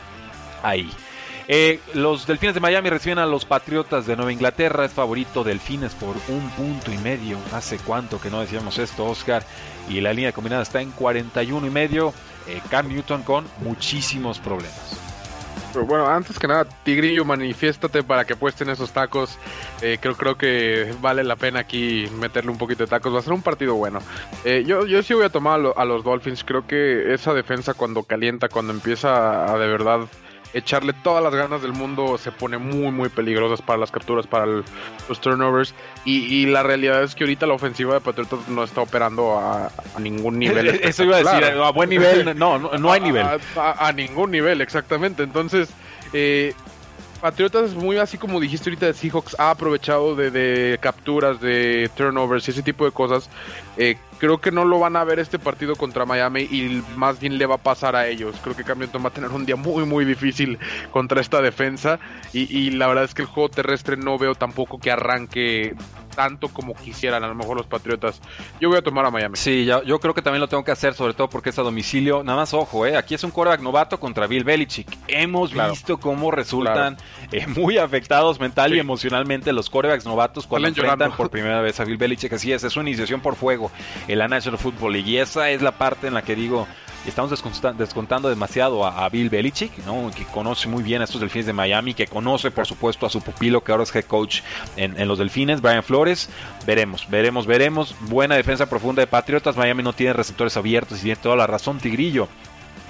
ahí. 0.63 0.89
Eh, 1.51 1.79
los 1.95 2.27
Delfines 2.27 2.53
de 2.53 2.59
Miami 2.59 2.91
reciben 2.91 3.17
a 3.17 3.25
los 3.25 3.43
Patriotas 3.43 4.05
de 4.05 4.15
Nueva 4.15 4.31
Inglaterra. 4.31 4.85
Es 4.85 4.91
favorito 4.93 5.43
Delfines 5.43 5.95
por 5.95 6.15
un 6.27 6.47
punto 6.51 6.91
y 6.91 6.97
medio. 6.99 7.37
Hace 7.53 7.77
cuánto 7.79 8.21
que 8.21 8.29
no 8.29 8.39
decíamos 8.39 8.77
esto, 8.77 9.05
Oscar. 9.05 9.43
Y 9.89 9.99
la 9.99 10.13
línea 10.13 10.31
combinada 10.31 10.61
está 10.61 10.81
en 10.81 10.91
41 10.91 11.65
y 11.65 11.71
medio. 11.71 12.13
Eh, 12.47 12.61
Cam 12.69 12.87
Newton 12.87 13.23
con 13.23 13.47
muchísimos 13.63 14.37
problemas. 14.37 15.08
Pero 15.73 15.85
bueno, 15.85 16.07
antes 16.07 16.39
que 16.39 16.47
nada, 16.47 16.65
Tigrillo, 16.83 17.25
manifiéstate 17.25 18.03
para 18.03 18.25
que 18.25 18.35
puesten 18.35 18.69
esos 18.69 18.91
tacos. 18.91 19.37
Eh, 19.81 19.97
creo, 20.01 20.15
creo 20.15 20.37
que 20.37 20.93
vale 21.01 21.23
la 21.23 21.35
pena 21.35 21.59
aquí 21.59 22.07
meterle 22.19 22.51
un 22.51 22.57
poquito 22.57 22.83
de 22.83 22.89
tacos. 22.89 23.13
Va 23.13 23.19
a 23.19 23.21
ser 23.21 23.33
un 23.33 23.41
partido 23.41 23.75
bueno. 23.75 23.99
yo, 24.43 24.85
yo 24.85 25.03
sí 25.03 25.13
voy 25.13 25.25
a 25.25 25.29
tomar 25.29 25.59
a, 25.59 25.81
a, 25.81 25.85
los 25.85 26.03
Dolphins. 26.03 26.43
Creo 26.43 26.65
que 26.65 27.13
esa 27.13 27.33
defensa 27.33 27.73
cuando 27.73 28.03
calienta, 28.03 28.49
cuando 28.49 28.73
empieza 28.73 29.51
a 29.51 29.57
de 29.57 29.67
verdad 29.67 30.01
echarle 30.53 30.93
todas 30.93 31.23
las 31.23 31.33
ganas 31.33 31.61
del 31.61 31.73
mundo 31.73 32.17
se 32.17 32.31
pone 32.31 32.57
muy 32.57 32.91
muy 32.91 33.09
peligrosas 33.09 33.61
para 33.61 33.77
las 33.77 33.91
capturas, 33.91 34.25
para 34.25 34.45
los 34.45 35.21
turnovers 35.21 35.73
y, 36.05 36.45
la 36.47 36.63
realidad 36.63 37.03
es 37.03 37.13
que 37.13 37.23
ahorita 37.23 37.45
la 37.45 37.53
ofensiva 37.53 37.93
de 37.93 38.01
Patriotas 38.01 38.47
no 38.47 38.63
está 38.63 38.81
operando 38.81 39.37
a, 39.37 39.71
ningún 39.99 40.39
nivel. 40.39 40.67
Eso 40.67 41.03
iba 41.03 41.17
a 41.17 41.19
decir, 41.19 41.43
a 41.43 41.71
buen 41.71 41.89
nivel, 41.89 42.37
no, 42.37 42.57
no, 42.57 42.91
hay 42.91 42.99
nivel. 43.01 43.25
A, 43.55 43.91
ningún 43.93 44.31
nivel, 44.31 44.61
exactamente. 44.61 45.21
Entonces, 45.21 45.69
eh, 46.13 46.53
Patriotas, 47.21 47.73
muy 47.75 47.97
así 47.97 48.17
como 48.17 48.39
dijiste 48.39 48.69
ahorita 48.69 48.87
de 48.87 48.93
Seahawks, 48.93 49.35
ha 49.39 49.51
aprovechado 49.51 50.15
de, 50.15 50.77
capturas, 50.81 51.39
de 51.41 51.91
turnovers 51.95 52.47
y 52.47 52.51
ese 52.51 52.63
tipo 52.63 52.85
de 52.85 52.91
cosas. 52.91 53.29
Eh, 53.77 53.97
creo 54.19 54.39
que 54.39 54.51
no 54.51 54.65
lo 54.65 54.79
van 54.79 54.95
a 54.95 55.03
ver 55.03 55.19
este 55.19 55.39
partido 55.39 55.75
contra 55.75 56.05
Miami 56.05 56.41
y 56.41 56.83
más 56.95 57.19
bien 57.19 57.37
le 57.37 57.45
va 57.45 57.55
a 57.55 57.59
pasar 57.59 57.95
a 57.95 58.07
ellos. 58.07 58.35
Creo 58.43 58.55
que 58.55 58.63
Cam 58.63 58.79
va 58.79 59.09
a 59.09 59.13
tener 59.13 59.31
un 59.31 59.45
día 59.45 59.55
muy, 59.55 59.85
muy 59.85 60.05
difícil 60.05 60.59
contra 60.91 61.21
esta 61.21 61.41
defensa 61.41 61.99
y, 62.33 62.41
y 62.55 62.71
la 62.71 62.87
verdad 62.87 63.05
es 63.05 63.13
que 63.13 63.23
el 63.23 63.27
juego 63.27 63.49
terrestre 63.49 63.97
no 63.97 64.17
veo 64.17 64.35
tampoco 64.35 64.79
que 64.79 64.91
arranque 64.91 65.73
tanto 66.09 66.49
como 66.49 66.73
quisieran 66.75 67.23
a 67.23 67.27
lo 67.27 67.35
mejor 67.35 67.57
los 67.57 67.65
Patriotas. 67.65 68.21
Yo 68.59 68.69
voy 68.69 68.77
a 68.77 68.81
tomar 68.81 69.05
a 69.05 69.11
Miami. 69.11 69.35
Sí, 69.37 69.65
yo 69.65 69.99
creo 69.99 70.13
que 70.13 70.21
también 70.21 70.41
lo 70.41 70.47
tengo 70.47 70.63
que 70.63 70.71
hacer, 70.71 70.93
sobre 70.93 71.13
todo 71.13 71.29
porque 71.29 71.49
es 71.49 71.59
a 71.59 71.61
domicilio. 71.61 72.23
Nada 72.23 72.37
más 72.39 72.53
ojo, 72.53 72.85
¿eh? 72.85 72.97
aquí 72.97 73.15
es 73.15 73.23
un 73.23 73.31
quarterback 73.31 73.61
novato 73.61 73.99
contra 73.99 74.27
Bill 74.27 74.43
Belichick. 74.43 74.87
Hemos 75.07 75.53
visto 75.53 75.99
cómo 75.99 76.31
resultan 76.31 76.97
eh, 77.31 77.45
muy 77.47 77.77
afectados 77.77 78.39
mental 78.39 78.75
y 78.75 78.79
emocionalmente 78.79 79.53
los 79.53 79.69
quarterbacks 79.69 80.05
novatos 80.05 80.47
cuando 80.47 80.67
enfrentan 80.67 81.11
por 81.15 81.29
primera 81.29 81.61
vez 81.61 81.79
a 81.79 81.85
Bill 81.85 81.97
Belichick. 81.97 82.33
Así 82.33 82.51
es, 82.51 82.63
es 82.63 82.75
una 82.75 82.89
iniciación 82.89 83.21
por 83.21 83.35
fuego 83.35 83.71
en 84.07 84.19
la 84.19 84.27
National 84.27 84.59
Football 84.59 84.93
League. 84.93 85.09
Y 85.09 85.17
esa 85.17 85.49
es 85.49 85.61
la 85.61 85.71
parte 85.71 86.07
en 86.07 86.13
la 86.13 86.21
que 86.21 86.35
digo, 86.35 86.67
estamos 87.05 87.31
descontando 87.77 88.29
demasiado 88.29 88.85
a, 88.85 89.07
Bill 89.09 89.29
Belichick, 89.29 89.77
¿no? 89.85 90.11
que 90.15 90.25
conoce 90.25 90.67
muy 90.67 90.83
bien 90.83 91.01
a 91.01 91.05
estos 91.05 91.21
delfines 91.21 91.45
de 91.45 91.53
Miami, 91.53 91.93
que 91.93 92.07
conoce 92.07 92.51
por 92.51 92.65
supuesto 92.65 93.05
a 93.05 93.09
su 93.09 93.21
pupilo 93.21 93.63
que 93.63 93.71
ahora 93.71 93.83
es 93.83 93.95
head 93.95 94.05
coach 94.05 94.41
en, 94.75 95.07
los 95.07 95.17
delfines, 95.19 95.61
Brian 95.61 95.83
Flores. 95.83 96.29
Veremos, 96.65 97.09
veremos, 97.09 97.45
veremos. 97.47 97.95
Buena 98.01 98.35
defensa 98.35 98.69
profunda 98.69 99.01
de 99.01 99.07
Patriotas. 99.07 99.57
Miami 99.57 99.83
no 99.83 99.93
tiene 99.93 100.13
receptores 100.13 100.55
abiertos 100.57 100.99
y 100.99 101.03
tiene 101.03 101.15
toda 101.15 101.35
la 101.35 101.47
razón, 101.47 101.79
Tigrillo. 101.79 102.27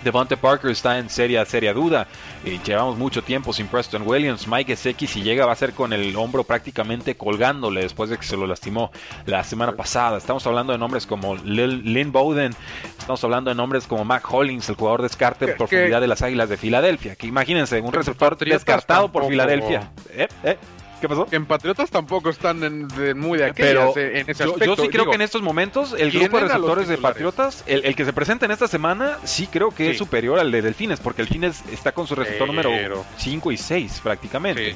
Devonte 0.03 0.38
Parker 0.38 0.71
está 0.71 0.97
en 0.97 1.09
seria, 1.09 1.45
seria 1.45 1.73
duda. 1.73 2.07
Eh, 2.45 2.59
llevamos 2.65 2.97
mucho 2.97 3.21
tiempo 3.21 3.53
sin 3.53 3.67
Preston 3.67 4.03
Williams. 4.05 4.47
Mike 4.47 4.75
Gesicki, 4.75 5.07
si 5.07 5.21
llega, 5.21 5.45
va 5.45 5.53
a 5.53 5.55
ser 5.55 5.73
con 5.73 5.93
el 5.93 6.15
hombro 6.15 6.43
prácticamente 6.43 7.15
colgándole 7.15 7.81
después 7.81 8.09
de 8.09 8.17
que 8.17 8.23
se 8.23 8.38
lo 8.38 8.47
lastimó 8.47 8.91
la 9.25 9.43
semana 9.43 9.73
pasada. 9.73 10.17
Estamos 10.17 10.45
hablando 10.47 10.73
de 10.73 10.79
nombres 10.79 11.05
como 11.05 11.35
Lynn 11.35 12.12
Bowden. 12.12 12.55
Estamos 12.97 13.23
hablando 13.23 13.49
de 13.49 13.55
nombres 13.55 13.88
como 13.88 14.05
Mac 14.05 14.25
Hollins, 14.31 14.69
el 14.69 14.75
jugador 14.75 15.01
descarte 15.01 15.45
en 15.45 15.57
profundidad 15.57 16.01
de 16.01 16.07
las 16.07 16.21
Águilas 16.21 16.49
de 16.49 16.57
Filadelfia. 16.57 17.15
Que 17.15 17.27
imagínense, 17.27 17.81
un 17.81 17.93
receptor 17.93 18.38
descartado 18.38 19.12
por 19.12 19.27
Filadelfia. 19.27 19.91
¿Eh? 20.12 20.27
¿Eh? 20.43 20.57
¿Qué 20.99 21.07
pasó? 21.07 21.27
en 21.31 21.45
Patriotas 21.45 21.89
tampoco 21.89 22.29
están 22.29 22.63
en, 22.63 22.88
muy 23.17 23.38
de 23.38 23.45
aquellas, 23.45 23.91
Pero 23.93 23.97
en 23.97 24.29
ese 24.29 24.43
aspecto. 24.43 24.65
Yo, 24.65 24.75
sí 24.75 24.89
creo 24.89 25.09
que 25.09 25.15
en 25.15 25.21
estos 25.21 25.41
momentos 25.41 25.95
el 25.97 26.12
grupo 26.12 26.38
de 26.38 26.43
receptores 26.43 26.88
de 26.88 26.97
Patriotas, 26.97 27.63
el, 27.67 27.95
que 27.95 28.05
se 28.05 28.13
presenta 28.13 28.45
en 28.45 28.51
esta 28.51 28.67
semana, 28.67 29.17
sí 29.23 29.47
creo 29.47 29.71
que 29.71 29.91
es 29.91 29.97
superior 29.97 30.39
al 30.39 30.51
de 30.51 30.62
Delfines, 30.62 30.99
porque 30.99 31.23
Delfines 31.23 31.63
está 31.71 31.91
con 31.91 32.07
su 32.07 32.15
receptor 32.15 32.47
número 32.47 32.71
5 33.17 33.51
y 33.51 33.57
6 33.57 34.01
prácticamente. 34.03 34.75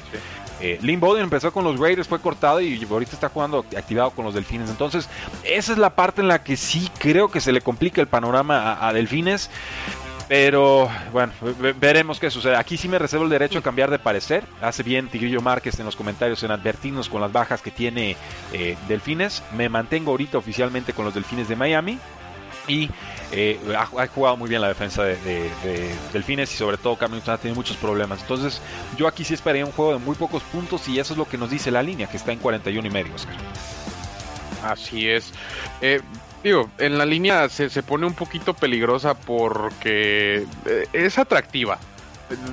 Eh, 0.60 0.78
Lynn 0.82 1.00
Bowden 1.00 1.24
empezó 1.24 1.52
con 1.52 1.64
los 1.64 1.78
Raiders, 1.78 2.06
fue 2.06 2.20
cortado 2.20 2.60
y 2.60 2.82
ahorita 2.88 3.12
está 3.12 3.28
jugando 3.28 3.64
activado 3.76 4.10
con 4.10 4.24
los 4.24 4.34
Delfines. 4.34 4.70
Entonces, 4.70 5.08
esa 5.44 5.72
es 5.72 5.78
la 5.78 5.90
parte 5.90 6.20
en 6.20 6.28
la 6.28 6.44
que 6.44 6.56
sí 6.56 6.90
creo 6.98 7.28
que 7.30 7.40
se 7.40 7.52
le 7.52 7.60
complica 7.60 8.00
el 8.00 8.06
panorama 8.06 8.78
a 8.80 8.92
Delfines. 8.92 9.50
Pero 10.28 10.88
bueno, 11.12 11.32
veremos 11.78 12.18
qué 12.18 12.30
sucede. 12.30 12.56
Aquí 12.56 12.76
sí 12.76 12.88
me 12.88 12.98
reservo 12.98 13.24
el 13.24 13.30
derecho 13.30 13.58
a 13.58 13.62
cambiar 13.62 13.90
de 13.90 13.98
parecer. 13.98 14.44
Hace 14.62 14.82
bien 14.82 15.08
Tigrillo 15.08 15.40
Márquez 15.40 15.78
en 15.78 15.84
los 15.84 15.96
comentarios 15.96 16.42
en 16.42 16.50
advertirnos 16.50 17.08
con 17.08 17.20
las 17.20 17.32
bajas 17.32 17.60
que 17.60 17.70
tiene 17.70 18.16
eh, 18.52 18.76
Delfines. 18.88 19.42
Me 19.54 19.68
mantengo 19.68 20.12
ahorita 20.12 20.38
oficialmente 20.38 20.92
con 20.92 21.04
los 21.04 21.14
Delfines 21.14 21.48
de 21.48 21.56
Miami. 21.56 21.98
Y 22.66 22.88
eh, 23.32 23.58
ha, 23.76 24.06
jugado 24.06 24.36
muy 24.36 24.48
bien 24.48 24.62
la 24.62 24.68
defensa 24.68 25.02
de, 25.04 25.50
Delfines 26.12 26.52
y 26.54 26.56
sobre 26.56 26.78
todo 26.78 26.96
Cam 26.96 27.12
ha 27.26 27.36
tenido 27.36 27.56
muchos 27.56 27.76
problemas. 27.76 28.22
Entonces 28.22 28.62
yo 28.96 29.06
aquí 29.06 29.24
sí 29.24 29.34
esperaría 29.34 29.66
un 29.66 29.72
juego 29.72 29.92
de 29.92 29.98
muy 29.98 30.14
pocos 30.14 30.42
puntos 30.44 30.88
y 30.88 30.98
eso 30.98 31.12
es 31.12 31.18
lo 31.18 31.28
que 31.28 31.36
nos 31.36 31.50
dice 31.50 31.70
la 31.70 31.82
línea, 31.82 32.06
que 32.06 32.16
está 32.16 32.32
en 32.32 32.38
41 32.38 32.86
y 32.86 32.90
medio, 32.90 33.12
Así 34.62 35.10
es. 35.10 35.32
Eh, 35.82 36.00
Digo, 36.44 36.70
en 36.76 36.98
la 36.98 37.06
línea 37.06 37.48
se, 37.48 37.70
se 37.70 37.82
pone 37.82 38.06
un 38.06 38.12
poquito 38.12 38.52
peligrosa 38.52 39.14
porque 39.14 40.44
eh, 40.66 40.86
es 40.92 41.18
atractiva. 41.18 41.78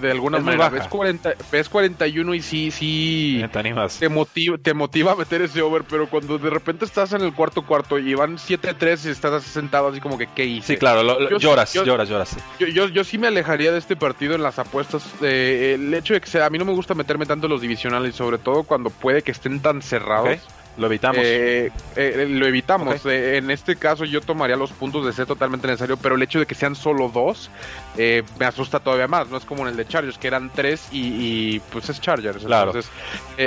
De 0.02 0.12
alguna 0.12 0.40
manera, 0.40 0.70
ves, 0.70 0.88
40, 0.88 1.34
ves 1.52 1.70
41 1.70 2.34
y 2.34 2.42
sí, 2.42 2.72
sí. 2.72 3.44
Te 3.52 3.60
animas. 3.60 3.98
Te 4.00 4.10
motiva, 4.10 4.58
te 4.58 4.74
motiva 4.74 5.14
a 5.14 5.16
meter 5.16 5.42
ese 5.42 5.62
over, 5.62 5.84
pero 5.90 6.08
cuando 6.08 6.38
de 6.38 6.50
repente 6.50 6.86
estás 6.86 7.14
en 7.14 7.22
el 7.22 7.34
cuarto 7.34 7.66
cuarto 7.66 7.98
y 7.98 8.14
van 8.14 8.38
7-3 8.38 9.06
y 9.06 9.10
estás 9.10 9.44
sentado 9.44 9.88
así 9.88 10.00
como 10.00 10.18
que, 10.18 10.28
¿qué 10.28 10.46
hice? 10.46 10.74
Sí, 10.74 10.78
claro, 10.78 11.02
lloras, 11.38 11.74
lloras, 11.74 12.10
lloras. 12.10 12.38
Yo, 12.60 12.68
yo, 12.68 12.88
yo, 12.90 13.04
sí 13.04 13.18
me 13.18 13.28
alejaría 13.28 13.72
de 13.72 13.80
este 13.80 13.96
partido 13.96 14.36
en 14.36 14.44
las 14.44 14.60
apuestas. 14.60 15.04
Eh, 15.22 15.78
el 15.80 15.94
hecho 15.94 16.14
de 16.14 16.22
que 16.22 16.28
sea, 16.28 16.46
a 16.46 16.50
mí 16.50 16.58
no 16.58 16.66
me 16.66 16.74
gusta 16.74 16.94
meterme 16.94 17.26
tanto 17.26 17.48
en 17.48 17.54
los 17.54 17.62
divisionales, 17.62 18.16
sobre 18.16 18.38
todo 18.38 18.64
cuando 18.64 18.90
puede 18.90 19.22
que 19.22 19.32
estén 19.32 19.62
tan 19.62 19.82
cerrados. 19.82 20.40
Lo 20.78 20.88
evitamos. 20.88 21.18
Eh, 21.22 21.72
eh, 21.96 22.28
lo 22.30 22.48
evitamos. 22.48 23.06
Eh, 23.06 23.38
en 23.38 23.52
este 23.52 23.76
caso 23.76 24.06
yo 24.06 24.22
tomaría 24.22 24.56
los 24.56 24.72
puntos 24.72 25.06
de 25.06 25.12
ser 25.14 25.26
totalmente 25.26 25.68
necesario, 25.68 25.98
pero 25.98 26.16
el 26.16 26.22
hecho 26.24 26.40
de 26.40 26.46
que 26.46 26.56
sean 26.56 26.76
solo 26.76 27.10
dos 27.10 27.50
me 27.98 28.46
asusta 28.46 28.80
todavía 28.80 29.08
más. 29.08 29.30
No 29.30 29.38
es 29.38 29.46
como 29.46 29.64
en 29.64 29.70
el 29.70 29.78
de 29.78 29.86
Chargers, 29.86 30.18
que 30.18 30.28
eran 30.28 30.50
tres 30.54 30.88
y, 30.92 31.60
pues 31.72 31.90
es 31.90 32.00
Chargers. 32.00 32.46
Claro. 32.46 32.72
Entonces, 32.72 32.92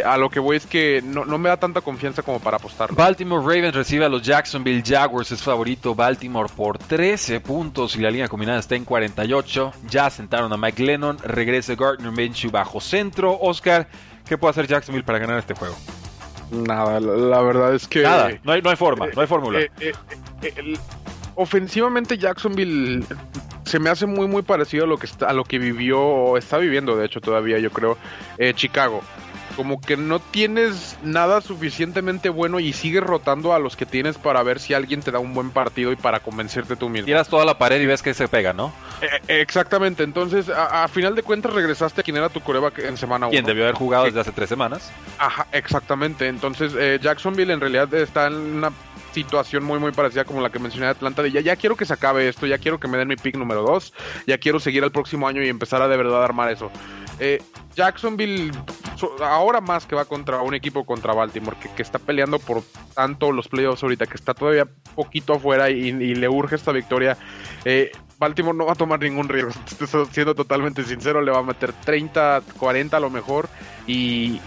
a 0.05 0.17
lo 0.17 0.29
que 0.29 0.39
voy 0.39 0.57
es 0.57 0.67
que 0.67 1.03
no, 1.03 1.25
me 1.39 1.49
da 1.49 1.57
tanta 1.57 1.81
confianza 1.81 2.23
como 2.23 2.41
para 2.41 2.59
apostar. 2.59 2.95
Baltimore 2.95 3.43
Ravens 3.43 3.75
recibe 3.75 4.05
a 4.05 4.09
los 4.09 4.23
Jacksonville 4.23 4.83
Jaguars. 4.85 5.33
Es 5.33 5.43
favorito 5.43 5.95
Baltimore 5.95 6.49
por 6.55 6.79
13 6.79 7.41
puntos 7.41 7.97
y 7.97 8.01
la 8.01 8.11
línea 8.11 8.29
combinada 8.29 8.59
está 8.59 8.77
en 8.77 8.85
48. 8.85 9.73
Ya 9.89 10.11
sentaron 10.11 10.53
a 10.53 10.57
Mike 10.57 10.83
Lennon. 10.83 11.19
Regresa 11.19 11.75
Gardner 11.75 12.13
Minshew 12.13 12.51
bajo 12.51 12.81
centro. 12.81 13.39
Oscar, 13.41 13.89
¿qué 14.29 14.37
puede 14.37 14.51
hacer 14.51 14.67
Jacksonville 14.67 15.05
para 15.05 15.19
ganar 15.19 15.39
este 15.39 15.55
juego? 15.55 15.75
Nada, 16.51 17.01
la, 17.01 17.43
verdad 17.43 17.75
es 17.75 17.87
que. 17.87 18.03
Nada, 18.03 18.31
no 18.43 18.53
hay, 18.53 18.63
no 18.63 18.71
hay 18.71 18.77
forma, 18.77 19.07
no 19.15 19.21
hay 19.21 19.27
fórmula. 19.27 19.61
Eh, 19.61 19.71
eh, 19.81 19.93
eh, 20.43 20.75
ofensivamente, 21.35 22.19
Jacksonville 22.19 23.05
se 23.65 23.79
me 23.79 23.91
hace 23.91 24.07
muy, 24.07 24.27
muy 24.27 24.43
parecido 24.43 24.85
a 24.85 24.87
lo 24.87 24.99
que, 24.99 25.07
está, 25.07 25.27
a 25.27 25.33
lo 25.33 25.45
que 25.45 25.59
vivió, 25.59 26.01
o 26.01 26.37
está 26.37 26.59
viviendo, 26.59 26.97
de 26.97 27.07
hecho, 27.07 27.21
todavía, 27.21 27.59
yo 27.59 27.71
creo, 27.71 27.97
Chicago 28.55 29.03
como 29.57 29.81
que 29.81 29.97
no 29.97 30.19
tienes 30.19 30.97
nada 31.03 31.41
suficientemente 31.41 32.29
bueno 32.29 32.61
y 32.61 32.73
sigues 32.73 33.03
rotando 33.03 33.53
a 33.53 33.59
los 33.59 33.77
que 33.77 33.87
tienes 33.87 34.19
para 34.19 34.43
ver 34.43 34.61
si 34.61 34.75
alguien 34.75 35.01
te 35.01 35.11
da 35.11 35.19
un 35.19 35.35
buen 35.35 35.51
partido 35.51 35.93
y 35.93 35.97
para 35.97 36.21
convencerte 36.21 36.77
tú 36.77 36.89
mismo. 36.89 37.07
Tiras 37.07 37.29
toda 37.29 37.45
la 37.45 37.59
pared 37.59 37.81
y 37.81 37.87
ves 37.87 38.03
que 38.03 38.15
se 38.15 38.29
pega, 38.29 38.53
¿no? 38.53 38.73
Eh, 39.01 39.41
exactamente, 39.41 40.03
entonces 40.03 40.49
a, 40.49 40.87
final 40.89 41.15
de 41.15 41.23
cuentas 41.23 41.53
regresaste 41.53 42.01
a 42.01 42.05
quien 42.05 42.17
era 42.17 42.29
tu 42.29 42.41
coreba 42.41 42.73
en 42.77 42.97
semana 42.97 43.27
1. 43.27 43.31
Quien 43.33 43.45
debió 43.45 43.65
haber 43.65 43.77
jugado 43.77 44.05
desde 44.05 44.21
hace 44.21 44.33
tres 44.33 44.49
semanas. 44.49 44.93
Ajá, 45.19 45.47
exactamente, 45.53 46.29
entonces 46.29 46.73
eh, 46.79 46.99
Jacksonville 47.01 47.53
en 47.53 47.61
realidad 47.61 47.93
está 47.95 48.27
en 48.27 48.35
una 48.35 48.73
situación 49.15 49.63
muy 49.63 49.79
muy 49.79 49.93
parecida 49.93 50.25
como 50.25 50.41
la 50.41 50.51
que 50.51 50.59
mencioné 50.59 50.87
de 50.87 50.93
Atlanta 50.93 51.23
de 51.23 51.31
ya, 51.31 51.41
ya 51.41 51.55
quiero 51.55 51.77
que 51.77 51.85
se 51.85 51.93
acabe 51.93 52.29
esto, 52.29 52.47
ya 52.47 52.59
quiero 52.59 52.81
que 52.81 52.89
me 52.89 52.99
den 52.99 53.07
mi 53.07 53.17
pick 53.17 53.37
número 53.37 53.63
2, 53.63 53.93
ya 54.27 54.39
quiero 54.39 54.59
seguir 54.59 54.83
el 54.83 54.91
próximo 54.91 55.29
año 55.29 55.43
y 55.43 55.49
empezar 55.49 55.81
a 55.83 55.89
de 55.89 55.97
verdad 55.97 56.25
armar 56.25 56.51
eso. 56.51 56.71
Eh, 57.19 57.43
Jacksonville 57.75 58.51
ahora 59.23 59.61
más 59.61 59.87
que 59.87 59.95
va 59.95 60.05
contra 60.05 60.41
un 60.41 60.55
equipo 60.55 60.85
contra 60.85 61.13
Baltimore 61.13 61.57
que, 61.75 61.83
está 61.83 61.99
peleando 61.99 62.39
por 62.39 62.63
tanto 62.95 63.33
los 63.33 63.49
playoffs 63.49 63.83
ahorita 63.83 64.07
que 64.07 64.15
está 64.15 64.35
todavía 64.35 64.67
poquito 64.95 65.35
afuera 65.35 65.71
y, 65.71 65.93
le 65.93 66.29
urge 66.29 66.55
esta 66.55 66.73
victoria 66.73 67.17
eh, 67.65 67.93
Baltimore 68.19 68.57
no 68.57 68.67
va 68.67 68.73
a 68.73 68.77
tomar 68.77 69.01
ningún 69.01 69.29
riesgo. 69.29 69.53
Siendo 70.13 70.35
totalmente 70.35 70.85
sincero 70.85 71.21
le 71.21 71.31
va 71.31 71.41
a 71.41 71.43
meter 71.43 71.73
30 71.73 72.43
40 72.59 72.97
a 72.97 73.01
lo 73.01 73.11
mejor 73.11 73.49
y, 73.87 74.41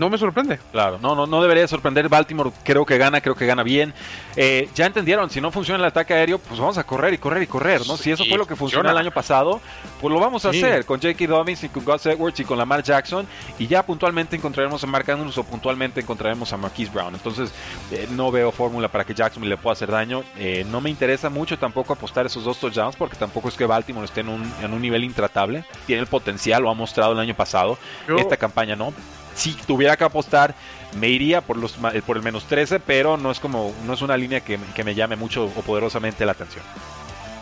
no 0.00 0.08
me 0.08 0.16
sorprende. 0.16 0.58
Claro, 0.72 0.98
no, 0.98 1.14
no, 1.14 1.26
no 1.26 1.42
debería 1.42 1.68
sorprender. 1.68 2.08
Baltimore 2.08 2.50
creo 2.64 2.86
que 2.86 2.96
gana, 2.96 3.20
creo 3.20 3.34
que 3.34 3.44
gana 3.44 3.62
bien. 3.62 3.92
Eh, 4.34 4.66
ya 4.74 4.86
entendieron, 4.86 5.28
si 5.28 5.42
no 5.42 5.50
funciona 5.50 5.78
el 5.78 5.84
ataque 5.84 6.14
aéreo, 6.14 6.38
pues 6.38 6.58
vamos 6.58 6.78
a 6.78 6.84
correr 6.84 7.12
y 7.12 7.18
correr 7.18 7.42
y 7.42 7.46
correr, 7.46 7.86
¿no? 7.86 7.98
si 7.98 8.10
eso 8.10 8.24
fue 8.24 8.38
lo 8.38 8.46
que 8.46 8.56
funcionó 8.56 8.88
el 8.90 8.96
año 8.96 9.10
pasado, 9.10 9.60
pues 10.00 10.10
lo 10.10 10.18
vamos 10.18 10.46
a 10.46 10.50
hacer 10.50 10.86
con 10.86 11.02
J.K. 11.02 11.26
Dobbins 11.26 11.64
y 11.64 11.68
con 11.68 11.84
Gus 11.84 12.06
Edwards 12.06 12.40
y 12.40 12.44
con 12.44 12.56
Lamar 12.56 12.82
Jackson. 12.82 13.26
Y 13.58 13.66
ya 13.66 13.84
puntualmente 13.84 14.36
encontraremos 14.36 14.82
a 14.82 14.86
Mark 14.86 15.10
Andrews 15.10 15.36
o 15.36 15.44
puntualmente 15.44 16.00
encontraremos 16.00 16.50
a 16.54 16.56
Marquise 16.56 16.90
Brown. 16.90 17.14
Entonces, 17.14 17.52
eh, 17.92 18.08
no 18.10 18.30
veo 18.30 18.50
fórmula 18.52 18.88
para 18.88 19.04
que 19.04 19.12
Jackson 19.12 19.46
le 19.46 19.58
pueda 19.58 19.74
hacer 19.74 19.90
daño. 19.90 20.24
Eh, 20.38 20.64
no 20.70 20.80
me 20.80 20.88
interesa 20.88 21.28
mucho 21.28 21.58
tampoco 21.58 21.92
apostar 21.92 22.24
esos 22.24 22.44
dos 22.44 22.58
touchdowns 22.58 22.96
porque 22.96 23.16
tampoco 23.16 23.48
es 23.48 23.54
que 23.54 23.66
Baltimore 23.66 24.06
esté 24.06 24.20
en 24.20 24.30
un, 24.30 24.50
en 24.62 24.72
un 24.72 24.80
nivel 24.80 25.04
intratable. 25.04 25.62
Tiene 25.86 26.00
el 26.00 26.08
potencial, 26.08 26.62
lo 26.62 26.70
ha 26.70 26.74
mostrado 26.74 27.12
el 27.12 27.18
año 27.18 27.34
pasado. 27.34 27.76
Esta 28.16 28.38
campaña 28.38 28.76
no 28.76 28.94
si 29.34 29.54
tuviera 29.54 29.96
que 29.96 30.04
apostar, 30.04 30.54
me 30.98 31.08
iría 31.08 31.40
por, 31.40 31.56
los, 31.56 31.76
por 32.06 32.16
el 32.16 32.22
menos 32.22 32.44
13, 32.46 32.80
pero 32.80 33.16
no 33.16 33.30
es 33.30 33.40
como 33.40 33.72
no 33.86 33.94
es 33.94 34.02
una 34.02 34.16
línea 34.16 34.40
que, 34.40 34.58
que 34.74 34.84
me 34.84 34.94
llame 34.94 35.16
mucho 35.16 35.44
o 35.44 35.62
poderosamente 35.62 36.26
la 36.26 36.32
atención. 36.32 36.64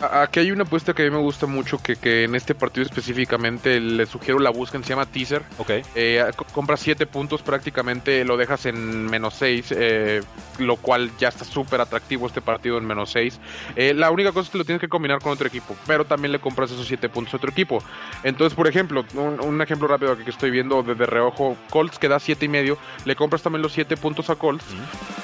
Aquí 0.01 0.39
hay 0.39 0.51
una 0.51 0.63
apuesta 0.63 0.93
que 0.93 1.01
a 1.01 1.05
mí 1.05 1.11
me 1.11 1.21
gusta 1.21 1.45
mucho, 1.45 1.77
que, 1.77 1.97
que 1.97 2.23
en 2.23 2.33
este 2.33 2.55
partido 2.55 2.85
específicamente 2.85 3.81
le 3.81 4.05
sugiero 4.05 4.39
la 4.39 4.49
busquen, 4.49 4.81
se 4.83 4.89
llama 4.89 5.05
teaser. 5.05 5.43
Ok. 5.57 5.71
Eh, 5.95 6.23
compras 6.53 6.79
7 6.79 7.05
puntos 7.05 7.41
prácticamente, 7.41 8.23
lo 8.23 8.37
dejas 8.37 8.65
en 8.65 9.05
menos 9.05 9.33
6, 9.35 9.73
eh, 9.75 10.21
lo 10.59 10.77
cual 10.77 11.11
ya 11.17 11.27
está 11.27 11.43
súper 11.43 11.81
atractivo 11.81 12.27
este 12.27 12.39
partido 12.39 12.77
en 12.77 12.85
menos 12.85 13.11
6. 13.11 13.39
Eh, 13.75 13.93
la 13.93 14.09
única 14.09 14.31
cosa 14.31 14.45
es 14.45 14.49
que 14.51 14.57
lo 14.57 14.63
tienes 14.63 14.79
que 14.79 14.87
combinar 14.87 15.19
con 15.19 15.33
otro 15.33 15.47
equipo, 15.47 15.75
pero 15.85 16.05
también 16.05 16.31
le 16.31 16.39
compras 16.39 16.71
esos 16.71 16.87
7 16.87 17.09
puntos 17.09 17.33
a 17.33 17.37
otro 17.37 17.51
equipo. 17.51 17.83
Entonces, 18.23 18.55
por 18.55 18.67
ejemplo, 18.67 19.03
un, 19.15 19.61
ejemplo 19.61 19.87
rápido 19.89 20.17
que 20.17 20.29
estoy 20.29 20.49
viendo 20.49 20.81
desde 20.81 21.05
reojo, 21.05 21.57
Colts 21.69 21.99
que 21.99 22.07
da 22.07 22.19
7 22.19 22.45
y 22.45 22.47
medio, 22.47 22.77
le 23.03 23.17
compras 23.17 23.41
también 23.41 23.61
los 23.61 23.73
7 23.73 23.97
puntos 23.97 24.29
a 24.29 24.35
Colts. 24.35 24.65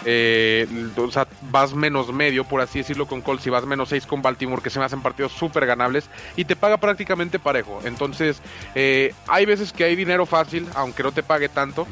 Eh, 0.04 0.68
o 0.98 1.12
sea, 1.12 1.28
vas 1.50 1.74
menos 1.74 2.12
medio, 2.12 2.44
por 2.44 2.60
así 2.60 2.80
decirlo, 2.80 3.08
con 3.08 3.22
Colts 3.22 3.48
y 3.48 3.50
vas 3.50 3.66
menos 3.66 3.90
6 3.90 4.06
con 4.06 4.22
Baltimore 4.22 4.62
que 4.66 4.72
se 4.72 4.80
me 4.80 4.86
hacen 4.86 5.04
partidos 5.04 5.32
súper 5.32 5.68
ganables 5.68 6.10
y 6.36 6.44
te 6.44 6.56
paga 6.56 6.78
prácticamente 6.78 7.38
parejo. 7.38 7.82
Entonces, 7.86 8.42
eh, 8.74 9.14
hay 9.28 9.46
veces 9.46 9.72
que 9.72 9.84
hay 9.84 9.96
dinero 9.96 10.26
fácil, 10.26 10.68
aunque 10.74 11.04
no 11.04 11.12
te 11.12 11.22
pague 11.22 11.50
tanto. 11.50 11.86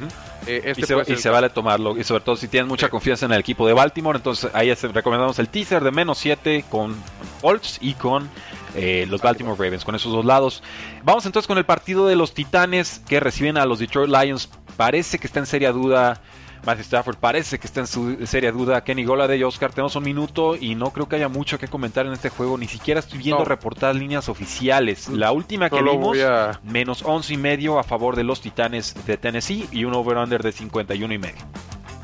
Eh, 0.48 0.64
este 0.66 0.82
y, 0.82 1.18
se, 1.18 1.30
vale 1.30 1.52
tomarlo, 1.52 1.96
y 1.96 2.04
sobre 2.04 2.24
todo 2.24 2.36
si 2.36 2.48
tienes 2.48 2.68
mucha 2.68 2.90
confianza 2.90 3.28
en 3.28 3.32
el 3.34 3.40
equipo 3.42 3.68
de 3.68 3.74
Baltimore, 3.74 4.18
entonces 4.18 4.50
ahí 4.56 4.74
recomendamos 4.74 5.38
el 5.38 5.50
teaser 5.50 5.84
de 5.84 5.92
menos 5.92 6.18
7 6.18 6.66
con 6.68 6.96
Colts 7.42 7.78
y 7.80 7.94
con 7.94 8.28
eh, 8.74 9.06
los 9.08 9.22
Baltimore 9.22 9.56
Ravens, 9.56 9.86
con 9.86 9.94
esos 9.94 10.12
dos 10.12 10.26
lados. 10.26 10.64
Vamos 11.04 11.28
entonces 11.28 11.46
con 11.46 11.60
el 11.60 11.66
partido 11.66 12.08
de 12.08 12.16
los 12.16 12.34
Titanes 12.34 13.04
que 13.08 13.20
reciben 13.20 13.58
a 13.58 13.68
los 13.68 13.78
Detroit 13.78 14.10
Lions. 14.10 14.50
Parece 14.78 15.20
que 15.20 15.28
está 15.28 15.40
en 15.40 15.46
seria 15.46 15.72
duda 15.72 16.22
Matthew 16.66 16.84
Stafford 16.84 17.18
parece 17.18 17.60
que 17.60 17.68
está 17.68 17.82
en 17.82 17.88
su 17.88 18.26
seria 18.26 18.52
duda. 18.52 18.84
Kenny 18.84 19.04
Gola 19.04 19.28
de 19.28 19.44
Oscar, 19.44 19.72
tenemos 19.72 19.96
un 19.96 20.04
minuto 20.04 20.56
y 20.56 20.76
no 20.76 20.92
creo 20.92 21.08
que 21.08 21.18
haya 21.18 21.28
mucho 21.28 21.60
que 21.60 21.68
comentar 21.68 22.06
en 22.06 22.14
este 22.14 22.30
juego. 22.30 22.58
Ni 22.58 22.68
siquiera 22.68 23.00
estoy 23.00 23.20
viendo 23.20 23.46
reportadas 23.46 23.96
líneas 23.96 24.30
oficiales. 24.30 25.10
La 25.10 25.32
última 25.32 25.70
que 25.70 25.82
vimos, 25.82 26.18
menos 26.64 27.04
11 27.06 27.34
y 27.34 27.38
medio 27.38 27.80
a 27.80 27.84
favor 27.84 28.16
de 28.16 28.24
los 28.24 28.42
Titanes 28.42 28.96
de 29.06 29.18
Tennessee 29.18 29.68
y 29.72 29.86
un 29.86 29.94
over-under 29.94 30.42
de 30.42 30.52
51 30.52 31.14
y 31.14 31.18
medio. 31.18 31.42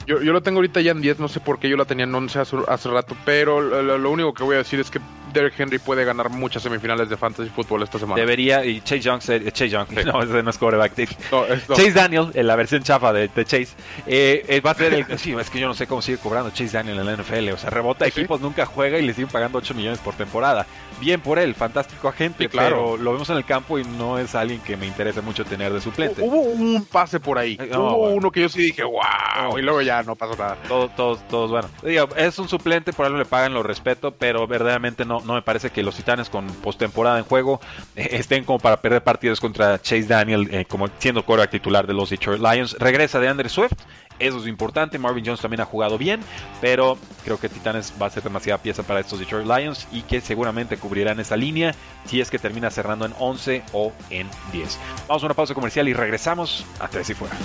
Yo, 0.05 0.21
yo, 0.21 0.33
lo 0.33 0.41
tengo 0.41 0.57
ahorita 0.57 0.81
ya 0.81 0.91
en 0.91 1.01
10, 1.01 1.19
no 1.19 1.27
sé 1.27 1.39
por 1.39 1.59
qué 1.59 1.69
yo 1.69 1.77
la 1.77 1.85
tenía 1.85 2.05
en 2.05 2.15
11 2.15 2.39
hace, 2.39 2.89
rato, 2.89 3.15
pero 3.25 3.61
lo, 3.61 4.09
único 4.09 4.33
que 4.33 4.43
voy 4.43 4.55
a 4.55 4.59
decir 4.59 4.79
es 4.79 4.89
que 4.89 4.99
Derrick 5.33 5.59
Henry 5.59 5.79
puede 5.79 6.03
ganar 6.05 6.29
muchas 6.29 6.63
semifinales 6.63 7.09
de 7.09 7.17
fantasy 7.17 7.49
fútbol 7.49 7.83
esta 7.83 7.99
semana. 7.99 8.19
Debería, 8.19 8.65
y 8.65 8.81
Chase 8.81 9.01
Young, 9.01 9.21
eh, 9.29 9.51
Chase 9.51 9.69
Young, 9.69 9.87
no, 10.05 10.21
ese 10.21 10.43
no 10.43 10.49
es 10.49 10.57
quarterback. 10.57 10.93
Chase 10.95 11.91
Daniel, 11.91 12.31
en 12.33 12.47
la 12.47 12.55
versión 12.55 12.83
chafa 12.83 13.13
de, 13.13 13.29
Chase, 13.45 13.69
eh, 14.07 14.45
eh, 14.47 14.61
va 14.61 14.71
a 14.71 14.75
ser 14.75 14.93
el. 14.93 15.19
sí, 15.19 15.33
es 15.33 15.49
que 15.49 15.59
yo 15.59 15.67
no 15.67 15.73
sé 15.73 15.87
cómo 15.87 16.01
sigue 16.01 16.17
cobrando 16.17 16.49
Chase 16.51 16.77
Daniel 16.77 16.99
en 16.99 17.05
la 17.05 17.15
NFL. 17.15 17.49
O 17.49 17.57
sea, 17.57 17.69
rebota 17.69 18.07
equipos, 18.07 18.41
nunca 18.41 18.65
juega 18.65 18.97
y 18.97 19.05
le 19.05 19.13
siguen 19.13 19.29
pagando 19.29 19.57
8 19.57 19.73
millones 19.73 19.99
por 19.99 20.13
temporada. 20.15 20.65
Bien 20.99 21.21
por 21.21 21.39
él, 21.39 21.55
fantástico 21.55 22.09
agente, 22.09 22.49
claro. 22.49 22.75
pero 22.75 22.97
lo 22.97 23.13
vemos 23.13 23.29
en 23.29 23.37
el 23.37 23.45
campo 23.45 23.79
y 23.79 23.85
no 23.85 24.19
es 24.19 24.35
alguien 24.35 24.59
que 24.59 24.75
me 24.75 24.85
interese 24.85 25.21
mucho 25.21 25.45
tener 25.45 25.71
de 25.71 25.79
suplente. 25.79 26.21
Hubo 26.21 26.41
un 26.41 26.85
pase 26.85 27.19
por 27.19 27.37
ahí. 27.37 27.57
Hubo 27.71 28.09
uno 28.09 28.31
que 28.31 28.41
yo 28.41 28.49
sí 28.49 28.61
dije, 28.61 28.83
wow, 28.83 29.57
y 29.57 29.61
luego 29.61 29.81
ya 29.81 30.03
no 30.03 30.15
pasó 30.15 30.35
nada. 30.35 30.57
Todos, 30.67 30.93
todos, 30.95 31.27
todos, 31.29 31.51
bueno. 31.51 31.69
Digo, 31.83 32.09
es 32.17 32.37
un 32.37 32.49
suplente, 32.49 32.91
por 32.91 33.05
algo 33.05 33.17
le 33.17 33.25
pagan, 33.25 33.53
lo 33.53 33.63
respeto, 33.63 34.11
pero 34.11 34.45
verdaderamente 34.47 35.05
no, 35.05 35.18
no 35.25 35.33
me 35.33 35.41
parece 35.41 35.69
que 35.69 35.83
los 35.83 35.95
Titanes 35.95 36.29
con 36.29 36.47
postemporada 36.47 37.17
en 37.17 37.25
juego 37.25 37.59
eh, 37.95 38.09
estén 38.11 38.43
como 38.43 38.59
para 38.59 38.81
perder 38.81 39.03
partidos 39.03 39.39
contra 39.39 39.81
Chase 39.81 40.03
Daniel, 40.03 40.47
eh, 40.51 40.65
como 40.65 40.87
siendo 40.99 41.23
quarterback 41.23 41.51
titular 41.51 41.87
de 41.87 41.93
los 41.93 42.09
Detroit 42.09 42.41
Lions. 42.41 42.75
Regresa 42.79 43.19
de 43.19 43.27
Andre 43.27 43.49
Swift, 43.49 43.73
eso 44.19 44.39
es 44.39 44.47
importante. 44.47 44.99
Marvin 44.99 45.25
Jones 45.25 45.41
también 45.41 45.61
ha 45.61 45.65
jugado 45.65 45.97
bien, 45.97 46.21
pero 46.61 46.97
creo 47.23 47.39
que 47.39 47.49
Titanes 47.49 47.93
va 48.01 48.07
a 48.07 48.09
ser 48.09 48.23
demasiada 48.23 48.61
pieza 48.61 48.83
para 48.83 48.99
estos 48.99 49.19
Detroit 49.19 49.47
Lions 49.47 49.87
y 49.91 50.01
que 50.01 50.21
seguramente 50.21 50.77
cubrirán 50.77 51.19
esa 51.19 51.37
línea 51.37 51.73
si 52.05 52.21
es 52.21 52.29
que 52.29 52.39
termina 52.39 52.69
cerrando 52.69 53.05
en 53.05 53.13
11 53.17 53.63
o 53.73 53.91
en 54.09 54.27
10. 54.51 54.79
Vamos 55.07 55.23
a 55.23 55.25
una 55.25 55.35
pausa 55.35 55.53
comercial 55.53 55.87
y 55.87 55.93
regresamos 55.93 56.65
a 56.79 56.87
Tres 56.87 57.09
y 57.09 57.13
Fuera. 57.13 57.35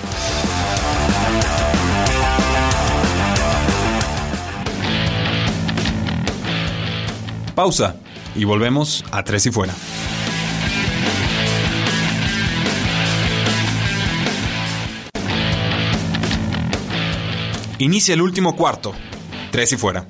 Pausa 7.54 7.96
y 8.34 8.44
volvemos 8.44 9.04
a 9.10 9.22
Tres 9.22 9.46
y 9.46 9.50
Fuera. 9.50 9.74
Inicia 17.78 18.14
el 18.14 18.22
último 18.22 18.54
cuarto. 18.54 18.94
Tres 19.50 19.72
y 19.72 19.76
fuera. 19.76 20.06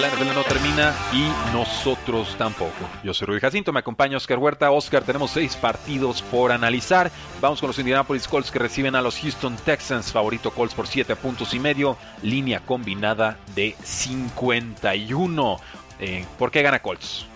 La 0.00 0.08
NFL 0.08 0.34
no 0.34 0.42
termina 0.44 0.94
y 1.12 1.28
nosotros 1.52 2.34
tampoco. 2.38 2.88
Yo 3.04 3.12
soy 3.12 3.26
Rudy 3.26 3.40
Jacinto, 3.40 3.72
me 3.72 3.80
acompaña 3.80 4.16
Oscar 4.16 4.38
Huerta. 4.38 4.70
Oscar, 4.70 5.02
tenemos 5.02 5.32
seis 5.32 5.54
partidos 5.54 6.22
por 6.22 6.50
analizar. 6.50 7.10
Vamos 7.40 7.60
con 7.60 7.68
los 7.68 7.78
Indianapolis 7.78 8.26
Colts 8.26 8.50
que 8.50 8.58
reciben 8.58 8.94
a 8.94 9.02
los 9.02 9.18
Houston 9.18 9.56
Texans. 9.56 10.10
Favorito 10.12 10.50
Colts 10.50 10.74
por 10.74 10.86
siete 10.86 11.14
puntos 11.16 11.52
y 11.52 11.58
medio. 11.58 11.98
Línea 12.22 12.60
combinada 12.60 13.36
de 13.54 13.76
51. 13.82 15.60
Eh, 15.98 16.24
¿Por 16.38 16.50
qué 16.50 16.62
gana 16.62 16.80
Colts? 16.80 17.26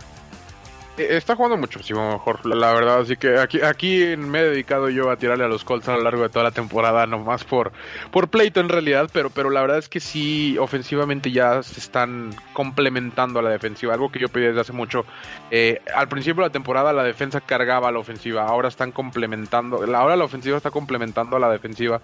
Eh, 0.98 1.16
está 1.16 1.36
jugando 1.36 1.58
muchísimo 1.58 2.12
mejor, 2.12 2.44
la 2.46 2.72
verdad. 2.72 3.00
Así 3.00 3.16
que 3.16 3.38
aquí, 3.38 3.60
aquí 3.60 4.16
me 4.16 4.40
he 4.40 4.44
dedicado 4.44 4.88
yo 4.88 5.10
a 5.10 5.16
tirarle 5.16 5.44
a 5.44 5.48
los 5.48 5.64
Colts 5.64 5.88
a 5.88 5.96
lo 5.96 6.02
largo 6.02 6.22
de 6.22 6.30
toda 6.30 6.44
la 6.44 6.50
temporada, 6.50 7.06
nomás 7.06 7.44
por, 7.44 7.72
por 8.10 8.28
pleito 8.28 8.60
en 8.60 8.68
realidad. 8.68 9.10
Pero, 9.12 9.30
pero 9.30 9.50
la 9.50 9.60
verdad 9.60 9.78
es 9.78 9.88
que 9.88 10.00
sí, 10.00 10.56
ofensivamente 10.58 11.30
ya 11.32 11.62
se 11.62 11.80
están 11.80 12.34
complementando 12.54 13.40
a 13.40 13.42
la 13.42 13.50
defensiva. 13.50 13.94
Algo 13.94 14.10
que 14.10 14.18
yo 14.18 14.28
pedí 14.28 14.46
desde 14.46 14.60
hace 14.60 14.72
mucho. 14.72 15.04
Eh, 15.50 15.82
al 15.94 16.08
principio 16.08 16.42
de 16.42 16.48
la 16.48 16.52
temporada 16.52 16.92
la 16.92 17.04
defensa 17.04 17.40
cargaba 17.40 17.88
a 17.88 17.92
la 17.92 17.98
ofensiva. 17.98 18.46
Ahora 18.46 18.68
están 18.68 18.92
complementando. 18.92 19.82
Ahora 19.94 20.16
la 20.16 20.24
ofensiva 20.24 20.56
está 20.56 20.70
complementando 20.70 21.36
a 21.36 21.40
la 21.40 21.50
defensiva. 21.50 22.00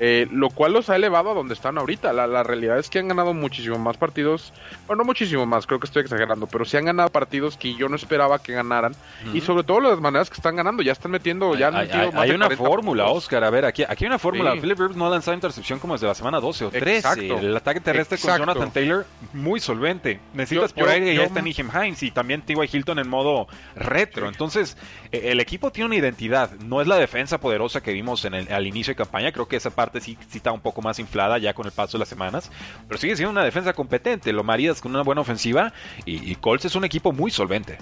Eh, 0.00 0.26
lo 0.32 0.50
cual 0.50 0.72
los 0.72 0.90
ha 0.90 0.96
elevado 0.96 1.30
a 1.30 1.34
donde 1.34 1.54
están 1.54 1.78
ahorita. 1.78 2.12
La, 2.12 2.42
realidad 2.42 2.78
es 2.78 2.90
que 2.90 2.98
han 2.98 3.08
ganado 3.08 3.32
muchísimo 3.32 3.78
más 3.78 3.96
partidos, 3.96 4.52
bueno, 4.86 5.02
no 5.02 5.06
muchísimo 5.06 5.46
más, 5.46 5.66
creo 5.66 5.78
que 5.78 5.86
estoy 5.86 6.02
exagerando, 6.02 6.46
pero 6.46 6.64
sí 6.64 6.76
han 6.76 6.84
ganado 6.84 7.08
partidos 7.10 7.56
que 7.56 7.74
yo 7.74 7.88
no 7.88 7.96
esperaba 7.96 8.40
que 8.40 8.52
ganaran. 8.52 8.94
Y 9.32 9.40
sobre 9.40 9.62
todo 9.62 9.80
las 9.80 10.00
maneras 10.00 10.28
que 10.30 10.34
están 10.34 10.56
ganando, 10.56 10.82
ya 10.82 10.92
están 10.92 11.12
metiendo, 11.12 11.54
ya 11.56 11.68
hay, 11.68 11.88
hay, 12.14 12.30
una 12.32 12.50
fórmula, 12.50 13.06
Oscar, 13.06 13.44
a 13.44 13.50
ver, 13.50 13.64
aquí, 13.64 13.84
aquí 13.84 14.04
hay 14.04 14.08
una 14.08 14.18
fórmula. 14.18 14.52
Philip 14.54 14.78
Rivers 14.78 14.96
no 14.96 15.06
ha 15.06 15.10
lanzado 15.10 15.34
intercepción 15.34 15.78
como 15.78 15.94
desde 15.94 16.08
la 16.08 16.14
semana 16.14 16.40
12 16.40 16.64
o 16.64 16.70
13. 16.70 17.28
El 17.38 17.56
ataque 17.56 17.80
terrestre 17.80 18.18
con 18.18 18.36
Jonathan 18.36 18.72
Taylor, 18.72 19.06
muy 19.32 19.60
solvente. 19.60 20.20
Necesitas 20.32 20.72
por 20.72 20.88
ahí 20.88 21.00
que 21.04 21.14
ya 21.14 21.24
está 21.24 21.40
Nijem 21.40 21.70
Hines 21.70 22.02
y 22.02 22.10
también 22.10 22.42
T.Y. 22.42 22.56
Hilton 22.72 22.98
en 22.98 23.08
modo 23.08 23.46
retro. 23.76 24.28
Entonces, 24.28 24.76
e, 25.12 25.30
el 25.30 25.40
equipo 25.40 25.70
tiene 25.70 25.86
una 25.86 25.96
identidad. 25.96 26.50
No 26.60 26.80
es 26.80 26.88
la 26.88 26.96
defensa 26.96 27.38
poderosa 27.38 27.82
que 27.82 27.92
vimos 27.92 28.24
en 28.24 28.34
el, 28.34 28.52
al 28.52 28.66
inicio 28.66 28.92
de 28.92 28.96
campaña. 28.96 29.32
Creo 29.32 29.46
que 29.46 29.56
esa 29.56 29.70
parte 29.70 29.83
parte 29.84 30.00
sí, 30.00 30.16
está 30.34 30.52
un 30.52 30.60
poco 30.60 30.80
más 30.80 30.98
inflada 30.98 31.38
ya 31.38 31.52
con 31.52 31.66
el 31.66 31.72
paso 31.72 31.92
de 31.92 32.00
las 32.00 32.08
semanas, 32.08 32.50
pero 32.88 32.98
sigue 32.98 33.16
siendo 33.16 33.30
una 33.30 33.44
defensa 33.44 33.72
competente, 33.74 34.32
lo 34.32 34.42
marías 34.42 34.80
con 34.80 34.92
una 34.92 35.02
buena 35.02 35.20
ofensiva 35.20 35.72
y, 36.06 36.34
Colts 36.36 36.64
es 36.64 36.74
un 36.74 36.84
equipo 36.84 37.12
muy 37.12 37.30
solvente. 37.30 37.78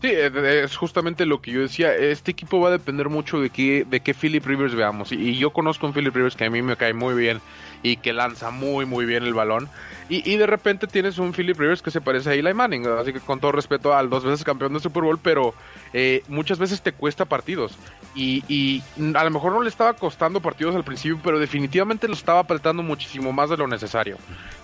Sí, 0.00 0.10
es 0.10 0.76
justamente 0.76 1.24
lo 1.24 1.40
que 1.40 1.50
yo 1.50 1.60
decía. 1.62 1.94
Este 1.94 2.30
equipo 2.30 2.60
va 2.60 2.68
a 2.68 2.72
depender 2.72 3.08
mucho 3.08 3.40
de 3.40 3.48
qué, 3.48 3.86
de 3.88 4.00
qué 4.00 4.12
Philip 4.12 4.44
Rivers 4.44 4.74
veamos. 4.74 5.12
Y, 5.12 5.36
yo 5.38 5.52
conozco 5.52 5.86
un 5.86 5.94
Philip 5.94 6.14
Rivers 6.14 6.36
que 6.36 6.44
a 6.44 6.50
mí 6.50 6.60
me 6.62 6.76
cae 6.76 6.92
muy 6.92 7.14
bien 7.14 7.40
y 7.82 7.96
que 7.96 8.12
lanza 8.12 8.50
muy, 8.50 8.84
muy 8.84 9.06
bien 9.06 9.24
el 9.24 9.34
balón. 9.34 9.68
Y, 10.10 10.36
de 10.36 10.46
repente 10.46 10.86
tienes 10.86 11.16
un 11.16 11.32
Philip 11.32 11.58
Rivers 11.58 11.80
que 11.80 11.90
se 11.90 12.02
parece 12.02 12.30
a 12.30 12.34
Eli 12.34 12.52
Manning. 12.52 12.86
Así 12.86 13.12
que 13.12 13.20
con 13.20 13.40
todo 13.40 13.52
respeto 13.52 13.94
al 13.94 14.10
dos 14.10 14.22
veces 14.22 14.44
campeón 14.44 14.74
de 14.74 14.80
Super 14.80 15.02
Bowl, 15.02 15.18
pero 15.18 15.54
eh, 15.94 16.22
muchas 16.28 16.58
veces 16.58 16.82
te 16.82 16.92
cuesta 16.92 17.24
partidos. 17.24 17.78
Y, 18.14 18.82
a 19.14 19.24
lo 19.24 19.30
mejor 19.30 19.52
no 19.52 19.62
le 19.62 19.70
estaba 19.70 19.94
costando 19.94 20.40
partidos 20.40 20.76
al 20.76 20.84
principio, 20.84 21.18
pero 21.24 21.38
definitivamente 21.38 22.06
lo 22.06 22.12
estaba 22.12 22.40
apretando 22.40 22.82
muchísimo 22.82 23.32
más 23.32 23.48
de 23.48 23.56
lo 23.56 23.66
necesario. 23.66 24.18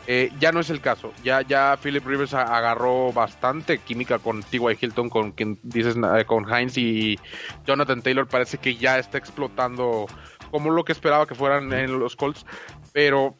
Eh, 0.07 0.30
ya 0.38 0.53
no 0.53 0.61
es 0.61 0.68
el 0.68 0.82
caso. 0.82 1.12
Ya, 1.24 1.41
ya 1.41 1.78
Philip 1.82 2.07
Rivers 2.07 2.34
agarró 2.34 3.11
bastante 3.12 3.78
química 3.78 4.18
con 4.18 4.43
T.Y. 4.43 4.76
Hilton, 4.78 5.09
con 5.09 5.32
quien 5.32 5.59
dices, 5.62 5.97
eh, 5.97 6.24
con 6.26 6.53
Heinz 6.53 6.76
y 6.76 7.18
Jonathan 7.66 8.03
Taylor. 8.03 8.28
Parece 8.28 8.59
que 8.59 8.76
ya 8.76 8.99
está 8.99 9.16
explotando 9.16 10.07
como 10.51 10.70
lo 10.70 10.84
que 10.84 10.93
esperaba 10.93 11.26
que 11.26 11.34
fueran 11.34 11.72
en 11.72 11.99
los 11.99 12.14
Colts. 12.14 12.45
Pero 12.93 13.36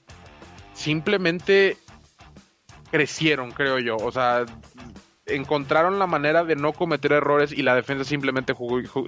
simplemente 0.73 1.77
crecieron, 2.91 3.53
creo 3.53 3.79
yo. 3.79 3.97
O 3.97 4.13
sea, 4.13 4.45
encontraron 5.27 5.99
la 5.99 6.07
manera 6.07 6.45
de 6.45 6.57
no 6.57 6.73
cometer 6.73 7.13
errores 7.13 7.53
y 7.53 7.63
la 7.63 7.75
defensa 7.75 8.05
simplemente 8.05 8.55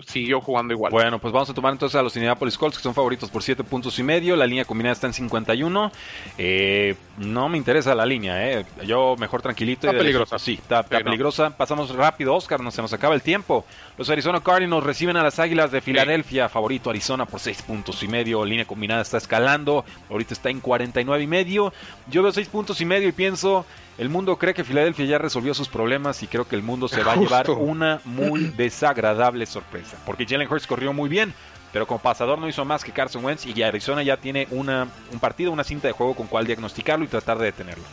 siguió 0.07 0.41
jugando 0.41 0.72
igual. 0.72 0.93
Bueno, 0.93 1.18
pues 1.18 1.33
vamos 1.33 1.51
a 1.51 1.55
tomar 1.55 1.72
entonces 1.72 1.97
a 1.99 2.03
los 2.03 2.14
Indianapolis 2.16 2.57
Colts 2.59 2.76
que 2.76 2.83
son 2.83 2.95
favoritos 2.95 3.30
por 3.30 3.43
7 3.43 3.64
puntos 3.64 3.99
y 3.99 4.03
medio. 4.03 4.37
La 4.37 4.47
línea 4.47 4.64
combinada 4.64 4.93
está 4.93 5.07
en 5.07 5.12
51. 5.12 5.93
Eh, 6.39 6.95
no 7.19 7.49
me 7.49 7.59
interesa 7.59 7.95
la 7.95 8.07
línea, 8.07 8.51
eh. 8.51 8.65
Yo 8.87 9.17
mejor 9.19 9.43
tranquilito. 9.43 9.87
Está 9.87 9.99
peligrosa. 9.99 10.39
Sí, 10.39 10.55
está, 10.55 10.83
peligrosa. 10.83 11.57
Pasamos 11.57 11.95
rápido, 11.95 12.35
Oscar, 12.35 12.61
no 12.61 12.71
se 12.71 12.81
nos 12.81 12.93
acaba 12.93 13.15
el 13.15 13.23
tiempo. 13.23 13.65
Los 13.99 14.09
Arizona 14.11 14.41
Cardinals 14.41 14.85
reciben 14.85 15.17
a 15.17 15.23
las 15.23 15.39
Águilas 15.39 15.71
de 15.71 15.81
Filadelfia. 15.81 16.49
Favorito 16.49 16.91
Arizona 16.91 17.27
por 17.27 17.41
6 17.41 17.63
puntos 17.63 18.03
y 18.03 18.09
medio. 18.09 18.45
Línea 18.45 18.65
combinada 18.65 19.03
está 19.03 19.19
escalando. 19.19 19.85
Ahorita 20.11 20.35
está 20.35 20.51
en 20.51 20.61
49 20.61 21.23
y 21.23 21.27
medio. 21.27 21.73
Yo 22.09 22.23
veo 22.23 22.33
6 22.33 22.49
puntos 22.49 22.81
y 22.81 22.85
medio 22.85 23.09
y 23.09 23.13
pienso 23.13 23.67
el 23.99 24.09
mundo 24.09 24.39
cree 24.39 24.55
que 24.55 24.65
Filadelfia 24.65 25.05
ya 25.05 25.19
resolvió 25.19 25.53
sus 25.55 25.69
problemas 25.69 26.23
y 26.23 26.27
creo 26.27 26.49
que 26.49 26.57
el 26.57 26.63
mundo 26.63 26.89
se 26.89 27.05
va 27.05 27.13
a 27.13 27.17
llevar 27.21 27.51
una 27.51 28.01
muy 28.05 28.45
desagradable 28.57 29.47
sorpresa. 29.47 29.99
Porque 30.07 30.27
Jalen 30.27 30.51
Hurts 30.51 30.67
corrió 30.67 30.93
muy 30.93 31.09
bien, 31.09 31.35
pero 31.73 31.87
como 31.87 32.01
pasador 32.01 32.39
no 32.39 32.49
hizo 32.49 32.64
más 32.64 32.85
que 32.85 32.93
Carson 32.93 33.25
Wentz 33.25 33.47
y 33.47 33.62
Arizona 33.62 34.03
ya 34.03 34.16
tiene 34.16 34.47
una, 34.51 34.89
un 35.11 35.18
partido, 35.18 35.51
una 35.51 35.64
cinta 35.64 35.89
de 35.89 35.93
juego 35.93 36.14
con 36.14 36.27
cual 36.27 36.47
diagnosticarlo 36.47 37.05
y 37.05 37.09
tratar 37.09 37.39
de 37.39 37.47
detenerlo. 37.47 37.85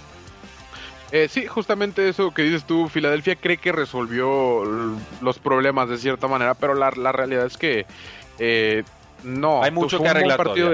Eh, 1.12 1.28
sí, 1.28 1.48
justamente 1.48 2.08
eso 2.08 2.32
que 2.32 2.44
dices 2.44 2.66
tú, 2.66 2.88
Filadelfia 2.88 3.36
cree 3.36 3.58
que 3.58 3.72
resolvió 3.72 4.64
los 5.22 5.40
problemas 5.40 5.90
de 5.90 5.98
cierta 5.98 6.28
manera, 6.28 6.54
pero 6.54 6.76
la, 6.76 6.92
la 6.92 7.12
realidad 7.12 7.46
es 7.46 7.58
que 7.58 7.88
eh, 8.38 8.84
no, 9.24 9.64
hay 9.64 9.72
mucho 9.72 10.02
que 10.02 10.08
arreglar. 10.08 10.38
Partido 10.38 10.72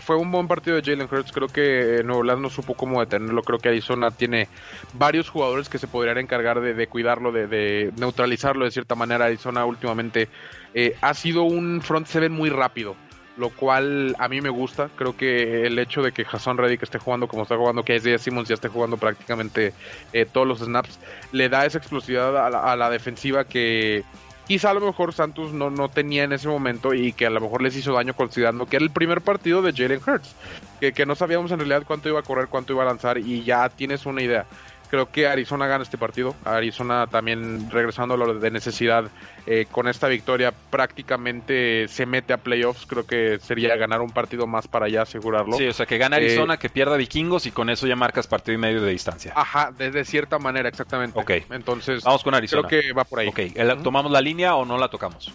fue, 0.00 0.16
un 0.16 0.30
buen 0.30 0.48
partido 0.48 0.76
de 0.76 0.82
Jalen 0.82 1.08
Hurts. 1.10 1.32
Creo 1.32 1.48
que 1.48 1.96
eh, 1.96 2.04
Nuevo 2.04 2.20
Orleans 2.20 2.40
no 2.40 2.50
supo 2.50 2.74
cómo 2.74 3.00
detenerlo. 3.00 3.42
Creo 3.42 3.58
que 3.58 3.68
Arizona 3.68 4.10
tiene 4.10 4.48
varios 4.94 5.28
jugadores 5.28 5.68
que 5.68 5.78
se 5.78 5.86
podrían 5.86 6.18
encargar 6.18 6.60
de, 6.60 6.86
cuidarlo, 6.86 7.32
de, 7.32 7.92
neutralizarlo 7.96 8.64
de 8.64 8.70
cierta 8.70 8.94
manera. 8.94 9.26
Arizona 9.26 9.64
últimamente 9.64 10.28
eh, 10.74 10.96
ha 11.00 11.14
sido 11.14 11.44
un 11.44 11.80
front 11.82 12.06
seven 12.06 12.32
muy 12.32 12.50
rápido 12.50 12.96
lo 13.38 13.48
cual 13.48 14.14
a 14.18 14.28
mí 14.28 14.42
me 14.42 14.50
gusta. 14.50 14.90
Creo 14.94 15.16
que 15.16 15.66
el 15.66 15.78
hecho 15.78 16.02
de 16.02 16.12
que 16.12 16.22
Jason 16.24 16.58
Reddick 16.58 16.82
esté 16.82 16.98
jugando 16.98 17.28
como 17.28 17.44
está 17.44 17.56
jugando, 17.56 17.82
que 17.82 17.96
Isaiah 17.96 18.18
Simmons 18.18 18.46
ya 18.46 18.54
esté 18.54 18.68
jugando 18.68 18.98
prácticamente 18.98 19.72
eh, 20.12 20.26
todos 20.30 20.46
los 20.46 20.58
snaps, 20.60 20.98
le 21.32 21.48
da 21.48 21.64
esa 21.64 21.78
explosividad 21.78 22.36
a 22.36 22.76
la 22.76 22.90
defensiva 22.90 23.44
que, 23.44 24.04
quizá 24.46 24.70
a 24.70 24.74
lo 24.74 24.80
mejor 24.80 25.12
Santos 25.12 25.52
no, 25.52 25.70
no 25.70 25.88
tenía 25.88 26.24
en 26.24 26.32
ese 26.32 26.48
momento 26.48 26.94
y 26.94 27.12
que 27.12 27.26
a 27.26 27.30
lo 27.30 27.40
mejor 27.40 27.62
les 27.62 27.76
hizo 27.76 27.92
daño 27.92 28.14
considerando 28.14 28.66
que 28.66 28.76
era 28.76 28.84
el 28.84 28.90
primer 28.90 29.20
partido 29.20 29.62
de 29.62 29.72
Jalen 29.72 30.00
Hurts, 30.06 30.34
que, 30.80 30.92
que 30.92 31.06
no 31.06 31.14
sabíamos 31.14 31.50
en 31.52 31.58
realidad 31.58 31.84
cuánto 31.86 32.08
iba 32.08 32.20
a 32.20 32.24
correr, 32.24 32.48
cuánto 32.48 32.72
iba 32.72 32.82
a 32.82 32.86
lanzar 32.86 33.18
y 33.18 33.44
ya 33.44 33.68
tienes 33.68 34.06
una 34.06 34.22
idea. 34.22 34.46
Creo 34.92 35.10
que 35.10 35.26
Arizona 35.26 35.66
gana 35.66 35.84
este 35.84 35.96
partido. 35.96 36.36
Arizona 36.44 37.06
también, 37.06 37.70
regresando 37.70 38.12
a 38.12 38.18
lo 38.18 38.34
de 38.34 38.50
necesidad, 38.50 39.06
eh, 39.46 39.64
con 39.72 39.88
esta 39.88 40.06
victoria 40.06 40.52
prácticamente 40.68 41.88
se 41.88 42.04
mete 42.04 42.34
a 42.34 42.36
playoffs. 42.36 42.84
Creo 42.84 43.06
que 43.06 43.38
sería 43.38 43.74
ganar 43.76 44.02
un 44.02 44.10
partido 44.10 44.46
más 44.46 44.68
para 44.68 44.90
ya 44.90 45.00
asegurarlo. 45.00 45.56
Sí, 45.56 45.66
o 45.66 45.72
sea, 45.72 45.86
que 45.86 45.96
gana 45.96 46.16
Arizona, 46.16 46.56
eh, 46.56 46.58
que 46.58 46.68
pierda 46.68 46.98
Vikingos 46.98 47.46
y 47.46 47.52
con 47.52 47.70
eso 47.70 47.86
ya 47.86 47.96
marcas 47.96 48.26
partido 48.26 48.54
y 48.54 48.58
medio 48.58 48.82
de 48.82 48.90
distancia. 48.90 49.32
Ajá, 49.34 49.72
de, 49.72 50.04
cierta 50.04 50.38
manera, 50.38 50.68
exactamente. 50.68 51.18
Ok. 51.18 51.30
Entonces, 51.50 52.04
vamos 52.04 52.22
con 52.22 52.34
Arizona. 52.34 52.68
Creo 52.68 52.82
que 52.82 52.92
va 52.92 53.04
por 53.04 53.20
ahí. 53.20 53.28
Ok, 53.28 53.40
¿tomamos 53.82 54.12
la 54.12 54.20
línea 54.20 54.56
o 54.56 54.66
no 54.66 54.76
la 54.76 54.88
tocamos? 54.88 55.32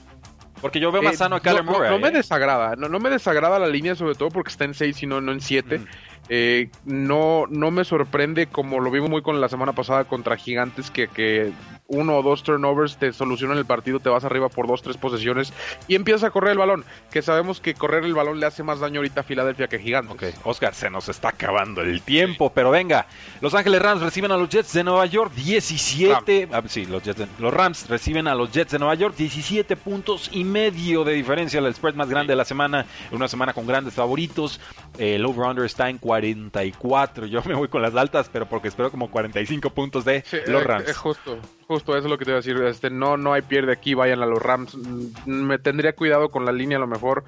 Porque 0.61 0.79
yo 0.79 0.91
veo 0.91 1.01
más 1.01 1.15
eh, 1.15 1.17
sano 1.17 1.35
a 1.35 1.39
Kyler 1.39 1.63
no, 1.63 1.71
Murray. 1.71 1.89
No, 1.89 1.99
me 1.99 2.11
desagrada, 2.11 2.75
no, 2.75 2.89
no, 2.89 2.99
me 2.99 3.09
desagrada 3.09 3.59
la 3.59 3.67
línea, 3.67 3.95
sobre 3.95 4.15
todo 4.15 4.29
porque 4.29 4.49
está 4.49 4.65
en 4.65 4.73
6 4.73 5.03
y 5.03 5.05
no, 5.07 5.21
no 5.21 5.31
en 5.31 5.41
7. 5.41 5.81
Eh, 6.29 6.69
no, 6.85 7.45
no 7.49 7.71
me 7.71 7.85
sorprende 7.85 8.47
como 8.47 8.79
lo 8.79 8.91
vimos 8.91 9.09
muy 9.09 9.21
con 9.21 9.39
la 9.39 9.49
semana 9.49 9.73
pasada 9.73 10.03
contra 10.03 10.35
Gigantes 10.35 10.91
que, 10.91 11.07
que 11.07 11.51
uno 11.87 12.17
o 12.17 12.23
dos 12.23 12.43
turnovers 12.43 12.97
te 12.97 13.13
solucionan 13.13 13.57
el 13.57 13.65
partido, 13.65 13.99
te 13.99 14.09
vas 14.09 14.23
arriba 14.23 14.49
por 14.49 14.67
dos, 14.67 14.81
tres 14.81 14.97
posesiones 14.97 15.53
y 15.87 15.95
empiezas 15.95 16.23
a 16.23 16.31
correr 16.31 16.51
el 16.51 16.57
balón. 16.57 16.85
Que 17.11 17.21
sabemos 17.21 17.59
que 17.59 17.73
correr 17.73 18.03
el 18.03 18.13
balón 18.13 18.39
le 18.39 18.45
hace 18.45 18.63
más 18.63 18.79
daño 18.79 18.99
ahorita 18.99 19.21
a 19.21 19.23
Filadelfia 19.23 19.67
que 19.67 19.79
Gigantes. 19.79 20.35
Ok, 20.35 20.45
Oscar, 20.45 20.73
se 20.73 20.89
nos 20.89 21.09
está 21.09 21.29
acabando 21.29 21.81
el 21.81 22.01
tiempo, 22.01 22.51
pero 22.53 22.71
venga. 22.71 23.07
Los 23.41 23.53
Ángeles 23.53 23.81
Rams 23.81 24.01
reciben 24.01 24.31
a 24.31 24.37
los 24.37 24.49
Jets 24.49 24.73
de 24.73 24.83
Nueva 24.83 25.05
York 25.05 25.33
17. 25.33 26.49
Ah, 26.51 26.61
sí, 26.67 26.85
los, 26.85 27.03
los 27.39 27.53
Rams 27.53 27.87
reciben 27.89 28.27
a 28.27 28.35
los 28.35 28.51
Jets 28.51 28.71
de 28.71 28.79
Nueva 28.79 28.95
York 28.95 29.15
17 29.15 29.75
puntos 29.77 30.29
y 30.33 30.43
medio 30.43 31.03
de 31.03 31.13
diferencia. 31.13 31.59
El 31.59 31.73
spread 31.73 31.95
más 31.95 32.09
grande 32.09 32.31
de 32.31 32.37
la 32.37 32.45
semana, 32.45 32.85
una 33.11 33.27
semana 33.27 33.53
con 33.53 33.65
grandes 33.65 33.93
favoritos. 33.93 34.59
El 34.97 35.25
over-under 35.25 35.65
está 35.65 35.89
en 35.89 35.97
44. 35.97 37.25
Yo 37.27 37.41
me 37.45 37.53
voy 37.53 37.67
con 37.67 37.81
las 37.81 37.95
altas, 37.95 38.29
pero 38.31 38.47
porque 38.47 38.67
espero 38.67 38.91
como 38.91 39.09
45 39.09 39.69
puntos 39.71 40.05
de 40.05 40.23
los 40.47 40.63
Rams. 40.63 40.87
Es 40.87 40.97
justo, 40.97 41.39
justo 41.67 41.95
eso 41.95 42.07
es 42.07 42.11
lo 42.11 42.17
que 42.17 42.25
te 42.25 42.31
iba 42.31 42.39
a 42.39 42.41
decir. 42.41 42.57
Este, 42.63 42.89
no, 42.89 43.17
no 43.17 43.33
hay 43.33 43.41
pierde 43.41 43.71
aquí, 43.71 43.93
vayan 43.93 44.21
a 44.21 44.25
los 44.25 44.41
Rams. 44.41 44.75
Mm, 44.75 45.31
me 45.31 45.59
tendría 45.59 45.93
cuidado 45.93 46.29
con 46.29 46.45
la 46.45 46.51
línea 46.51 46.77
a 46.77 46.81
lo 46.81 46.87
mejor. 46.87 47.23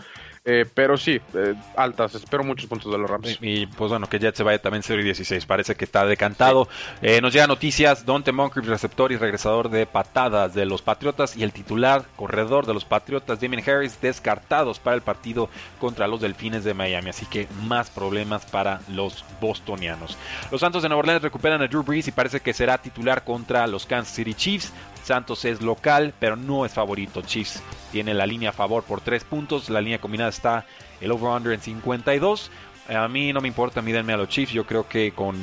Eh, 0.52 0.66
pero 0.74 0.98
sí, 0.98 1.22
eh, 1.36 1.54
altas, 1.76 2.16
espero 2.16 2.44
muchos 2.44 2.66
puntos 2.66 2.92
de 2.92 2.98
los 2.98 3.08
Rams. 3.08 3.38
Y, 3.40 3.68
pues 3.68 3.92
bueno, 3.92 4.10
que 4.10 4.18
Jet 4.18 4.34
se 4.34 4.42
vaya 4.42 4.60
también 4.60 4.82
0 4.82 5.00
y 5.00 5.04
16, 5.04 5.46
parece 5.46 5.76
que 5.76 5.86
está 5.86 6.08
decantado. 6.08 6.68
Eh, 7.04 7.22
nos 7.22 7.34
llegan 7.34 7.50
noticias, 7.50 8.04
Dante 8.04 8.32
Moncrief, 8.32 8.68
receptor 8.68 9.12
y 9.12 9.18
regresador 9.18 9.70
de 9.70 9.86
patadas 9.86 10.56
de 10.56 10.66
los 10.66 10.82
Patriotas 10.82 11.38
y 11.38 11.44
el 11.44 11.52
titular 11.52 12.04
corredor 12.16 12.66
de 12.66 12.74
los 12.74 12.84
Patriotas, 12.84 13.40
Damien 13.40 13.64
Harris, 13.64 14.02
descartados 14.02 14.80
para 14.80 14.96
el 14.96 15.04
partido 15.04 15.52
contra 15.80 16.08
los 16.08 16.20
Delfines 16.20 16.64
de 16.64 16.74
Miami. 16.74 17.12
Así 17.12 17.28
que 17.28 17.48
más 17.68 17.92
problemas 17.92 18.44
para 18.48 18.82
los 18.88 19.24
bostonianos. 19.40 20.18
Los 20.50 20.62
Santos 20.62 20.82
de 20.82 20.90
Nueva 20.90 21.02
Orleans 21.02 21.22
recuperan 21.22 21.62
a 21.62 21.68
Drew 21.68 21.84
Brees 21.84 22.08
y 22.08 22.12
parece 22.12 22.40
que 22.40 22.56
será 22.56 22.80
titular 22.80 23.24
contra 23.24 23.68
los 23.68 23.86
Kansas 23.86 24.16
City 24.16 24.34
Chiefs. 24.34 24.74
Santos 25.04 25.46
es 25.46 25.62
local, 25.62 26.14
pero 26.20 26.36
no 26.36 26.66
es 26.66 26.74
favorito. 26.74 27.22
Chiefs 27.22 27.62
tiene 27.92 28.14
la 28.14 28.26
línea 28.26 28.50
a 28.50 28.54
favor 28.54 28.84
por 28.84 29.02
3 29.02 29.24
puntos. 29.24 29.70
La 29.70 29.82
línea 29.82 30.00
combinada 30.00 30.30
está 30.30 30.66
el 31.02 31.12
over-under 31.12 31.54
en 31.54 31.62
52. 31.62 32.52
A 32.90 33.08
mí 33.08 33.34
no 33.34 33.42
me 33.42 33.48
importa, 33.48 33.82
mídenme 33.82 34.14
a 34.14 34.18
los 34.18 34.30
Chiefs. 34.30 34.54
Yo 34.54 34.66
creo 34.66 34.88
que 34.88 35.12
con 35.12 35.36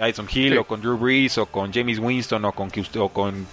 Tyson 0.00 0.26
Hill 0.32 0.56
o 0.56 0.64
con 0.64 0.80
Drew 0.80 0.96
Brees 0.96 1.36
o 1.36 1.46
con 1.46 1.72
James 1.72 1.98
Winston 1.98 2.42
o 2.46 2.52
con, 2.52 2.70
o 2.98 3.08
con 3.10 3.46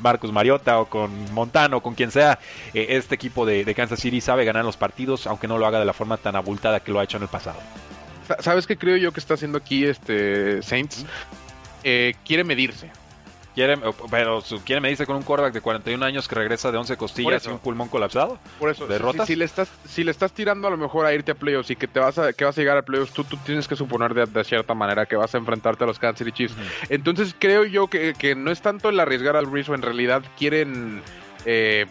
Marcus 0.00 0.30
Mariota 0.30 0.80
o 0.80 0.86
con 0.86 1.32
Montano 1.34 1.78
o 1.78 1.82
con 1.82 1.94
quien 1.94 2.12
sea, 2.12 2.38
eh, 2.72 2.86
este 2.90 3.16
equipo 3.16 3.44
de, 3.44 3.64
de, 3.64 3.74
Kansas 3.74 3.98
City 3.98 4.20
sabe 4.20 4.44
ganar 4.44 4.64
los 4.64 4.76
partidos, 4.76 5.26
aunque 5.26 5.48
no 5.48 5.58
lo 5.58 5.66
haga 5.66 5.80
de 5.80 5.84
la 5.84 5.92
forma 5.92 6.16
tan 6.16 6.36
abultada 6.36 6.80
que 6.80 6.92
lo 6.92 7.00
ha 7.00 7.04
hecho 7.04 7.16
en 7.16 7.24
el 7.24 7.28
pasado. 7.28 7.58
¿Sabes 8.38 8.66
qué 8.66 8.76
creo 8.76 8.96
yo 8.96 9.12
que 9.12 9.18
está 9.18 9.34
haciendo 9.34 9.58
aquí 9.58 9.84
este 9.84 10.62
Saints? 10.62 11.04
Eh, 11.82 12.14
quiere 12.24 12.44
medirse. 12.44 12.90
Quiere, 13.58 13.76
pero 14.08 14.40
quiere 14.64 14.80
medirse 14.80 15.04
con 15.04 15.16
un 15.16 15.24
quarterback 15.24 15.52
de 15.52 15.60
41 15.60 16.06
años 16.06 16.28
que 16.28 16.36
regresa 16.36 16.70
de 16.70 16.78
11 16.78 16.96
costillas 16.96 17.44
y 17.44 17.48
un 17.48 17.58
pulmón 17.58 17.88
colapsado. 17.88 18.38
Por 18.60 18.70
eso, 18.70 18.86
¿Derrotas? 18.86 19.26
Si, 19.26 19.34
le 19.34 19.44
estás, 19.44 19.68
si 19.84 20.04
le 20.04 20.12
estás 20.12 20.30
tirando 20.30 20.68
a 20.68 20.70
lo 20.70 20.76
mejor 20.76 21.06
a 21.06 21.12
irte 21.12 21.32
a 21.32 21.34
playoffs 21.34 21.72
y 21.72 21.74
que 21.74 21.88
te 21.88 21.98
vas 21.98 22.20
a, 22.20 22.32
que 22.32 22.44
vas 22.44 22.56
a 22.56 22.60
llegar 22.60 22.76
a 22.76 22.82
playoffs, 22.82 23.12
tú, 23.12 23.24
tú 23.24 23.36
tienes 23.38 23.66
que 23.66 23.74
suponer 23.74 24.14
de, 24.14 24.44
cierta 24.44 24.74
manera 24.74 25.06
que 25.06 25.16
vas 25.16 25.34
a 25.34 25.38
enfrentarte 25.38 25.82
a 25.82 25.88
los 25.88 25.98
Kansas 25.98 26.18
City 26.18 26.30
Chiefs. 26.30 26.54
Entonces 26.88 27.34
creo 27.36 27.64
yo 27.64 27.88
que, 27.88 28.14
que, 28.16 28.36
no 28.36 28.52
es 28.52 28.62
tanto 28.62 28.90
el 28.90 29.00
arriesgar 29.00 29.34
al 29.34 29.50
Rizzo, 29.50 29.74
en 29.74 29.82
realidad 29.82 30.22
quieren 30.38 31.02
eh, 31.44 31.86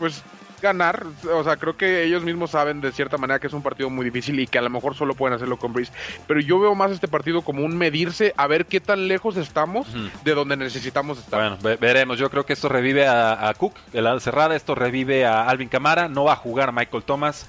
pues 0.00 0.24
ganar. 0.62 1.04
O 1.30 1.44
sea, 1.44 1.56
creo 1.56 1.76
que 1.76 2.04
ellos 2.04 2.22
mismos 2.22 2.52
saben 2.52 2.80
de 2.80 2.92
cierta 2.92 3.18
manera 3.18 3.38
que 3.38 3.48
es 3.48 3.52
un 3.52 3.62
partido 3.62 3.90
muy 3.90 4.04
difícil 4.04 4.40
y 4.40 4.46
que 4.46 4.58
a 4.58 4.62
lo 4.62 4.70
mejor 4.70 4.94
solo 4.94 5.14
pueden 5.14 5.34
hacerlo 5.36 5.58
con 5.58 5.74
Breeze. 5.74 5.92
Pero 6.26 6.40
yo 6.40 6.58
veo 6.58 6.74
más 6.74 6.90
este 6.90 7.08
partido 7.08 7.42
como 7.42 7.64
un 7.64 7.76
medirse 7.76 8.32
a 8.36 8.46
ver 8.46 8.64
qué 8.64 8.80
tan 8.80 9.08
lejos 9.08 9.36
estamos 9.36 9.86
de 10.24 10.34
donde 10.34 10.56
necesitamos 10.56 11.18
estar. 11.18 11.58
Bueno, 11.58 11.78
veremos. 11.78 12.18
Yo 12.18 12.30
creo 12.30 12.46
que 12.46 12.54
esto 12.54 12.68
revive 12.70 13.06
a, 13.06 13.52
Cook, 13.58 13.74
el 13.92 14.06
ala 14.06 14.20
cerrada. 14.20 14.56
Esto 14.56 14.74
revive 14.74 15.26
a 15.26 15.48
Alvin 15.48 15.68
Camara. 15.68 16.08
No 16.08 16.24
va 16.24 16.32
a 16.32 16.36
jugar 16.36 16.72
Michael 16.72 17.02
Thomas. 17.02 17.46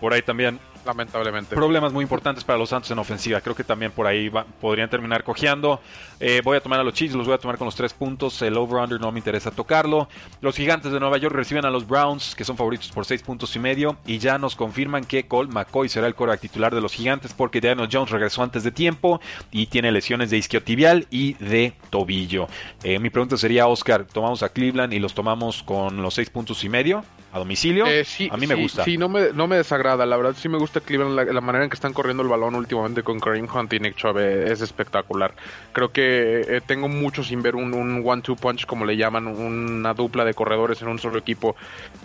Por 0.00 0.12
ahí 0.12 0.22
también 0.22 0.58
lamentablemente. 0.84 1.54
Problemas 1.54 1.92
muy 1.92 2.02
importantes 2.02 2.44
para 2.44 2.58
los 2.58 2.70
Santos 2.70 2.90
en 2.90 2.98
ofensiva. 2.98 3.40
Creo 3.40 3.54
que 3.54 3.64
también 3.64 3.92
por 3.92 4.06
ahí 4.06 4.30
podrían 4.60 4.88
terminar 4.90 5.24
cojeando. 5.24 5.80
Eh, 6.20 6.40
voy 6.44 6.56
a 6.56 6.60
tomar 6.60 6.80
a 6.80 6.84
los 6.84 6.94
Chiefs, 6.94 7.14
los 7.14 7.26
voy 7.26 7.34
a 7.34 7.38
tomar 7.38 7.58
con 7.58 7.66
los 7.66 7.74
tres 7.74 7.92
puntos. 7.92 8.40
El 8.42 8.56
over-under 8.56 9.00
no 9.00 9.12
me 9.12 9.18
interesa 9.18 9.50
tocarlo. 9.50 10.08
Los 10.40 10.56
Gigantes 10.56 10.92
de 10.92 11.00
Nueva 11.00 11.18
York 11.18 11.34
reciben 11.34 11.64
a 11.64 11.70
los 11.70 11.86
Browns, 11.86 12.34
que 12.34 12.44
son 12.44 12.56
favoritos 12.56 12.90
por 12.90 13.04
seis 13.04 13.22
puntos 13.22 13.54
y 13.56 13.58
medio. 13.58 13.96
Y 14.06 14.18
ya 14.18 14.38
nos 14.38 14.56
confirman 14.56 15.04
que 15.04 15.26
Cole 15.26 15.50
McCoy 15.50 15.88
será 15.88 16.06
el 16.06 16.14
coreback 16.14 16.40
titular 16.40 16.74
de 16.74 16.80
los 16.80 16.92
Gigantes 16.92 17.32
porque 17.32 17.60
Daniel 17.60 17.88
Jones 17.90 18.10
regresó 18.10 18.42
antes 18.42 18.64
de 18.64 18.70
tiempo 18.70 19.20
y 19.50 19.66
tiene 19.66 19.92
lesiones 19.92 20.30
de 20.30 20.38
isquiotibial 20.38 21.06
y 21.10 21.34
de 21.34 21.74
tobillo. 21.90 22.48
Eh, 22.82 22.98
mi 22.98 23.10
pregunta 23.10 23.36
sería, 23.36 23.66
Oscar, 23.66 24.04
¿tomamos 24.04 24.42
a 24.42 24.48
Cleveland 24.48 24.92
y 24.92 24.98
los 24.98 25.14
tomamos 25.14 25.62
con 25.62 26.02
los 26.02 26.14
seis 26.14 26.30
puntos 26.30 26.62
y 26.64 26.68
medio 26.68 27.04
a 27.32 27.38
domicilio? 27.38 27.86
Eh, 27.86 28.04
sí, 28.04 28.28
a 28.30 28.36
mí 28.36 28.46
me 28.46 28.54
gusta. 28.54 28.84
Sí, 28.84 28.96
no 28.96 29.08
me, 29.08 29.32
no 29.32 29.46
me 29.46 29.56
desagrada. 29.56 30.06
La 30.06 30.16
verdad 30.16 30.34
sí 30.38 30.48
me 30.48 30.58
gusta 30.58 30.73
Cleveland. 30.80 31.32
La, 31.32 31.40
manera 31.40 31.64
en 31.64 31.70
que 31.70 31.74
están 31.74 31.92
corriendo 31.92 32.22
el 32.22 32.28
balón 32.28 32.54
últimamente 32.54 33.02
con 33.02 33.20
Kareem 33.20 33.46
Hunt 33.52 33.72
y 33.72 33.80
Nick 33.80 33.96
Chubb 33.96 34.18
es 34.18 34.60
espectacular. 34.60 35.34
Creo 35.72 35.90
que 35.90 36.40
eh, 36.48 36.60
tengo 36.64 36.88
mucho 36.88 37.22
sin 37.22 37.42
ver 37.42 37.56
un, 37.56 38.02
one-two 38.04 38.36
punch, 38.36 38.66
como 38.66 38.84
le 38.84 38.96
llaman, 38.96 39.26
una 39.26 39.94
dupla 39.94 40.24
de 40.24 40.34
corredores 40.34 40.80
en 40.82 40.88
un 40.88 40.98
solo 40.98 41.18
equipo 41.18 41.56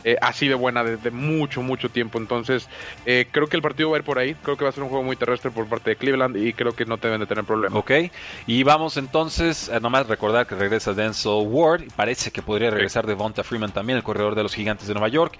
eh, 0.04 0.18
así 0.22 0.48
de 0.48 0.56
buena 0.56 0.84
desde 0.84 1.12
mucho, 1.12 1.62
mucho 1.62 1.90
tiempo. 1.90 2.18
Entonces, 2.18 2.68
eh, 3.06 3.28
creo 3.32 3.48
que 3.48 3.56
el 3.56 3.62
partido 3.62 3.90
va 3.92 3.98
a 3.98 4.00
ir 4.00 4.06
por 4.06 4.20
ahí. 4.20 4.36
Creo 4.36 4.58
que 4.58 4.64
va 4.64 4.70
a 4.70 4.74
ser 4.74 4.84
un 4.84 4.90
juego 4.90 5.04
muy 5.04 5.16
terrestre 5.16 5.52
por 5.52 5.68
parte 5.68 5.92
de 5.92 5.96
Cleveland 5.96 6.38
y 6.38 6.54
creo 6.54 6.74
que 6.74 6.86
no 6.86 6.98
deben 6.98 7.20
de 7.20 7.26
tener 7.26 7.44
problemas. 7.44 7.78
Ok, 7.78 7.92
y 8.48 8.64
vamos 8.64 8.98
entonces, 8.98 9.72
nomás 9.82 10.08
recordar 10.08 10.48
que 10.48 10.56
regresa 10.56 10.94
Denzel 10.94 11.46
Ward 11.48 11.84
y 11.84 11.90
parece 11.90 12.32
que 12.32 12.42
podría 12.42 12.70
regresar 12.70 13.06
de 13.06 13.14
Devonta 13.14 13.44
Freeman 13.44 13.72
también, 13.72 13.98
el 13.98 14.04
corredor 14.04 14.36
de 14.36 14.44
los 14.44 14.54
Gigantes 14.54 14.88
de 14.88 14.94
Nueva 14.94 15.10
York. 15.10 15.38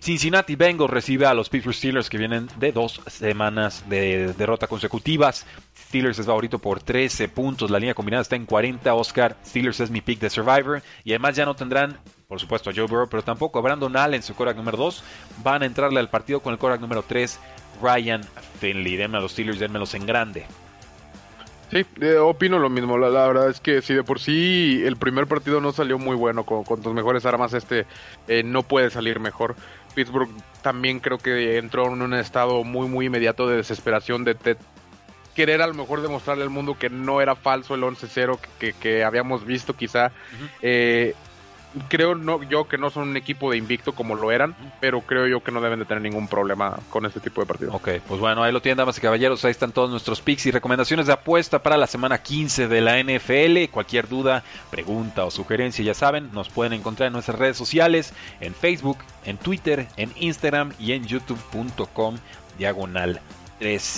Cincinnati 0.00 0.56
Bengals 0.56 0.90
recibe 0.90 1.26
a 1.26 1.34
los 1.34 1.48
Pittsburgh 1.48 1.74
Steelers 1.74 2.10
que 2.10 2.18
vienen 2.28 2.48
de 2.58 2.72
dos 2.72 3.00
semanas 3.06 3.84
de 3.88 4.32
derrota 4.34 4.66
consecutivas. 4.66 5.46
Steelers 5.76 6.18
es 6.18 6.26
favorito 6.26 6.58
por 6.58 6.80
13 6.80 7.28
puntos. 7.28 7.70
La 7.70 7.78
línea 7.78 7.94
combinada 7.94 8.22
está 8.22 8.36
en 8.36 8.46
40. 8.46 8.94
Oscar, 8.94 9.36
Steelers 9.44 9.80
es 9.80 9.90
mi 9.90 10.00
pick 10.00 10.20
de 10.20 10.30
Survivor. 10.30 10.82
Y 11.04 11.10
además 11.10 11.36
ya 11.36 11.44
no 11.44 11.54
tendrán, 11.54 11.98
por 12.28 12.40
supuesto, 12.40 12.70
a 12.70 12.72
Joe 12.74 12.86
Burrow, 12.86 13.08
pero 13.08 13.22
tampoco 13.22 13.58
a 13.58 13.62
Brandon 13.62 13.96
Allen, 13.96 14.22
su 14.22 14.34
coreback 14.34 14.56
número 14.56 14.76
2. 14.78 15.02
Van 15.42 15.62
a 15.62 15.66
entrarle 15.66 16.00
al 16.00 16.10
partido 16.10 16.40
con 16.40 16.52
el 16.52 16.58
coreback 16.58 16.80
número 16.80 17.02
3, 17.02 17.38
Ryan 17.82 18.22
Finley. 18.60 18.96
Denme 18.96 19.18
a 19.18 19.20
los 19.20 19.32
Steelers, 19.32 19.58
denmelos 19.58 19.94
en 19.94 20.06
grande. 20.06 20.46
Sí, 21.72 21.86
eh, 22.02 22.16
opino 22.16 22.58
lo 22.58 22.68
mismo. 22.68 22.98
La, 22.98 23.08
verdad 23.08 23.48
es 23.48 23.58
que 23.58 23.80
si 23.80 23.94
de 23.94 24.04
por 24.04 24.20
sí 24.20 24.82
el 24.84 24.96
primer 24.96 25.26
partido 25.26 25.58
no 25.58 25.72
salió 25.72 25.98
muy 25.98 26.14
bueno 26.14 26.44
con, 26.44 26.82
tus 26.82 26.92
mejores 26.92 27.24
armas, 27.24 27.54
este 27.54 27.86
eh, 28.28 28.42
no 28.44 28.62
puede 28.62 28.90
salir 28.90 29.20
mejor. 29.20 29.56
Pittsburgh 29.94 30.30
también 30.62 31.00
creo 31.00 31.18
que 31.18 31.58
entró 31.58 31.92
en 31.92 32.02
un 32.02 32.14
estado 32.14 32.64
muy, 32.64 32.88
muy 32.88 33.06
inmediato 33.06 33.48
de 33.48 33.56
desesperación, 33.56 34.24
de, 34.24 34.36
querer 35.34 35.62
a 35.62 35.66
lo 35.66 35.74
mejor 35.74 36.02
demostrarle 36.02 36.44
al 36.44 36.50
mundo 36.50 36.76
que 36.78 36.90
no 36.90 37.20
era 37.20 37.34
falso 37.34 37.74
el 37.74 37.82
11-0 37.82 38.38
que, 38.80 39.04
habíamos 39.04 39.44
visto 39.44 39.74
quizá 39.74 40.12
creo 41.88 42.14
no, 42.14 42.42
yo 42.42 42.68
que 42.68 42.78
no 42.78 42.90
son 42.90 43.10
un 43.10 43.16
equipo 43.16 43.50
de 43.50 43.56
invicto 43.56 43.94
como 43.94 44.14
lo 44.14 44.30
eran, 44.32 44.54
pero 44.80 45.00
creo 45.00 45.26
yo 45.26 45.42
que 45.42 45.52
no 45.52 45.60
deben 45.60 45.78
de 45.78 45.84
tener 45.84 46.02
ningún 46.02 46.28
problema 46.28 46.78
con 46.90 47.06
este 47.06 47.20
tipo 47.20 47.40
de 47.40 47.46
partidos. 47.46 47.74
Ok, 47.74 47.88
pues 48.06 48.20
bueno, 48.20 48.42
ahí 48.42 48.52
lo 48.52 48.60
tienen, 48.60 48.78
damas 48.78 48.98
y 48.98 49.00
caballeros. 49.00 49.44
Ahí 49.44 49.50
están 49.50 49.72
todos 49.72 49.90
nuestros 49.90 50.20
picks 50.20 50.46
y 50.46 50.50
recomendaciones 50.50 51.06
de 51.06 51.12
apuesta 51.12 51.62
para 51.62 51.76
la 51.76 51.86
semana 51.86 52.22
15 52.22 52.68
de 52.68 52.80
la 52.80 53.02
NFL. 53.02 53.70
Cualquier 53.70 54.08
duda, 54.08 54.42
pregunta 54.70 55.24
o 55.24 55.30
sugerencia, 55.30 55.84
ya 55.84 55.94
saben, 55.94 56.30
nos 56.32 56.48
pueden 56.48 56.72
encontrar 56.72 57.08
en 57.08 57.12
nuestras 57.14 57.38
redes 57.38 57.56
sociales, 57.56 58.12
en 58.40 58.54
Facebook, 58.54 58.98
en 59.24 59.38
Twitter, 59.38 59.86
en 59.96 60.12
Instagram 60.16 60.72
y 60.78 60.92
en 60.92 61.06
youtube.com 61.06 62.16
diagonal 62.58 63.20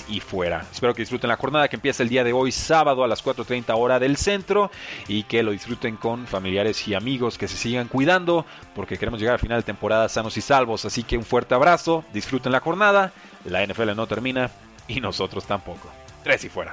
y 0.08 0.20
fuera. 0.20 0.66
Espero 0.70 0.94
que 0.94 1.02
disfruten 1.02 1.28
la 1.28 1.36
jornada 1.36 1.68
que 1.68 1.76
empieza 1.76 2.02
el 2.02 2.10
día 2.10 2.22
de 2.22 2.34
hoy, 2.34 2.52
sábado 2.52 3.02
a 3.02 3.08
las 3.08 3.24
4.30 3.24 3.74
hora 3.76 3.98
del 3.98 4.18
centro, 4.18 4.70
y 5.08 5.22
que 5.22 5.42
lo 5.42 5.52
disfruten 5.52 5.96
con 5.96 6.26
familiares 6.26 6.86
y 6.86 6.94
amigos, 6.94 7.38
que 7.38 7.48
se 7.48 7.56
sigan 7.56 7.88
cuidando, 7.88 8.44
porque 8.74 8.98
queremos 8.98 9.20
llegar 9.20 9.34
al 9.34 9.40
final 9.40 9.60
de 9.60 9.64
temporada 9.64 10.08
sanos 10.10 10.36
y 10.36 10.42
salvos. 10.42 10.84
Así 10.84 11.02
que 11.02 11.16
un 11.16 11.24
fuerte 11.24 11.54
abrazo, 11.54 12.04
disfruten 12.12 12.52
la 12.52 12.60
jornada, 12.60 13.12
la 13.44 13.64
NFL 13.66 13.96
no 13.96 14.06
termina 14.06 14.50
y 14.86 15.00
nosotros 15.00 15.46
tampoco. 15.46 15.88
Tres 16.22 16.44
y 16.44 16.50
fuera. 16.50 16.72